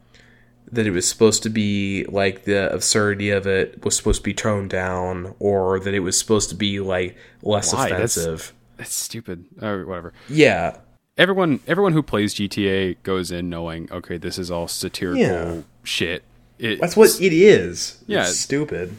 that 0.72 0.86
it 0.86 0.90
was 0.90 1.08
supposed 1.08 1.42
to 1.42 1.50
be 1.50 2.04
like 2.08 2.44
the 2.44 2.72
absurdity 2.72 3.30
of 3.30 3.46
it 3.46 3.84
was 3.84 3.96
supposed 3.96 4.20
to 4.20 4.24
be 4.24 4.34
toned 4.34 4.70
down 4.70 5.34
or 5.38 5.78
that 5.80 5.94
it 5.94 6.00
was 6.00 6.18
supposed 6.18 6.48
to 6.50 6.56
be 6.56 6.80
like 6.80 7.16
less 7.42 7.72
Why? 7.72 7.90
That's- 7.90 8.16
offensive. 8.16 8.52
That's 8.76 8.94
stupid. 8.94 9.46
Oh, 9.62 9.84
whatever. 9.84 10.12
Yeah. 10.28 10.76
Everyone 11.16 11.60
everyone 11.66 11.92
who 11.92 12.02
plays 12.02 12.34
GTA 12.34 12.96
goes 13.02 13.30
in 13.30 13.48
knowing, 13.50 13.90
okay, 13.90 14.16
this 14.18 14.38
is 14.38 14.50
all 14.50 14.68
satirical 14.68 15.20
Yeah. 15.22 15.60
shit. 15.82 16.24
It, 16.58 16.80
That's 16.80 16.96
what 16.96 17.20
it 17.20 17.32
is. 17.32 18.02
Yeah. 18.06 18.22
It's 18.22 18.38
stupid. 18.38 18.96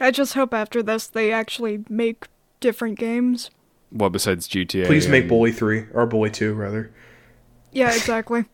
I 0.00 0.10
just 0.10 0.34
hope 0.34 0.54
after 0.54 0.82
this 0.82 1.06
they 1.06 1.32
actually 1.32 1.84
make 1.88 2.26
different 2.60 2.98
games. 2.98 3.50
Well, 3.90 4.10
besides 4.10 4.48
GTA, 4.48 4.86
Please 4.86 5.08
make 5.08 5.28
Bully 5.28 5.52
3 5.52 5.86
or 5.92 6.06
Bully 6.06 6.30
2 6.30 6.54
rather. 6.54 6.90
Yeah, 7.72 7.88
exactly. 7.94 8.44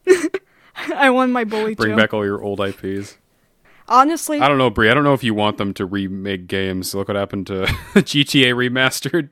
I 0.94 1.10
want 1.10 1.32
my 1.32 1.44
bully 1.44 1.74
bring 1.74 1.92
too. 1.92 1.96
back 1.96 2.14
all 2.14 2.24
your 2.24 2.42
old 2.42 2.60
IPs. 2.60 3.18
Honestly, 3.88 4.38
I 4.40 4.48
don't 4.48 4.58
know, 4.58 4.68
Brie. 4.70 4.90
I 4.90 4.94
don't 4.94 5.02
know 5.04 5.14
if 5.14 5.24
you 5.24 5.32
want 5.34 5.56
them 5.58 5.72
to 5.74 5.86
remake 5.86 6.46
games. 6.46 6.94
Look 6.94 7.08
what 7.08 7.16
happened 7.16 7.46
to 7.48 7.62
GTA 7.94 8.52
remastered. 8.52 9.30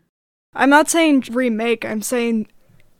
I'm 0.54 0.70
not 0.70 0.88
saying 0.88 1.24
remake. 1.30 1.84
I'm 1.84 2.00
saying 2.02 2.46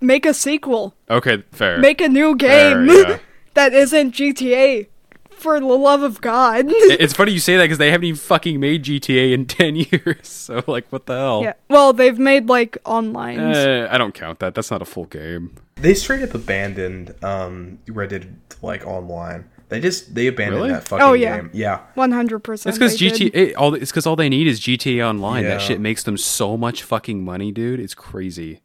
make 0.01 0.27
a 0.27 0.35
sequel. 0.35 0.95
Okay, 1.11 1.43
fair. 1.53 1.79
Make 1.79 2.01
a 2.01 2.09
new 2.09 2.37
Fair, 2.37 2.85
game 2.85 2.97
yeah. 2.97 3.19
that 3.55 3.73
isn't 3.73 4.13
GTA. 4.15 4.89
For 5.31 5.61
the 5.61 5.67
love 5.67 6.03
of 6.03 6.23
God. 6.23 6.65
It's 6.69 7.13
funny 7.13 7.33
you 7.33 7.41
say 7.41 7.59
that 7.59 7.65
because 7.65 7.77
they 7.77 7.91
haven't 7.91 8.07
even 8.07 8.19
fucking 8.19 8.59
made 8.59 8.85
GTA 8.85 9.33
in 9.35 9.45
ten 9.59 9.77
years. 9.77 10.27
So 10.29 10.63
like, 10.67 10.87
what 10.91 11.05
the 11.05 11.15
hell? 11.15 11.43
yeah. 11.43 11.53
Well, 11.69 11.93
they've 11.93 12.19
made 12.19 12.49
like 12.49 12.79
online. 12.87 13.39
Eh, 13.39 13.87
I 13.91 13.99
don't 13.99 14.15
count 14.15 14.39
that. 14.39 14.55
That's 14.55 14.71
not 14.71 14.81
a 14.81 14.87
full 14.87 15.05
game. 15.05 15.55
They 15.75 15.93
straight 15.93 16.23
up 16.23 16.33
abandoned 16.35 17.15
um 17.23 17.79
Red 17.87 18.09
Dead 18.11 18.35
like 18.63 18.87
online. 18.87 19.51
They 19.69 19.79
just 19.79 20.15
they 20.15 20.27
abandoned 20.27 20.57
Really? 20.63 20.73
that 20.73 20.89
fucking 20.89 21.05
Oh, 21.05 21.13
yeah. 21.13 21.37
game. 21.37 21.51
Yeah. 21.53 21.81
One 21.97 22.13
hundred 22.13 22.39
percent. 22.41 22.71
It's 22.75 22.79
because 22.79 22.99
GTA. 22.99 23.53
All 23.59 23.75
it's 23.75 23.91
because 23.93 24.07
all 24.07 24.17
they 24.17 24.31
need 24.31 24.47
is 24.47 24.59
GTA 24.59 25.07
Online. 25.07 25.43
Yeah. 25.45 25.51
That 25.51 25.61
shit 25.61 25.81
makes 25.81 26.03
them 26.03 26.17
so 26.17 26.57
much 26.57 26.83
fucking 26.83 27.23
money, 27.23 27.53
dude. 27.53 27.79
It's 27.79 27.95
crazy. 27.95 28.61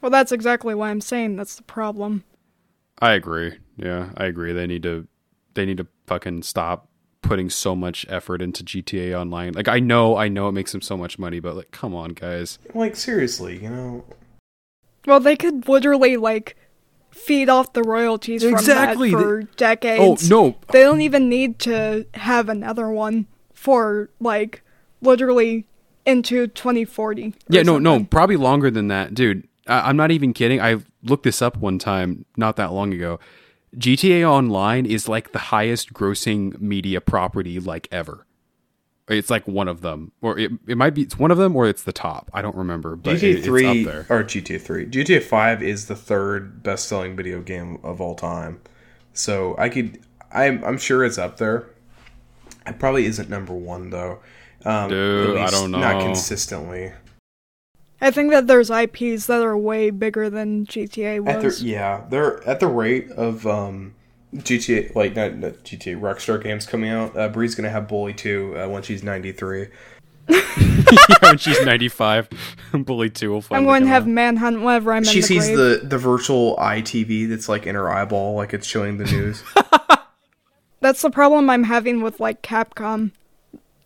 Well, 0.00 0.10
that's 0.10 0.32
exactly 0.32 0.74
why 0.74 0.90
I'm 0.90 1.00
saying 1.00 1.36
that's 1.36 1.56
the 1.56 1.62
problem. 1.62 2.24
I 3.00 3.12
agree. 3.12 3.58
Yeah, 3.76 4.10
I 4.16 4.26
agree. 4.26 4.52
They 4.52 4.66
need 4.66 4.82
to. 4.84 5.06
They 5.54 5.66
need 5.66 5.78
to 5.78 5.86
fucking 6.06 6.42
stop 6.42 6.88
putting 7.22 7.50
so 7.50 7.74
much 7.74 8.06
effort 8.08 8.40
into 8.40 8.62
GTA 8.62 9.18
Online. 9.18 9.52
Like 9.52 9.68
I 9.68 9.80
know, 9.80 10.16
I 10.16 10.28
know 10.28 10.48
it 10.48 10.52
makes 10.52 10.72
them 10.72 10.80
so 10.80 10.96
much 10.96 11.18
money, 11.18 11.40
but 11.40 11.56
like, 11.56 11.70
come 11.70 11.94
on, 11.94 12.10
guys. 12.10 12.58
Like 12.74 12.96
seriously, 12.96 13.62
you 13.62 13.70
know. 13.70 14.04
Well, 15.06 15.20
they 15.20 15.36
could 15.36 15.68
literally 15.68 16.16
like 16.16 16.56
feed 17.10 17.48
off 17.48 17.72
the 17.72 17.82
royalties 17.82 18.44
Exactly, 18.44 19.10
from 19.10 19.20
that 19.20 19.26
for 19.26 19.42
decades. 19.56 20.30
Oh 20.30 20.34
no, 20.34 20.56
They 20.70 20.82
don't 20.82 21.00
even 21.00 21.28
need 21.28 21.58
to 21.60 22.06
have 22.14 22.48
another 22.48 22.88
one 22.90 23.26
for 23.52 24.10
like 24.20 24.62
literally 25.00 25.66
into 26.06 26.46
2040. 26.46 27.26
or 27.28 27.32
Yeah, 27.48 27.62
no, 27.62 27.78
no, 27.78 28.04
probably 28.04 28.36
longer 28.36 28.70
than 28.70 28.88
that, 28.88 29.14
dude. 29.14 29.47
I- 29.68 29.88
I'm 29.88 29.96
not 29.96 30.10
even 30.10 30.32
kidding. 30.32 30.60
I 30.60 30.78
looked 31.02 31.22
this 31.24 31.40
up 31.42 31.56
one 31.58 31.78
time 31.78 32.24
not 32.36 32.56
that 32.56 32.72
long 32.72 32.92
ago. 32.92 33.20
GTA 33.76 34.24
Online 34.28 34.86
is 34.86 35.08
like 35.08 35.32
the 35.32 35.38
highest 35.38 35.92
grossing 35.92 36.58
media 36.60 37.00
property 37.00 37.60
like 37.60 37.86
ever. 37.92 38.24
It's 39.08 39.30
like 39.30 39.48
one 39.48 39.68
of 39.68 39.80
them, 39.80 40.12
or 40.20 40.38
it, 40.38 40.50
it 40.66 40.76
might 40.76 40.94
be 40.94 41.02
it's 41.02 41.18
one 41.18 41.30
of 41.30 41.38
them, 41.38 41.56
or 41.56 41.66
it's 41.66 41.82
the 41.82 41.92
top. 41.92 42.30
I 42.34 42.42
don't 42.42 42.56
remember, 42.56 42.94
but 42.96 43.14
it- 43.14 43.20
GTA 43.20 43.36
it's 43.38 43.46
three 43.46 43.86
up 43.86 43.92
there. 44.06 44.06
or 44.18 44.22
GTA 44.24 44.60
three. 44.60 44.86
GTA 44.86 45.22
five 45.22 45.62
is 45.62 45.86
the 45.86 45.96
third 45.96 46.62
best 46.62 46.88
selling 46.88 47.16
video 47.16 47.40
game 47.40 47.78
of 47.82 48.00
all 48.02 48.14
time. 48.14 48.60
So 49.14 49.54
I 49.58 49.68
could 49.70 49.98
I'm 50.32 50.62
I'm 50.64 50.78
sure 50.78 51.04
it's 51.04 51.16
up 51.18 51.38
there. 51.38 51.70
It 52.66 52.78
probably 52.78 53.06
isn't 53.06 53.30
number 53.30 53.54
one 53.54 53.90
though. 53.90 54.20
Um, 54.64 54.90
Dude, 54.90 55.36
at 55.38 55.48
I 55.48 55.50
don't 55.50 55.70
know. 55.70 55.78
Not 55.78 56.02
consistently. 56.02 56.92
I 58.00 58.10
think 58.10 58.30
that 58.30 58.46
there's 58.46 58.70
IPs 58.70 59.26
that 59.26 59.42
are 59.42 59.56
way 59.56 59.90
bigger 59.90 60.30
than 60.30 60.66
GTA 60.66 61.26
At 61.26 61.40
the, 61.40 61.46
was. 61.46 61.62
yeah, 61.62 62.04
they're 62.08 62.46
at 62.48 62.60
the 62.60 62.68
rate 62.68 63.10
of 63.12 63.46
um, 63.46 63.94
GTA 64.36 64.94
like 64.94 65.16
not, 65.16 65.34
not 65.36 65.52
GTA 65.64 66.00
Rockstar 66.00 66.42
games 66.42 66.64
coming 66.66 66.90
out. 66.90 67.16
Uh, 67.16 67.28
Bree's 67.28 67.54
gonna 67.54 67.70
have 67.70 67.88
Bully 67.88 68.14
two 68.14 68.54
uh, 68.56 68.68
when 68.68 68.82
she's 68.82 69.02
ninety 69.02 69.32
three. 69.32 69.68
yeah, 70.28 71.16
when 71.20 71.38
she's 71.38 71.58
95, 71.64 72.28
Bully 72.84 73.08
2 73.08 73.30
will 73.30 73.42
I'm 73.50 73.64
going 73.64 73.84
to 73.84 73.88
have 73.88 74.02
out. 74.02 74.08
manhunt 74.10 74.60
whenever 74.60 74.92
I'm 74.92 75.02
She 75.02 75.16
in 75.16 75.20
the 75.22 75.26
sees 75.26 75.46
grave. 75.46 75.56
the 75.80 75.86
the 75.86 75.96
virtual 75.98 76.54
ITV 76.56 77.30
that's 77.30 77.48
like 77.48 77.66
in 77.66 77.74
her 77.74 77.90
eyeball, 77.90 78.34
like 78.34 78.52
it's 78.52 78.66
showing 78.66 78.98
the 78.98 79.04
news. 79.06 79.42
That's 80.80 81.00
the 81.02 81.10
problem 81.10 81.48
I'm 81.50 81.64
having 81.64 82.02
with 82.02 82.20
like 82.20 82.42
Capcom. 82.42 83.12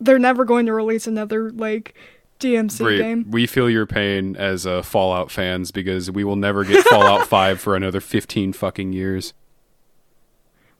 They're 0.00 0.18
never 0.18 0.44
going 0.44 0.66
to 0.66 0.72
release 0.72 1.06
another 1.06 1.50
like 1.52 1.94
DMC 2.42 2.78
Brie, 2.78 2.98
game. 2.98 3.30
we 3.30 3.46
feel 3.46 3.70
your 3.70 3.86
pain 3.86 4.36
as 4.36 4.66
uh, 4.66 4.82
Fallout 4.82 5.30
fans 5.30 5.70
because 5.70 6.10
we 6.10 6.24
will 6.24 6.36
never 6.36 6.64
get 6.64 6.84
Fallout 6.86 7.26
5 7.28 7.60
for 7.60 7.74
another 7.76 8.00
15 8.00 8.52
fucking 8.52 8.92
years. 8.92 9.32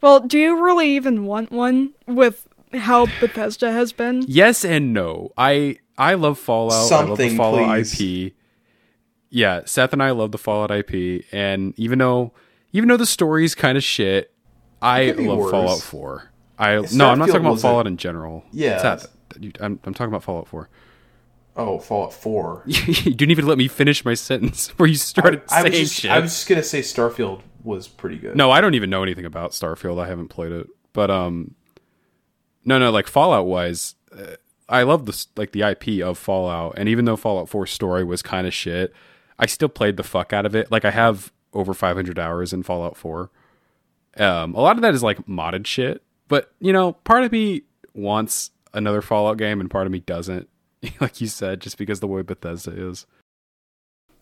Well, 0.01 0.21
do 0.21 0.39
you 0.39 0.63
really 0.63 0.91
even 0.97 1.27
want 1.27 1.53
one 1.53 1.93
with 2.07 2.47
how 2.75 3.07
Bethesda 3.21 3.71
has 3.73 3.93
been? 3.93 4.25
Yes 4.27 4.65
and 4.65 4.93
no. 4.93 5.31
I 5.39 5.77
I 5.97 6.15
love 6.15 6.39
Fallout. 6.39 6.73
I 6.73 6.77
love 6.79 6.89
Something, 6.89 7.31
the 7.31 7.37
Fallout 7.37 7.77
please. 7.77 8.01
IP. 8.29 8.33
Yeah, 9.31 9.63
Seth 9.65 9.93
and 9.93 10.03
I 10.03 10.11
love 10.11 10.33
the 10.33 10.39
Fallout 10.39 10.71
IP, 10.71 11.25
and 11.33 11.73
even 11.79 11.99
though 12.01 12.33
even 12.73 12.89
though 12.89 12.97
the 12.97 13.07
story's 13.07 13.55
kind 13.55 13.79
of 13.79 13.85
shit, 13.85 14.33
I 14.81 15.13
love 15.13 15.39
worse. 15.39 15.51
Fallout 15.51 15.81
4. 15.81 16.31
I 16.59 16.75
no, 16.93 17.09
I'm 17.11 17.19
not 17.19 17.27
talking 17.27 17.41
about 17.43 17.53
was 17.53 17.61
a- 17.61 17.63
Fallout 17.63 17.87
in 17.87 17.97
general. 17.97 18.45
Yeah. 18.53 18.79
Seth, 18.79 19.07
you- 19.41 19.53
I'm, 19.61 19.79
I'm 19.85 19.95
talking 19.95 20.09
about 20.13 20.23
Fallout 20.25 20.49
4. 20.49 20.69
Oh, 21.57 21.78
Fallout 21.78 22.12
four. 22.12 22.62
you 22.66 22.94
didn't 22.94 23.30
even 23.30 23.46
let 23.46 23.59
me 23.59 23.68
finish 23.68 24.05
my 24.05 24.14
sentence 24.14 24.68
where 24.78 24.88
you 24.88 24.96
started 24.96 25.42
I 25.50 25.62
was 25.62 25.72
saying 25.72 25.84
just 25.84 25.94
shit. 25.94 26.11
I 26.11 26.18
was 26.18 26.32
just 26.32 26.48
gonna 26.48 26.62
say 26.62 26.80
Starfield 26.80 27.42
was 27.62 27.88
pretty 27.88 28.18
good. 28.18 28.36
No, 28.36 28.50
I 28.50 28.61
don't 28.61 28.74
even 28.74 28.90
know 28.90 29.03
anything 29.03 29.24
about 29.24 29.53
Starfield. 29.53 30.03
I 30.03 30.09
haven't 30.09 30.28
played 30.28 30.53
it, 30.53 30.66
but 30.92 31.11
um, 31.11 31.55
no, 32.64 32.78
no, 32.78 32.90
like 32.90 33.07
Fallout 33.07 33.46
wise, 33.46 33.94
uh, 34.16 34.36
I 34.68 34.82
love 34.84 35.07
this 35.07 35.28
like 35.36 35.53
the 35.53 35.62
IP 35.62 36.03
of 36.05 36.18
Fallout, 36.18 36.74
and 36.76 36.88
even 36.88 37.05
though 37.05 37.16
Fallout 37.16 37.48
4 37.48 37.66
story 37.66 38.05
was 38.05 38.22
kind 38.22 38.46
of 38.46 38.55
shit, 38.55 38.92
I 39.38 39.46
still 39.46 39.68
played 39.68 39.96
the 39.96 40.03
fuck 40.03 40.32
out 40.32 40.46
of 40.46 40.55
it. 40.55 40.70
Like 40.70 40.84
I 40.84 40.90
have 40.90 41.32
over 41.53 41.74
500 41.74 42.18
hours 42.18 42.53
in 42.53 42.62
Fallout 42.62 42.96
4. 42.96 43.30
Um, 44.18 44.55
a 44.55 44.61
lot 44.61 44.76
of 44.76 44.82
that 44.82 44.94
is 44.94 45.03
like 45.03 45.26
modded 45.26 45.66
shit, 45.66 46.03
but 46.28 46.53
you 46.61 46.72
know, 46.72 46.92
part 46.92 47.24
of 47.24 47.32
me 47.32 47.62
wants 47.94 48.50
another 48.72 49.03
Fallout 49.03 49.36
game, 49.36 49.61
and 49.61 49.70
part 49.70 49.86
of 49.86 49.92
me 49.92 50.00
doesn't. 50.00 50.48
like 51.01 51.20
you 51.20 51.26
said, 51.26 51.61
just 51.61 51.78
because 51.78 52.01
the 52.01 52.07
way 52.07 52.22
Bethesda 52.22 52.72
is. 52.72 53.07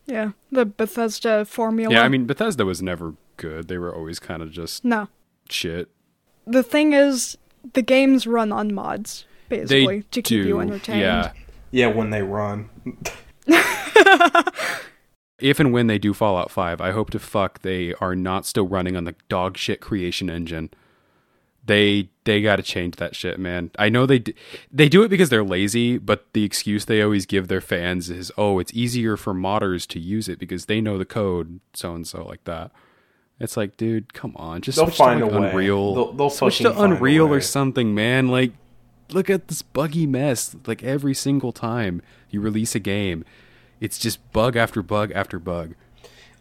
Yeah, 0.06 0.32
the 0.50 0.66
Bethesda 0.66 1.44
formula. 1.44 1.94
Yeah, 1.94 2.02
I 2.02 2.08
mean 2.08 2.26
Bethesda 2.26 2.64
was 2.64 2.82
never 2.82 3.14
good. 3.36 3.68
They 3.68 3.78
were 3.78 3.94
always 3.94 4.18
kind 4.18 4.42
of 4.42 4.50
just 4.50 4.84
no. 4.84 5.08
shit. 5.48 5.88
The 6.46 6.62
thing 6.62 6.92
is, 6.92 7.38
the 7.74 7.82
games 7.82 8.26
run 8.26 8.50
on 8.50 8.74
mods 8.74 9.24
basically 9.48 10.00
they 10.00 10.06
to 10.11 10.22
keep 10.22 10.42
do, 10.42 10.48
you 10.48 10.61
entertained. 10.61 11.00
Yeah. 11.00 11.32
Yeah, 11.72 11.86
when 11.86 12.11
they 12.11 12.22
run. 12.22 12.68
If 15.40 15.58
and 15.58 15.72
when 15.72 15.86
they 15.86 15.98
do 15.98 16.12
Fallout 16.12 16.50
5, 16.50 16.80
I 16.80 16.90
hope 16.90 17.11
to 17.11 17.18
fuck 17.18 17.62
they 17.62 17.94
are 17.94 18.14
not 18.14 18.44
still 18.44 18.66
running 18.66 18.96
on 18.96 19.04
the 19.04 19.14
dog 19.28 19.56
shit 19.56 19.80
creation 19.80 20.28
engine. 20.28 20.70
They 21.70 22.08
they 22.24 22.42
got 22.42 22.56
to 22.56 22.64
change 22.64 22.96
that 22.96 23.14
shit, 23.14 23.38
man. 23.38 23.70
I 23.78 23.90
know 23.90 24.04
they 24.04 24.18
d- 24.18 24.34
they 24.72 24.88
do 24.88 25.04
it 25.04 25.08
because 25.08 25.28
they're 25.28 25.44
lazy, 25.44 25.98
but 25.98 26.26
the 26.32 26.42
excuse 26.42 26.84
they 26.84 27.00
always 27.00 27.26
give 27.26 27.46
their 27.46 27.60
fans 27.60 28.10
is, 28.10 28.32
"Oh, 28.36 28.58
it's 28.58 28.74
easier 28.74 29.16
for 29.16 29.32
modders 29.32 29.86
to 29.88 30.00
use 30.00 30.28
it 30.28 30.40
because 30.40 30.66
they 30.66 30.80
know 30.80 30.98
the 30.98 31.04
code, 31.04 31.60
so 31.72 31.94
and 31.94 32.04
so 32.04 32.24
like 32.26 32.42
that." 32.44 32.72
It's 33.38 33.56
like, 33.56 33.76
dude, 33.76 34.12
come 34.14 34.32
on, 34.34 34.62
just 34.62 34.76
They'll 34.78 34.86
switch 34.86 34.96
find 34.98 35.20
to 35.20 35.26
like 35.26 35.34
a 35.34 35.40
way. 35.40 35.48
Unreal. 35.50 35.94
They'll- 35.94 36.12
they'll 36.12 36.30
switch 36.30 36.58
to 36.58 36.82
Unreal 36.82 37.28
or 37.32 37.40
something, 37.40 37.94
man. 37.94 38.26
Like, 38.26 38.52
look 39.12 39.30
at 39.30 39.46
this 39.46 39.62
buggy 39.62 40.06
mess. 40.08 40.56
Like 40.66 40.82
every 40.82 41.14
single 41.14 41.52
time 41.52 42.02
you 42.30 42.40
release 42.40 42.74
a 42.74 42.80
game, 42.80 43.24
it's 43.80 43.96
just 43.98 44.18
bug 44.32 44.56
after 44.56 44.82
bug 44.82 45.12
after 45.14 45.38
bug. 45.38 45.74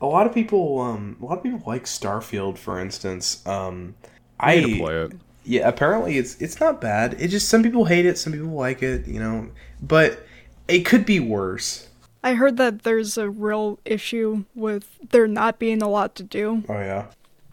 A 0.02 0.08
lot 0.08 0.26
of 0.26 0.34
people, 0.34 0.82
um, 0.82 1.18
a 1.22 1.26
lot 1.26 1.38
of 1.38 1.44
people 1.44 1.62
like 1.68 1.84
Starfield, 1.86 2.58
for 2.58 2.80
instance. 2.80 3.46
Um, 3.46 3.94
I 4.40 4.54
I 4.54 4.60
need 4.60 4.74
to 4.78 4.80
play 4.84 4.96
it. 5.04 5.12
yeah, 5.44 5.68
apparently 5.68 6.18
it's 6.18 6.40
it's 6.42 6.60
not 6.60 6.82
bad. 6.82 7.16
It 7.20 7.30
just 7.30 7.50
some 7.50 7.64
people 7.64 7.86
hate 7.86 8.06
it, 8.06 8.18
some 8.18 8.34
people 8.34 8.50
like 8.50 8.82
it, 8.84 9.08
you 9.08 9.20
know. 9.20 9.50
But 9.82 10.26
it 10.68 10.86
could 10.86 11.06
be 11.06 11.20
worse. 11.20 11.88
I 12.24 12.34
heard 12.34 12.58
that 12.58 12.84
there's 12.84 13.18
a 13.18 13.30
real 13.30 13.80
issue 13.86 14.44
with 14.54 15.00
there 15.10 15.28
not 15.28 15.58
being 15.60 15.82
a 15.82 15.90
lot 15.90 16.16
to 16.16 16.24
do. 16.24 16.64
Oh 16.68 16.74
yeah, 16.74 17.06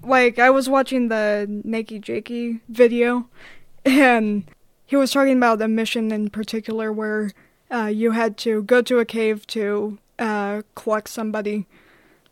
Like, 0.02 0.38
I 0.38 0.50
was 0.50 0.68
watching 0.68 1.08
the 1.08 1.46
Nakey 1.64 2.00
Jakey 2.00 2.60
video, 2.68 3.28
and 3.84 4.44
he 4.84 4.96
was 4.96 5.12
talking 5.12 5.36
about 5.36 5.62
a 5.62 5.68
mission 5.68 6.10
in 6.12 6.30
particular 6.30 6.92
where 6.92 7.30
uh, 7.72 7.86
you 7.86 8.12
had 8.12 8.36
to 8.38 8.62
go 8.64 8.82
to 8.82 8.98
a 8.98 9.04
cave 9.04 9.46
to 9.48 9.98
uh, 10.18 10.62
collect 10.74 11.08
somebody 11.08 11.66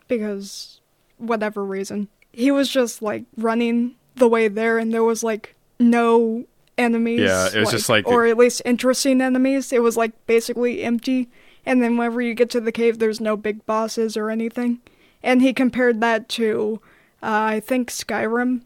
because 0.09 0.81
whatever 1.19 1.65
reason. 1.65 2.09
He 2.33 2.51
was 2.51 2.69
just 2.69 3.01
like 3.01 3.25
running 3.37 3.95
the 4.17 4.29
way 4.29 4.49
there, 4.49 4.79
and 4.79 4.93
there 4.93 5.05
was 5.05 5.23
like 5.25 5.55
no 5.81 6.45
enemies. 6.79 7.21
Yeah, 7.21 7.49
it 7.55 7.61
was 7.61 7.71
just, 7.71 7.89
like- 7.89 8.07
or 8.07 8.27
at 8.27 8.37
least 8.37 8.63
interesting 8.65 9.21
enemies. 9.21 9.73
It 9.73 9.83
was 9.83 9.97
like 9.97 10.13
basically 10.27 10.83
empty. 10.83 11.29
And 11.67 11.83
then 11.83 11.97
whenever 11.97 12.21
you 12.21 12.35
get 12.35 12.51
to 12.51 12.61
the 12.61 12.73
cave, 12.73 12.99
there's 12.99 13.21
no 13.21 13.37
big 13.37 13.65
bosses 13.67 14.17
or 14.17 14.31
anything. 14.31 14.81
and 15.23 15.41
he 15.41 15.55
compared 15.55 16.03
that 16.03 16.29
to, 16.29 16.81
uh, 17.23 17.57
I 17.57 17.61
think 17.61 17.91
Skyrim, 17.91 18.61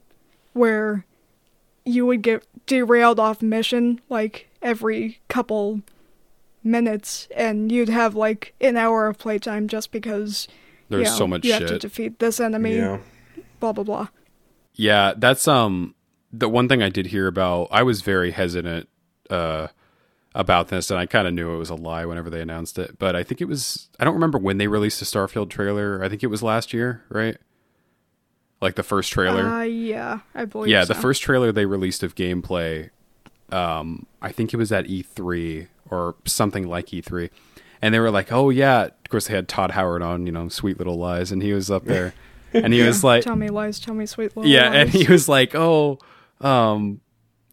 where 0.55 1.05
you 1.85 2.05
would 2.05 2.21
get 2.23 2.43
derailed 2.67 3.21
off 3.21 3.41
mission 3.41 4.01
like 4.09 4.49
every 4.61 5.21
couple 5.29 5.83
minutes, 6.65 7.29
and 7.37 7.71
you'd 7.71 7.89
have 7.89 8.15
like 8.17 8.55
an 8.61 8.77
hour 8.77 9.07
of 9.07 9.19
playtime 9.19 9.69
just 9.69 9.93
because 9.93 10.49
There's 10.89 11.05
you 11.07 11.11
know, 11.13 11.17
so 11.17 11.27
much 11.29 11.45
you 11.45 11.53
shit. 11.53 11.61
have 11.63 11.71
to 11.71 11.79
defeat 11.79 12.19
this 12.19 12.41
enemy. 12.41 12.77
Yeah. 12.77 12.99
Blah 13.61 13.73
blah 13.73 13.85
blah. 13.85 14.09
Yeah, 14.79 15.13
that's 15.17 15.47
um 15.47 15.95
the 16.33 16.49
one 16.49 16.69
thing 16.69 16.83
I 16.83 16.89
did 16.89 17.09
hear 17.09 17.27
about. 17.27 17.69
I 17.71 17.83
was 17.83 18.01
very 18.01 18.31
hesitant 18.31 18.89
uh 19.29 19.67
about 20.35 20.69
this, 20.69 20.91
and 20.91 21.01
I 21.01 21.07
kind 21.07 21.27
of 21.27 21.35
knew 21.35 21.53
it 21.53 21.59
was 21.59 21.69
a 21.69 21.75
lie 21.75 22.07
whenever 22.07 22.31
they 22.31 22.41
announced 22.41 22.79
it. 22.79 22.99
But 22.99 23.17
I 23.17 23.23
think 23.25 23.41
it 23.41 23.47
was. 23.47 23.89
I 23.99 24.05
don't 24.05 24.15
remember 24.15 24.39
when 24.39 24.59
they 24.59 24.69
released 24.69 25.01
the 25.01 25.05
Starfield 25.05 25.51
trailer. 25.51 26.03
I 26.03 26.09
think 26.09 26.23
it 26.23 26.29
was 26.29 26.43
last 26.43 26.73
year, 26.73 27.03
right? 27.09 27.37
Like 28.61 28.77
the 28.77 28.83
first 28.83 29.13
trailer. 29.13 29.47
Uh, 29.47 29.63
yeah, 29.63 30.21
I 30.35 30.45
believe. 30.45 30.71
yeah, 30.71 30.85
so. 30.85 30.95
the 30.95 31.01
first 31.01 31.23
trailer 31.23 31.51
they 31.53 31.67
released 31.67 32.03
of 32.03 32.15
gameplay. 32.15 32.91
Um, 33.51 34.07
I 34.21 34.31
think 34.31 34.53
it 34.53 34.59
was 34.59 34.71
at 34.71 34.87
E3 34.87 35.69
or 35.91 36.17
something 36.25 36.69
like 36.69 36.87
E3, 36.87 37.31
and 37.81 37.95
they 37.95 37.99
were 37.99 38.11
like, 38.11 38.31
"Oh 38.31 38.51
yeah." 38.51 38.85
Of 38.85 39.11
course, 39.11 39.27
they 39.29 39.35
had 39.35 39.49
Todd 39.49 39.71
Howard 39.73 40.03
on, 40.03 40.27
you 40.27 40.33
know, 40.33 40.49
sweet 40.49 40.79
little 40.79 40.99
lies, 40.99 41.33
and 41.33 41.43
he 41.43 41.53
was 41.53 41.71
up 41.71 41.85
there, 41.87 42.15
and 42.53 42.73
he 42.73 42.83
was 42.83 43.05
like, 43.05 43.25
Tell 43.25 43.37
me 43.37 43.49
lies, 43.49 43.81
tell 43.81 43.95
me 43.95 44.07
sweet 44.07 44.37
little 44.37 44.51
yeah, 44.51 44.73
and 44.73 44.91
he 44.91 45.07
was 45.07 45.29
like, 45.29 45.55
"Oh, 45.55 45.99
um, 46.41 47.01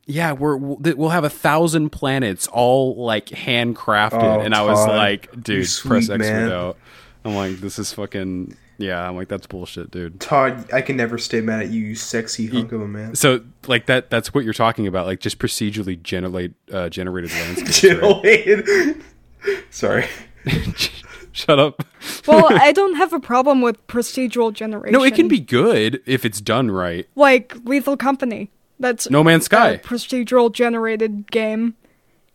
yeah, 0.06 0.34
we're 0.34 0.56
we'll, 0.58 1.10
have 1.10 1.24
a 1.24 1.30
thousand 1.30 1.90
planets 1.90 2.48
all 2.48 2.96
like 3.04 3.28
handcrafted," 3.28 4.22
Oh, 4.22 4.40
and 4.42 4.54
I 4.54 4.62
was 4.62 4.78
Todd, 4.86 4.96
like, 4.96 5.32
"Dude, 5.42 5.68
press 5.84 6.10
X 6.10 6.20
man. 6.20 6.52
out." 6.52 6.78
I'm 7.24 7.36
like, 7.36 7.58
"This 7.58 7.80
is 7.80 7.92
fucking 7.94 8.56
yeah." 8.78 9.08
I'm 9.08 9.16
like, 9.16 9.28
"That's 9.28 9.48
bullshit, 9.48 9.90
dude." 9.92 10.20
Todd, 10.20 10.72
I 10.72 10.82
can 10.82 10.96
never 10.96 11.18
stay 11.18 11.42
mad 11.42 11.62
at 11.62 11.70
you, 11.70 11.82
you 11.82 11.96
sexy 11.96 12.48
hunk 12.48 12.72
of 12.72 12.82
a 12.82 12.88
man. 12.88 13.16
So 13.16 13.42
like 13.68 13.88
that 13.88 14.10
that's 14.10 14.34
what 14.34 14.44
you're 14.44 14.54
talking 14.54 14.86
about, 14.86 15.08
like 15.08 15.20
just 15.20 15.40
procedurally 15.40 16.02
generate 16.02 16.54
uh, 16.72 16.90
generated 16.90 17.32
landscapes. 17.32 17.84
right? 17.84 18.66
Chill. 18.66 19.56
Sorry. 19.72 20.06
Shut 21.36 21.60
up. 21.60 21.84
well, 22.28 22.48
I 22.50 22.72
don't 22.74 22.96
have 22.96 23.12
a 23.12 23.20
problem 23.20 23.62
with 23.62 23.86
procedural 23.88 24.54
generation. 24.54 24.94
No, 24.94 25.04
it 25.04 25.16
can 25.16 25.28
be 25.28 25.42
good 25.42 26.02
if 26.06 26.24
it's 26.24 26.40
done 26.40 26.72
right. 26.72 27.06
like 27.16 27.54
Lethal 27.66 27.98
Company. 27.98 28.52
That's 28.80 29.10
No 29.10 29.22
Man's 29.22 29.44
Sky. 29.46 29.72
a 29.72 29.80
procedural 29.80 30.50
generated 30.50 31.30
game. 31.30 31.76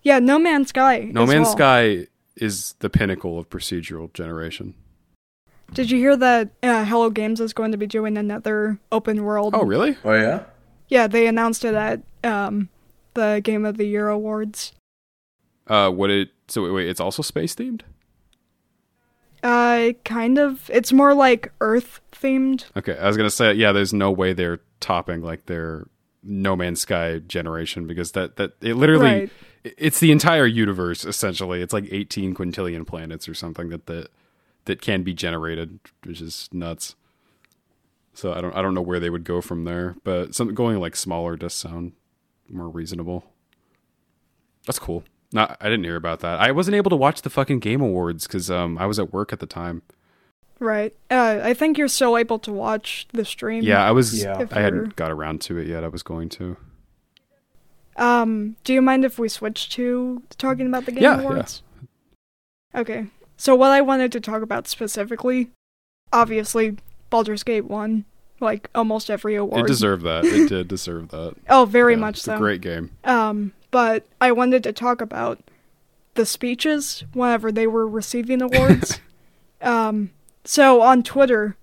Yeah, 0.02 0.18
No 0.18 0.38
Man's 0.38 0.68
Sky. 0.68 1.08
No 1.12 1.22
as 1.22 1.30
Man's 1.30 1.46
well. 1.46 1.56
Sky 1.56 2.06
is 2.36 2.74
the 2.80 2.90
pinnacle 2.90 3.38
of 3.38 3.48
procedural 3.48 4.12
generation. 4.12 4.74
Did 5.72 5.90
you 5.90 5.96
hear 5.96 6.14
that 6.18 6.50
uh, 6.62 6.84
Hello 6.84 7.08
Games 7.08 7.40
is 7.40 7.54
going 7.54 7.72
to 7.72 7.78
be 7.78 7.86
doing 7.86 8.18
another 8.18 8.78
open 8.92 9.24
world? 9.24 9.54
Oh, 9.54 9.64
really? 9.64 9.96
Oh 10.04 10.12
yeah. 10.12 10.44
Yeah, 10.88 11.06
they 11.06 11.26
announced 11.26 11.64
it 11.64 11.74
at 11.74 12.02
um, 12.22 12.68
the 13.14 13.40
Game 13.42 13.64
of 13.64 13.78
the 13.78 13.86
Year 13.86 14.08
awards. 14.08 14.72
Uh, 15.66 15.88
what 15.90 16.10
it? 16.10 16.30
So 16.48 16.64
wait, 16.64 16.72
wait, 16.72 16.88
it's 16.88 17.00
also 17.00 17.22
space 17.22 17.54
themed. 17.54 17.80
Uh, 19.42 19.92
kind 20.04 20.38
of. 20.38 20.68
It's 20.72 20.92
more 20.92 21.14
like 21.14 21.52
Earth 21.60 22.00
themed. 22.12 22.64
Okay, 22.76 22.96
I 22.98 23.06
was 23.06 23.16
gonna 23.16 23.30
say, 23.30 23.54
yeah. 23.54 23.72
There's 23.72 23.92
no 23.92 24.10
way 24.10 24.32
they're 24.32 24.60
topping 24.80 25.22
like 25.22 25.46
their 25.46 25.86
No 26.22 26.54
Man's 26.56 26.82
Sky 26.82 27.18
generation 27.20 27.86
because 27.86 28.12
that 28.12 28.36
that 28.36 28.52
it 28.60 28.74
literally 28.74 29.04
Right. 29.04 29.30
it's 29.64 30.00
the 30.00 30.12
entire 30.12 30.46
universe 30.46 31.04
essentially. 31.04 31.62
It's 31.62 31.72
like 31.72 31.86
18 31.90 32.34
quintillion 32.34 32.86
planets 32.86 33.28
or 33.28 33.34
something 33.34 33.68
that 33.70 33.86
that 33.86 34.08
that 34.66 34.80
can 34.82 35.02
be 35.02 35.14
generated, 35.14 35.80
which 36.04 36.20
is 36.20 36.48
nuts. 36.52 36.94
So 38.12 38.34
I 38.34 38.40
don't 38.42 38.54
I 38.54 38.60
don't 38.60 38.74
know 38.74 38.82
where 38.82 39.00
they 39.00 39.08
would 39.10 39.24
go 39.24 39.40
from 39.40 39.64
there, 39.64 39.96
but 40.04 40.34
some 40.34 40.52
going 40.54 40.78
like 40.78 40.96
smaller 40.96 41.36
does 41.36 41.54
sound 41.54 41.92
more 42.50 42.68
reasonable. 42.68 43.24
That's 44.66 44.78
cool. 44.78 45.04
No, 45.32 45.54
I 45.60 45.64
didn't 45.64 45.84
hear 45.84 45.96
about 45.96 46.20
that. 46.20 46.40
I 46.40 46.50
wasn't 46.50 46.74
able 46.76 46.90
to 46.90 46.96
watch 46.96 47.22
the 47.22 47.30
fucking 47.30 47.60
Game 47.60 47.80
Awards 47.80 48.26
because 48.26 48.50
um 48.50 48.76
I 48.78 48.86
was 48.86 48.98
at 48.98 49.12
work 49.12 49.32
at 49.32 49.40
the 49.40 49.46
time. 49.46 49.82
Right. 50.58 50.94
Uh, 51.10 51.40
I 51.42 51.54
think 51.54 51.78
you're 51.78 51.88
still 51.88 52.18
able 52.18 52.38
to 52.40 52.52
watch 52.52 53.06
the 53.14 53.24
stream. 53.24 53.62
Yeah, 53.64 53.82
I 53.82 53.92
was. 53.92 54.22
Yeah. 54.22 54.46
I 54.50 54.60
hadn't 54.60 54.94
got 54.94 55.10
around 55.10 55.40
to 55.42 55.56
it 55.56 55.66
yet. 55.66 55.84
I 55.84 55.88
was 55.88 56.02
going 56.02 56.28
to. 56.30 56.56
Um, 57.96 58.56
do 58.64 58.72
you 58.72 58.82
mind 58.82 59.04
if 59.04 59.18
we 59.18 59.28
switch 59.28 59.68
to 59.70 60.22
talking 60.38 60.66
about 60.66 60.84
the 60.86 60.92
Game 60.92 61.02
Yeah, 61.02 61.16
yeah. 61.16 61.22
Awards? 61.22 61.62
Okay. 62.74 63.06
So 63.36 63.54
what 63.54 63.70
I 63.72 63.80
wanted 63.80 64.12
to 64.12 64.20
talk 64.20 64.42
about 64.42 64.68
specifically, 64.68 65.50
obviously, 66.12 66.76
Baldur's 67.08 67.42
Gate 67.42 67.64
won 67.64 68.04
like 68.38 68.68
almost 68.74 69.10
every 69.10 69.34
award. 69.36 69.60
It 69.64 69.66
deserved 69.66 70.04
that. 70.04 70.24
It 70.24 70.48
did 70.50 70.68
deserve 70.68 71.08
that. 71.08 71.34
Oh, 71.48 71.64
very 71.64 71.94
Yeah, 71.94 72.00
much 72.00 72.16
it's 72.16 72.24
so. 72.24 72.34
a 72.36 72.38
great 72.38 72.60
game. 72.60 72.90
Um, 73.04 73.52
but 73.70 74.06
I 74.20 74.32
wanted 74.32 74.62
to 74.64 74.72
talk 74.72 75.00
about 75.00 75.40
the 76.14 76.26
speeches 76.26 77.04
whenever 77.12 77.52
they 77.52 77.66
were 77.66 77.86
receiving 77.86 78.42
awards. 78.42 79.00
um, 79.62 80.10
so 80.44 80.82
on 80.82 81.02
Twitter, 81.02 81.56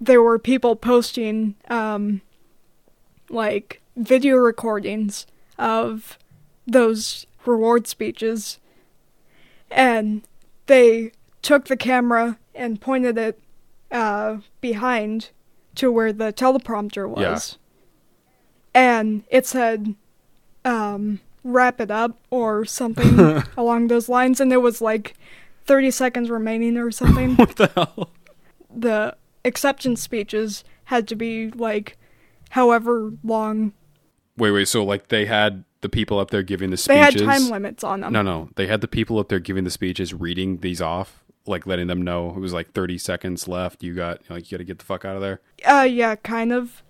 there 0.00 0.22
were 0.22 0.38
people 0.38 0.76
posting 0.76 1.56
um, 1.68 2.20
like 3.28 3.80
video 3.96 4.36
recordings 4.36 5.26
of 5.58 6.18
those 6.66 7.26
reward 7.44 7.86
speeches, 7.86 8.58
and 9.70 10.22
they 10.66 11.12
took 11.42 11.66
the 11.66 11.76
camera 11.76 12.38
and 12.54 12.80
pointed 12.80 13.16
it 13.18 13.40
uh, 13.90 14.38
behind 14.60 15.30
to 15.76 15.92
where 15.92 16.12
the 16.12 16.32
teleprompter 16.32 17.08
was. 17.08 17.58
And 18.74 19.24
it 19.30 19.46
said, 19.46 19.94
um, 20.66 21.20
wrap 21.42 21.80
it 21.80 21.90
up 21.90 22.18
or 22.30 22.64
something 22.66 23.42
along 23.56 23.86
those 23.86 24.08
lines. 24.08 24.40
And 24.40 24.50
there 24.50 24.60
was 24.60 24.82
like 24.82 25.14
30 25.64 25.90
seconds 25.90 26.28
remaining 26.28 26.76
or 26.76 26.90
something. 26.90 27.36
What 27.36 27.56
the 27.56 27.68
hell? 27.68 28.10
the 28.76 29.16
acceptance 29.44 30.02
speeches 30.02 30.64
had 30.84 31.08
to 31.08 31.16
be 31.16 31.50
like 31.50 31.96
however 32.50 33.12
long. 33.24 33.72
Wait, 34.36 34.50
wait. 34.50 34.68
So 34.68 34.84
like 34.84 35.08
they 35.08 35.24
had 35.24 35.64
the 35.80 35.88
people 35.88 36.18
up 36.18 36.30
there 36.30 36.42
giving 36.42 36.70
the 36.70 36.76
speeches. 36.76 37.14
They 37.14 37.24
had 37.24 37.40
time 37.40 37.50
limits 37.50 37.82
on 37.82 38.00
them. 38.00 38.12
No, 38.12 38.22
no. 38.22 38.50
They 38.56 38.66
had 38.66 38.80
the 38.80 38.88
people 38.88 39.18
up 39.18 39.28
there 39.28 39.38
giving 39.38 39.64
the 39.64 39.70
speeches, 39.70 40.12
reading 40.12 40.58
these 40.58 40.82
off, 40.82 41.24
like 41.46 41.66
letting 41.66 41.86
them 41.86 42.02
know 42.02 42.30
it 42.30 42.40
was 42.40 42.52
like 42.52 42.72
30 42.72 42.98
seconds 42.98 43.48
left. 43.48 43.82
You 43.82 43.94
got 43.94 44.20
like 44.28 44.50
you 44.50 44.58
got 44.58 44.60
to 44.60 44.64
get 44.64 44.78
the 44.78 44.84
fuck 44.84 45.04
out 45.04 45.16
of 45.16 45.22
there. 45.22 45.40
Uh, 45.64 45.86
yeah, 45.88 46.16
kind 46.16 46.52
of. 46.52 46.82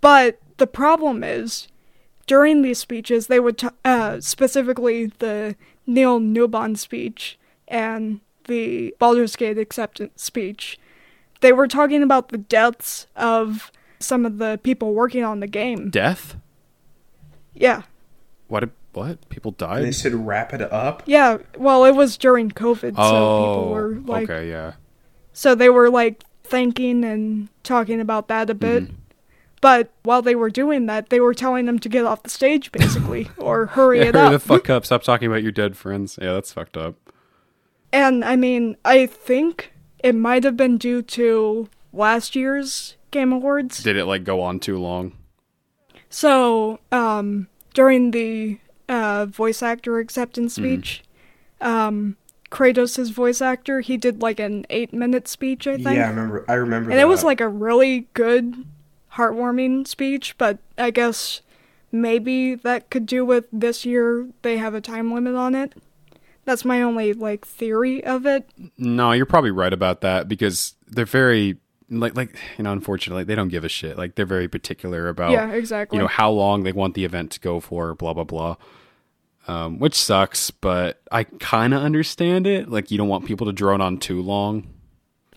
But 0.00 0.40
the 0.56 0.66
problem 0.66 1.22
is, 1.22 1.68
during 2.30 2.62
these 2.62 2.78
speeches, 2.78 3.26
they 3.26 3.40
would, 3.40 3.58
t- 3.58 3.66
uh, 3.84 4.20
specifically 4.20 5.06
the 5.18 5.56
Neil 5.84 6.20
Newbon 6.20 6.78
speech 6.78 7.36
and 7.66 8.20
the 8.44 8.94
Baldur's 9.00 9.34
Gate 9.34 9.58
acceptance 9.58 10.22
speech, 10.22 10.78
they 11.40 11.52
were 11.52 11.66
talking 11.66 12.04
about 12.04 12.28
the 12.28 12.38
deaths 12.38 13.08
of 13.16 13.72
some 13.98 14.24
of 14.24 14.38
the 14.38 14.60
people 14.62 14.94
working 14.94 15.24
on 15.24 15.40
the 15.40 15.48
game. 15.48 15.90
Death? 15.90 16.36
Yeah. 17.52 17.82
What? 18.46 18.60
did- 18.60 18.70
What? 18.92 19.28
People 19.28 19.52
And 19.58 19.84
they 19.84 19.90
said 19.90 20.14
wrap 20.14 20.52
it 20.52 20.62
up. 20.62 21.02
Yeah, 21.06 21.38
well, 21.58 21.84
it 21.84 21.96
was 21.96 22.16
during 22.16 22.52
COVID, 22.52 22.94
so 22.94 23.02
oh, 23.02 23.54
people 23.56 23.70
were 23.72 23.94
like, 24.06 24.30
okay, 24.30 24.48
yeah. 24.48 24.74
so 25.32 25.56
they 25.56 25.68
were 25.68 25.90
like 25.90 26.22
thanking 26.44 27.02
and 27.04 27.48
talking 27.64 28.00
about 28.00 28.28
that 28.28 28.48
a 28.50 28.54
bit. 28.54 28.84
Mm-hmm. 28.84 28.94
But 29.60 29.90
while 30.04 30.22
they 30.22 30.34
were 30.34 30.48
doing 30.50 30.86
that, 30.86 31.10
they 31.10 31.20
were 31.20 31.34
telling 31.34 31.66
them 31.66 31.78
to 31.80 31.88
get 31.88 32.06
off 32.06 32.22
the 32.22 32.30
stage, 32.30 32.72
basically, 32.72 33.28
or 33.38 33.66
hurry 33.66 33.98
Yeah, 33.98 34.04
it 34.06 34.14
hurry 34.14 34.26
up. 34.26 34.32
the 34.32 34.38
fuck 34.38 34.70
up! 34.70 34.86
Stop 34.86 35.02
talking 35.02 35.28
about 35.28 35.42
your 35.42 35.52
dead 35.52 35.76
friends. 35.76 36.18
Yeah, 36.20 36.32
that's 36.32 36.52
fucked 36.52 36.76
up. 36.78 36.94
and 37.92 38.24
I 38.24 38.36
mean, 38.36 38.76
I 38.84 39.04
think 39.06 39.72
it 39.98 40.14
might 40.14 40.44
have 40.44 40.56
been 40.56 40.78
due 40.78 41.02
to 41.02 41.68
last 41.92 42.34
year's 42.34 42.96
Game 43.10 43.32
Awards. 43.32 43.82
Did 43.82 43.96
it 43.96 44.06
like 44.06 44.24
go 44.24 44.40
on 44.40 44.60
too 44.60 44.78
long? 44.78 45.12
So, 46.08 46.80
um, 46.90 47.48
during 47.74 48.10
the 48.12 48.58
uh, 48.88 49.26
voice 49.26 49.62
actor 49.62 49.98
acceptance 49.98 50.56
Mm-hmm. 50.58 50.74
speech, 50.74 51.02
um, 51.60 52.16
Kratos' 52.50 53.12
voice 53.12 53.40
actor, 53.40 53.80
he 53.80 53.96
did 53.96 54.22
like 54.22 54.40
an 54.40 54.64
eight 54.70 54.92
minute 54.92 55.28
speech, 55.28 55.66
I 55.66 55.74
think. 55.76 55.96
Yeah, 55.98 56.06
I 56.06 56.10
remember. 56.10 56.44
I 56.48 56.54
remember. 56.54 56.90
and 56.90 56.98
it 57.00 57.04
was 57.06 57.22
like 57.22 57.40
a 57.40 57.48
really 57.48 58.08
good, 58.14 58.64
heartwarming 59.14 59.86
speech, 59.86 60.36
but 60.38 60.58
I 60.78 60.90
guess 60.90 61.42
maybe 61.92 62.54
that 62.54 62.90
could 62.90 63.06
do 63.06 63.24
with 63.24 63.44
this 63.52 63.84
year 63.84 64.28
they 64.42 64.58
have 64.58 64.74
a 64.74 64.80
time 64.80 65.12
limit 65.12 65.34
on 65.34 65.54
it. 65.54 65.74
That's 66.44 66.64
my 66.64 66.82
only 66.82 67.12
like 67.12 67.46
theory 67.46 68.02
of 68.04 68.26
it. 68.26 68.48
No, 68.78 69.12
you're 69.12 69.26
probably 69.26 69.50
right 69.50 69.72
about 69.72 70.00
that 70.00 70.28
because 70.28 70.74
they're 70.86 71.04
very 71.04 71.58
like 71.90 72.16
like 72.16 72.36
you 72.56 72.64
know, 72.64 72.72
unfortunately, 72.72 73.24
they 73.24 73.34
don't 73.34 73.48
give 73.48 73.64
a 73.64 73.68
shit. 73.68 73.98
Like 73.98 74.14
they're 74.14 74.26
very 74.26 74.48
particular 74.48 75.08
about 75.08 75.32
yeah, 75.32 75.50
exactly. 75.50 75.96
you 75.96 76.02
know 76.02 76.08
how 76.08 76.30
long 76.30 76.62
they 76.62 76.72
want 76.72 76.94
the 76.94 77.04
event 77.04 77.32
to 77.32 77.40
go 77.40 77.60
for, 77.60 77.94
blah 77.94 78.14
blah 78.14 78.24
blah. 78.24 78.56
Um, 79.48 79.78
which 79.78 79.94
sucks, 79.94 80.50
but 80.50 81.00
I 81.10 81.24
kind 81.24 81.74
of 81.74 81.82
understand 81.82 82.46
it. 82.46 82.68
Like 82.68 82.90
you 82.90 82.98
don't 82.98 83.08
want 83.08 83.24
people 83.26 83.46
to 83.46 83.52
drone 83.52 83.80
on 83.80 83.98
too 83.98 84.22
long. 84.22 84.68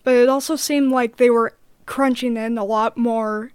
but 0.04 0.14
it 0.14 0.28
also 0.28 0.56
seemed 0.56 0.92
like 0.92 1.16
they 1.16 1.30
were 1.30 1.54
crunching 1.86 2.36
in 2.36 2.56
a 2.58 2.64
lot 2.64 2.96
more. 2.96 3.50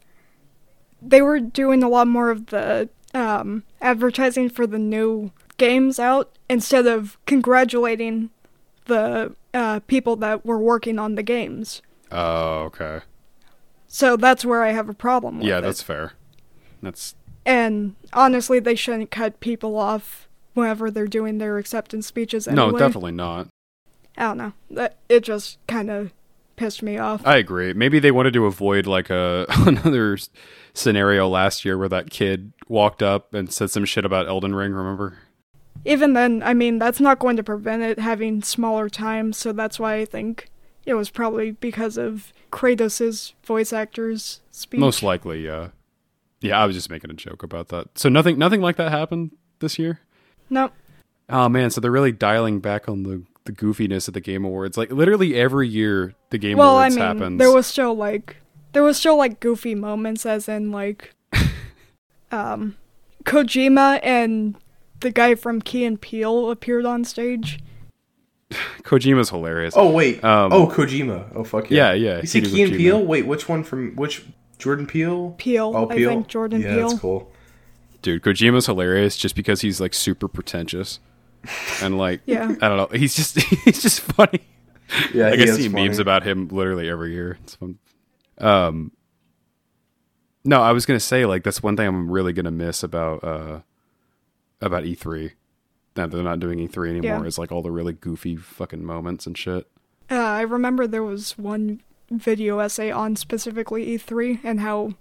They 1.02 1.22
were 1.22 1.40
doing 1.40 1.84
a 1.84 1.90
lot 1.90 2.08
more 2.08 2.30
of 2.30 2.48
the 2.48 2.90
um, 3.14 3.64
advertising 3.82 4.50
for 4.50 4.68
the 4.68 4.80
new 4.80 5.32
games 5.58 6.00
out 6.00 6.38
instead 6.50 6.88
of 6.88 7.18
congratulating 7.26 8.30
the 8.86 9.36
uh, 9.54 9.80
people 9.88 10.16
that 10.18 10.46
were 10.46 10.60
working 10.60 11.00
on 11.00 11.16
the 11.16 11.24
games. 11.24 11.82
Oh, 12.12 12.64
okay. 12.64 13.02
So 13.88 14.18
that's 14.18 14.44
where 14.46 14.64
I 14.64 14.72
have 14.72 14.90
a 14.90 14.94
problem 14.94 15.38
with 15.40 15.48
Yeah, 15.48 15.60
it. 15.60 15.62
that's 15.62 15.82
fair. 15.82 16.14
That's 16.82 17.16
And 17.46 17.96
honestly, 18.14 18.60
they 18.60 18.76
shouldn't 18.76 19.12
cut 19.12 19.40
people 19.40 19.78
off 19.78 20.28
whenever 20.54 20.92
they're 20.92 21.08
doing 21.08 21.38
their 21.38 21.58
acceptance 21.58 22.08
speeches 22.08 22.48
anyway. 22.48 22.72
no, 22.72 22.78
definitely 22.78 23.12
not. 23.14 23.48
I 24.18 24.34
don't 24.34 24.38
know. 24.70 24.90
It 25.08 25.22
just 25.22 25.58
kind 25.68 25.90
of 25.90 26.12
pissed 26.60 26.84
me 26.84 26.98
off. 26.98 27.26
I 27.26 27.38
agree. 27.38 27.74
Maybe 27.74 28.00
they 28.00 28.12
wanted 28.12 28.34
to 28.34 28.46
avoid 28.46 28.86
like 28.86 29.10
a 29.10 29.46
another 29.50 30.18
scenario 30.74 31.28
last 31.28 31.66
year 31.66 31.78
where 31.78 31.90
that 31.90 32.12
kid 32.12 32.52
walked 32.68 33.02
up 33.02 33.34
and 33.34 33.52
said 33.52 33.72
some 33.72 33.86
shit 33.86 34.06
about 34.06 34.28
Elden 34.28 34.54
Ring. 34.54 34.74
Remember? 34.74 35.18
Even 35.86 36.14
then, 36.14 36.44
I 36.44 36.54
mean, 36.54 36.78
that's 36.78 37.00
not 37.00 37.20
going 37.20 37.38
to 37.38 37.44
prevent 37.44 37.82
it 37.82 38.00
having 38.00 38.44
smaller 38.44 38.90
times, 38.90 39.38
so 39.38 39.54
that's 39.54 39.80
why 39.80 39.96
I 39.96 40.06
think 40.06 40.50
it 40.86 40.94
was 40.94 41.10
probably 41.10 41.52
because 41.52 41.98
of 41.98 42.34
Kratos' 42.52 43.34
voice 43.46 43.72
actor's 43.72 44.42
speech. 44.52 44.82
Most 44.82 45.02
likely, 45.02 45.46
yeah. 45.46 45.70
Yeah, 46.42 46.60
I 46.62 46.66
was 46.66 46.76
just 46.76 46.90
making 46.90 47.12
a 47.12 47.14
joke 47.14 47.44
about 47.44 47.70
that. 47.70 47.98
So 47.98 48.10
nothing, 48.10 48.38
nothing 48.38 48.62
like 48.62 48.76
that 48.76 48.92
happened 48.92 49.32
this 49.60 49.80
year. 49.80 50.02
Nope. 50.50 50.74
Oh 51.30 51.48
man, 51.48 51.70
so 51.70 51.80
they're 51.80 51.92
really 51.92 52.12
dialing 52.12 52.60
back 52.60 52.90
on 52.90 53.04
the 53.04 53.24
the 53.46 53.52
goofiness 53.52 54.08
of 54.08 54.14
the 54.14 54.22
Game 54.22 54.46
Awards. 54.46 54.78
Like 54.78 54.92
literally 54.92 55.36
every 55.36 55.68
year, 55.68 56.14
the 56.30 56.38
Game 56.38 56.58
well, 56.58 56.78
I 56.78 56.90
mean, 56.90 57.00
happens. 57.00 57.40
there 57.40 57.52
was 57.52 57.68
still 57.68 57.96
like 57.96 58.38
there 58.74 58.84
was 58.84 58.98
still 58.98 59.18
like 59.18 59.40
goofy 59.40 59.76
moments, 59.76 60.26
as 60.26 60.48
in 60.48 60.72
like, 60.72 61.16
um, 62.32 62.78
Kojima 63.24 64.00
and 64.04 64.56
the 65.00 65.12
guy 65.12 65.36
from 65.36 65.62
Key 65.62 65.86
and 65.86 66.00
Peele 66.00 66.52
appeared 66.52 66.86
on 66.86 67.04
stage. 67.04 67.60
Kojima's 68.84 69.30
hilarious. 69.30 69.74
Oh 69.78 69.92
wait. 69.92 70.24
Um, 70.24 70.52
oh 70.52 70.68
Kojima. 70.68 71.32
Oh 71.36 71.44
fuck 71.44 71.70
yeah. 71.70 71.94
Yeah, 71.94 72.14
yeah, 72.14 72.22
You 72.22 72.28
see 72.28 72.42
Key 72.42 72.64
and 72.64 72.72
Kojima. 72.74 72.78
Peele? 72.78 73.06
Wait, 73.06 73.26
which 73.28 73.48
one 73.48 73.64
from 73.64 73.96
which 73.96 74.26
Jordan 74.58 74.88
Peele? 74.88 75.36
Peele, 75.38 75.72
Oh 75.76 75.86
Peele. 75.88 76.10
I 76.10 76.14
Peele. 76.16 76.24
Jordan 76.24 76.62
Peele. 76.62 76.70
yeah, 76.70 76.76
Peele. 76.78 76.90
that's 76.90 77.00
cool. 77.00 77.32
dude, 78.02 78.22
Kojima's 78.24 78.66
hilarious 78.66 79.18
just 79.18 79.36
because 79.36 79.62
he's 79.62 79.80
like 79.80 79.94
super 79.94 80.28
pretentious 80.28 81.00
and 81.82 81.98
like 81.98 82.22
Yeah. 82.26 82.56
I 82.62 82.68
don't 82.68 82.78
know. 82.78 82.98
He's 82.98 83.16
just 83.16 83.40
he's 83.66 83.82
just 83.82 84.02
funny. 84.02 84.42
Yeah, 85.14 85.30
Like 85.30 85.40
he 85.40 85.46
I 85.46 85.48
is 85.50 85.56
see 85.58 85.70
funny. 85.70 85.88
memes 85.88 86.00
about 86.00 86.24
him 86.24 86.48
literally 86.50 86.90
every 86.90 87.12
year. 87.14 87.38
It's 87.44 87.56
fun. 87.56 87.78
Um, 88.40 88.92
no, 90.44 90.62
I 90.62 90.72
was 90.72 90.86
gonna 90.86 91.00
say 91.00 91.26
like 91.26 91.44
that's 91.44 91.62
one 91.62 91.76
thing 91.78 91.88
I'm 91.88 92.10
really 92.10 92.34
gonna 92.34 92.52
miss 92.52 92.84
about 92.84 93.24
uh 93.24 93.60
about 94.62 94.84
E3. 94.84 95.32
Now 95.96 96.06
that 96.08 96.16
they're 96.16 96.24
not 96.24 96.40
doing 96.40 96.60
E3 96.60 96.90
anymore 96.90 97.20
Yeah. 97.22 97.24
is 97.26 97.38
like 97.38 97.52
all 97.52 97.62
the 97.62 97.72
really 97.72 97.94
goofy 97.94 98.36
fucking 98.36 98.84
moments 98.84 99.26
and 99.28 99.38
shit. 99.38 99.68
Uh, 100.10 100.16
I 100.16 100.42
remember 100.42 100.88
there 100.88 101.04
was 101.04 101.38
one 101.38 101.82
video 102.10 102.60
essay 102.60 102.90
on 102.90 103.16
specifically 103.16 103.86
E3 103.98 104.40
and 104.44 104.60
how 104.62 104.94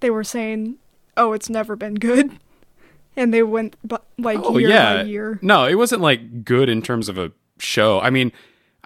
they 0.00 0.10
were 0.10 0.24
saying, 0.24 0.76
"Oh, 1.16 1.32
it's 1.32 1.48
never 1.50 1.76
been 1.76 1.94
good," 1.94 2.32
and 3.16 3.32
they 3.32 3.42
went 3.42 3.76
bu- 3.82 3.96
like 4.18 4.38
Oh 4.42 4.58
year 4.58 4.68
yeah, 4.68 4.94
by 4.96 5.02
year. 5.04 5.38
no, 5.42 5.64
it 5.66 5.74
wasn't 5.74 6.02
like 6.02 6.44
good 6.44 6.68
in 6.68 6.82
terms 6.82 7.08
of 7.08 7.18
a 7.18 7.32
show. 7.58 8.00
I 8.00 8.10
mean, 8.10 8.32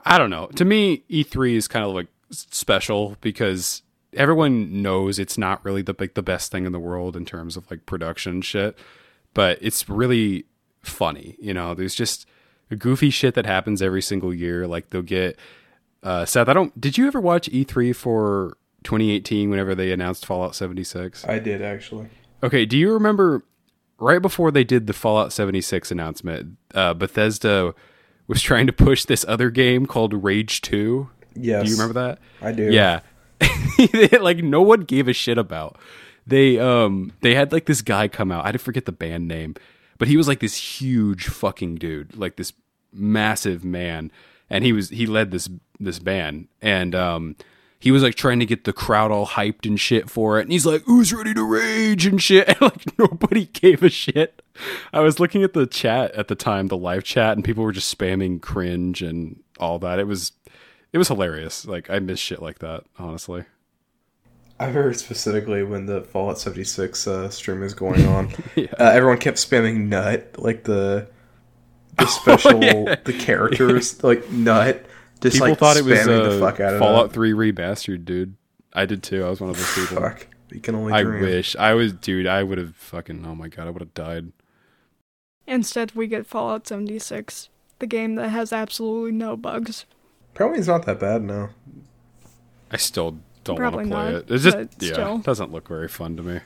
I 0.04 0.18
don't 0.18 0.30
know. 0.30 0.46
To 0.56 0.64
me, 0.64 1.04
E3 1.10 1.54
is 1.54 1.68
kind 1.68 1.84
of 1.84 1.92
like 1.92 2.06
special 2.30 3.16
because 3.20 3.82
everyone 4.14 4.82
knows 4.82 5.18
it's 5.18 5.38
not 5.38 5.64
really 5.64 5.82
the 5.82 5.94
like 5.98 6.14
the 6.14 6.22
best 6.22 6.50
thing 6.50 6.64
in 6.66 6.72
the 6.72 6.80
world 6.80 7.16
in 7.16 7.24
terms 7.24 7.56
of 7.56 7.70
like 7.70 7.86
production 7.86 8.40
shit, 8.42 8.78
but 9.34 9.58
it's 9.60 9.88
really 9.88 10.44
funny. 10.82 11.36
You 11.40 11.52
know, 11.54 11.74
there's 11.74 11.94
just 11.94 12.26
goofy 12.78 13.10
shit 13.10 13.34
that 13.34 13.46
happens 13.46 13.82
every 13.82 14.02
single 14.02 14.32
year. 14.32 14.66
Like 14.66 14.90
they'll 14.90 15.02
get 15.02 15.38
uh, 16.02 16.24
Seth. 16.24 16.48
I 16.48 16.52
don't. 16.54 16.80
Did 16.80 16.96
you 16.96 17.06
ever 17.06 17.20
watch 17.20 17.50
E3 17.50 17.94
for 17.94 18.56
2018 18.84 19.50
whenever 19.50 19.74
they 19.74 19.92
announced 19.92 20.24
Fallout 20.24 20.54
76? 20.54 21.26
I 21.26 21.38
did 21.38 21.60
actually. 21.62 22.08
Okay, 22.42 22.64
do 22.64 22.78
you 22.78 22.92
remember 22.94 23.44
right 24.00 24.20
before 24.20 24.50
they 24.50 24.64
did 24.64 24.86
the 24.86 24.92
Fallout 24.92 25.32
76 25.32 25.90
announcement, 25.90 26.56
uh, 26.74 26.94
Bethesda 26.94 27.74
was 28.26 28.42
trying 28.42 28.66
to 28.66 28.72
push 28.72 29.04
this 29.04 29.24
other 29.28 29.50
game 29.50 29.86
called 29.86 30.24
Rage 30.24 30.60
2? 30.62 31.08
Yes. 31.34 31.64
Do 31.64 31.70
you 31.70 31.76
remember 31.76 32.00
that? 32.00 32.18
I 32.42 32.52
do. 32.52 32.70
Yeah. 32.70 33.00
like 34.20 34.38
no 34.38 34.62
one 34.62 34.82
gave 34.82 35.08
a 35.08 35.12
shit 35.12 35.38
about. 35.38 35.78
They 36.26 36.58
um 36.58 37.12
they 37.22 37.34
had 37.34 37.52
like 37.52 37.66
this 37.66 37.82
guy 37.82 38.08
come 38.08 38.30
out. 38.30 38.46
I 38.46 38.52
forget 38.58 38.84
the 38.84 38.92
band 38.92 39.26
name, 39.26 39.54
but 39.98 40.08
he 40.08 40.16
was 40.16 40.28
like 40.28 40.40
this 40.40 40.80
huge 40.80 41.26
fucking 41.26 41.76
dude, 41.76 42.16
like 42.16 42.36
this 42.36 42.52
massive 42.92 43.64
man, 43.64 44.12
and 44.48 44.64
he 44.64 44.72
was 44.72 44.90
he 44.90 45.06
led 45.06 45.30
this 45.30 45.48
this 45.78 45.98
band 45.98 46.48
and 46.60 46.94
um 46.94 47.36
he 47.80 47.90
was 47.90 48.02
like 48.02 48.14
trying 48.14 48.38
to 48.40 48.46
get 48.46 48.64
the 48.64 48.72
crowd 48.72 49.10
all 49.10 49.26
hyped 49.26 49.66
and 49.66 49.80
shit 49.80 50.08
for 50.08 50.38
it. 50.38 50.42
And 50.42 50.52
he's 50.52 50.66
like, 50.66 50.82
"Who's 50.84 51.12
ready 51.12 51.34
to 51.34 51.42
rage 51.42 52.06
and 52.06 52.22
shit?" 52.22 52.46
And 52.60 52.60
like 52.60 52.98
nobody 52.98 53.46
gave 53.46 53.82
a 53.82 53.88
shit. 53.88 54.42
I 54.92 55.00
was 55.00 55.18
looking 55.18 55.42
at 55.42 55.54
the 55.54 55.66
chat 55.66 56.12
at 56.12 56.28
the 56.28 56.34
time, 56.34 56.68
the 56.68 56.76
live 56.76 57.02
chat, 57.04 57.36
and 57.36 57.44
people 57.44 57.64
were 57.64 57.72
just 57.72 57.96
spamming 57.96 58.40
cringe 58.42 59.02
and 59.02 59.40
all 59.58 59.78
that. 59.80 59.98
It 59.98 60.06
was 60.06 60.32
it 60.92 60.98
was 60.98 61.08
hilarious. 61.08 61.64
Like 61.66 61.88
I 61.90 61.98
miss 61.98 62.18
shit 62.20 62.42
like 62.42 62.58
that, 62.58 62.84
honestly. 62.98 63.44
I 64.58 64.66
remember 64.66 64.92
specifically 64.92 65.62
when 65.62 65.86
the 65.86 66.02
Fallout 66.02 66.38
76 66.38 67.06
uh, 67.06 67.30
stream 67.30 67.60
was 67.60 67.72
going 67.72 68.06
on. 68.06 68.30
Yeah. 68.56 68.66
uh, 68.78 68.84
everyone 68.92 69.16
kept 69.16 69.38
spamming 69.38 69.88
nut, 69.88 70.34
like 70.36 70.64
the 70.64 71.08
the 71.96 72.06
special 72.20 72.62
Oh, 72.62 72.84
yeah. 72.86 72.96
the 73.04 73.14
characters 73.14 74.02
like 74.04 74.28
nut. 74.30 74.84
Just 75.20 75.34
People 75.34 75.48
like 75.48 75.58
thought 75.58 75.76
it 75.76 75.84
was 75.84 75.98
spamming 75.98 76.36
uh, 76.36 76.40
fuck 76.40 76.60
out 76.60 76.78
Fallout 76.78 77.08
that. 77.08 77.14
Three 77.14 77.32
remastered, 77.32 78.04
dude. 78.04 78.34
I 78.72 78.86
did 78.86 79.02
too. 79.02 79.24
I 79.24 79.28
was 79.28 79.40
one 79.40 79.50
of 79.50 79.56
those 79.56 79.74
people. 79.74 79.96
Fuck, 80.02 80.26
you 80.50 80.60
can 80.60 80.74
only 80.74 80.92
I 80.92 81.02
dream. 81.02 81.22
wish 81.22 81.54
I 81.56 81.74
was, 81.74 81.92
dude. 81.92 82.26
I 82.26 82.42
would 82.42 82.58
have 82.58 82.74
fucking. 82.76 83.24
Oh 83.26 83.34
my 83.34 83.48
god, 83.48 83.66
I 83.66 83.70
would 83.70 83.82
have 83.82 83.94
died. 83.94 84.32
Instead, 85.46 85.92
we 85.92 86.06
get 86.06 86.26
Fallout 86.26 86.66
76, 86.68 87.48
the 87.80 87.86
game 87.86 88.14
that 88.14 88.28
has 88.28 88.52
absolutely 88.52 89.10
no 89.12 89.36
bugs. 89.36 89.84
Probably 90.34 90.58
it's 90.58 90.68
not 90.68 90.86
that 90.86 91.00
bad 91.00 91.22
now. 91.22 91.50
I 92.70 92.76
still 92.76 93.18
don't 93.42 93.58
want 93.58 93.72
to 93.72 93.76
Probably 93.78 93.84
play 93.90 94.12
not, 94.12 94.14
it. 94.14 94.30
It 94.30 94.38
just 94.38 94.56
yeah, 94.80 94.92
still. 94.92 95.16
it 95.16 95.24
doesn't 95.24 95.50
look 95.50 95.66
very 95.66 95.88
fun 95.88 96.16
to 96.16 96.22
me. 96.22 96.40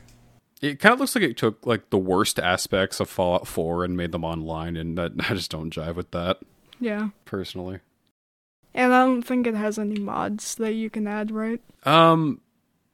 It 0.62 0.78
kind 0.80 0.94
of 0.94 1.00
looks 1.00 1.14
like 1.14 1.24
it 1.24 1.36
took 1.36 1.66
like 1.66 1.90
the 1.90 1.98
worst 1.98 2.38
aspects 2.38 2.98
of 2.98 3.10
Fallout 3.10 3.46
4 3.46 3.84
and 3.84 3.94
made 3.96 4.12
them 4.12 4.24
online, 4.24 4.76
and 4.76 4.96
that 4.96 5.12
I 5.28 5.34
just 5.34 5.50
don't 5.50 5.72
jive 5.72 5.96
with 5.96 6.10
that 6.12 6.38
Yeah. 6.80 7.10
personally. 7.26 7.80
And 8.74 8.92
I 8.92 9.04
don't 9.04 9.22
think 9.22 9.46
it 9.46 9.54
has 9.54 9.78
any 9.78 10.00
mods 10.00 10.56
that 10.56 10.72
you 10.72 10.90
can 10.90 11.06
add, 11.06 11.30
right? 11.30 11.60
Um, 11.84 12.40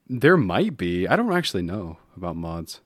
there 0.09 0.36
might 0.36 0.77
be. 0.77 1.09
I 1.09 1.16
don't 1.16 1.32
actually 1.32 1.62
know 1.62 1.98
about 2.16 2.36
mods. 2.36 2.81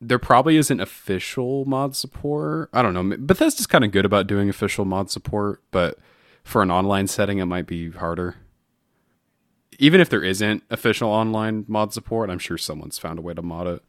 There 0.00 0.18
probably 0.18 0.56
isn't 0.56 0.80
official 0.80 1.64
mod 1.64 1.94
support. 1.94 2.70
I 2.72 2.82
don't 2.82 2.94
know. 2.94 3.16
Bethesda's 3.18 3.66
kind 3.66 3.84
of 3.84 3.92
good 3.92 4.04
about 4.04 4.26
doing 4.26 4.48
official 4.48 4.84
mod 4.84 5.10
support, 5.10 5.62
but 5.70 5.98
for 6.42 6.62
an 6.62 6.70
online 6.70 7.06
setting, 7.06 7.38
it 7.38 7.44
might 7.46 7.66
be 7.66 7.90
harder. 7.90 8.36
Even 9.78 10.00
if 10.00 10.08
there 10.08 10.24
isn't 10.24 10.64
official 10.70 11.08
online 11.08 11.64
mod 11.68 11.92
support, 11.92 12.30
I'm 12.30 12.38
sure 12.38 12.58
someone's 12.58 12.98
found 12.98 13.18
a 13.18 13.22
way 13.22 13.34
to 13.34 13.42
mod 13.42 13.66
it. 13.68 13.82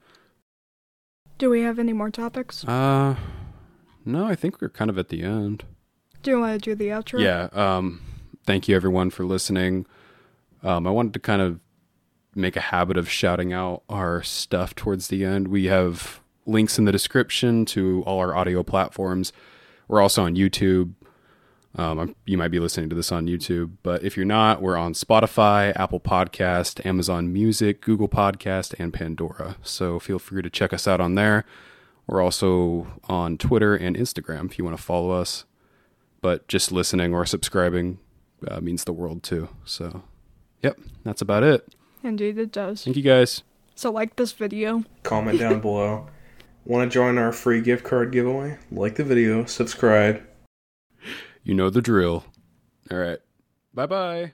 Do 1.40 1.50
we 1.50 1.62
have 1.62 1.80
any 1.80 1.94
more 1.94 2.12
topics? 2.12 2.66
Uh, 2.66 3.16
no, 4.06 4.26
I 4.26 4.36
think 4.36 4.62
we're 4.62 4.70
kind 4.70 4.90
of 4.90 4.98
at 4.98 5.10
the 5.10 5.24
end. 5.24 5.64
Do 6.22 6.32
you 6.32 6.40
want 6.40 6.62
to 6.62 6.70
do 6.70 6.76
the 6.76 6.90
outro? 6.90 7.20
Yeah. 7.20 7.50
Um, 7.54 8.02
thank 8.46 8.68
you 8.68 8.76
everyone 8.76 9.10
for 9.10 9.24
listening. 9.26 9.86
Um, 10.64 10.86
I 10.86 10.92
wanted 10.92 11.14
to 11.14 11.20
kind 11.20 11.42
of 11.42 11.60
make 12.36 12.56
a 12.56 12.62
habit 12.62 12.98
of 12.98 13.10
shouting 13.10 13.54
out 13.54 13.84
our 13.90 14.22
stuff 14.24 14.76
towards 14.76 15.08
the 15.08 15.24
end. 15.24 15.48
We 15.48 15.66
have 15.66 16.22
links 16.46 16.78
in 16.78 16.86
the 16.86 16.92
description 16.92 17.66
to 17.66 18.04
all 18.06 18.20
our 18.20 18.36
audio 18.36 18.64
platforms. 18.64 19.32
We're 19.88 20.02
also 20.02 20.24
on 20.24 20.36
YouTube. 20.36 20.94
Um, 21.76 22.16
you 22.26 22.38
might 22.38 22.50
be 22.50 22.60
listening 22.60 22.90
to 22.90 22.96
this 22.96 23.12
on 23.12 23.28
YouTube, 23.28 23.74
but 23.84 24.04
if 24.04 24.18
you're 24.18 24.26
not, 24.26 24.62
we're 24.62 24.76
on 24.76 24.94
Spotify, 24.94 25.72
Apple 25.76 26.00
Podcast, 26.00 26.84
Amazon 26.86 27.32
Music, 27.32 27.80
Google 27.80 28.10
Podcast, 28.10 28.74
and 28.80 28.92
Pandora. 28.92 29.56
So 29.62 30.00
feel 30.00 30.18
free 30.18 30.42
to 30.42 30.50
check 30.50 30.74
us 30.74 30.88
out 30.88 31.00
on 31.00 31.16
there. 31.16 31.46
We're 32.08 32.24
also 32.24 32.88
on 33.08 33.38
Twitter 33.38 33.76
and 33.76 33.96
Instagram 33.96 34.46
if 34.50 34.58
you 34.58 34.66
want 34.66 34.76
to 34.76 34.82
follow 34.82 35.12
us 35.12 35.46
but 36.22 36.48
just 36.48 36.72
listening 36.72 37.14
or 37.14 37.26
subscribing 37.26 38.00
uh, 38.48 38.60
means 38.62 38.84
the 38.84 38.94
world 38.94 39.24
too. 39.24 39.50
So, 39.66 40.04
yep, 40.62 40.80
that's 41.04 41.22
about 41.22 41.44
it. 41.44 41.74
Indeed, 42.04 42.38
it 42.38 42.52
does. 42.52 42.84
Thank 42.84 42.98
you 42.98 43.04
guys. 43.04 43.44
So, 43.76 43.92
like 43.92 44.16
this 44.16 44.32
video. 44.32 44.84
Comment 45.04 45.40
down 45.40 45.60
below. 45.62 46.08
Want 46.66 46.90
to 46.90 46.94
join 46.94 47.18
our 47.18 47.32
free 47.32 47.62
gift 47.62 47.84
card 47.84 48.12
giveaway? 48.12 48.58
Like 48.72 48.96
the 48.96 49.04
video, 49.04 49.46
subscribe. 49.46 50.22
You 51.44 51.54
know 51.56 51.70
the 51.70 51.82
drill. 51.82 52.26
All 52.92 52.98
right. 52.98 53.20
Bye 53.74 53.86
bye. 53.86 54.34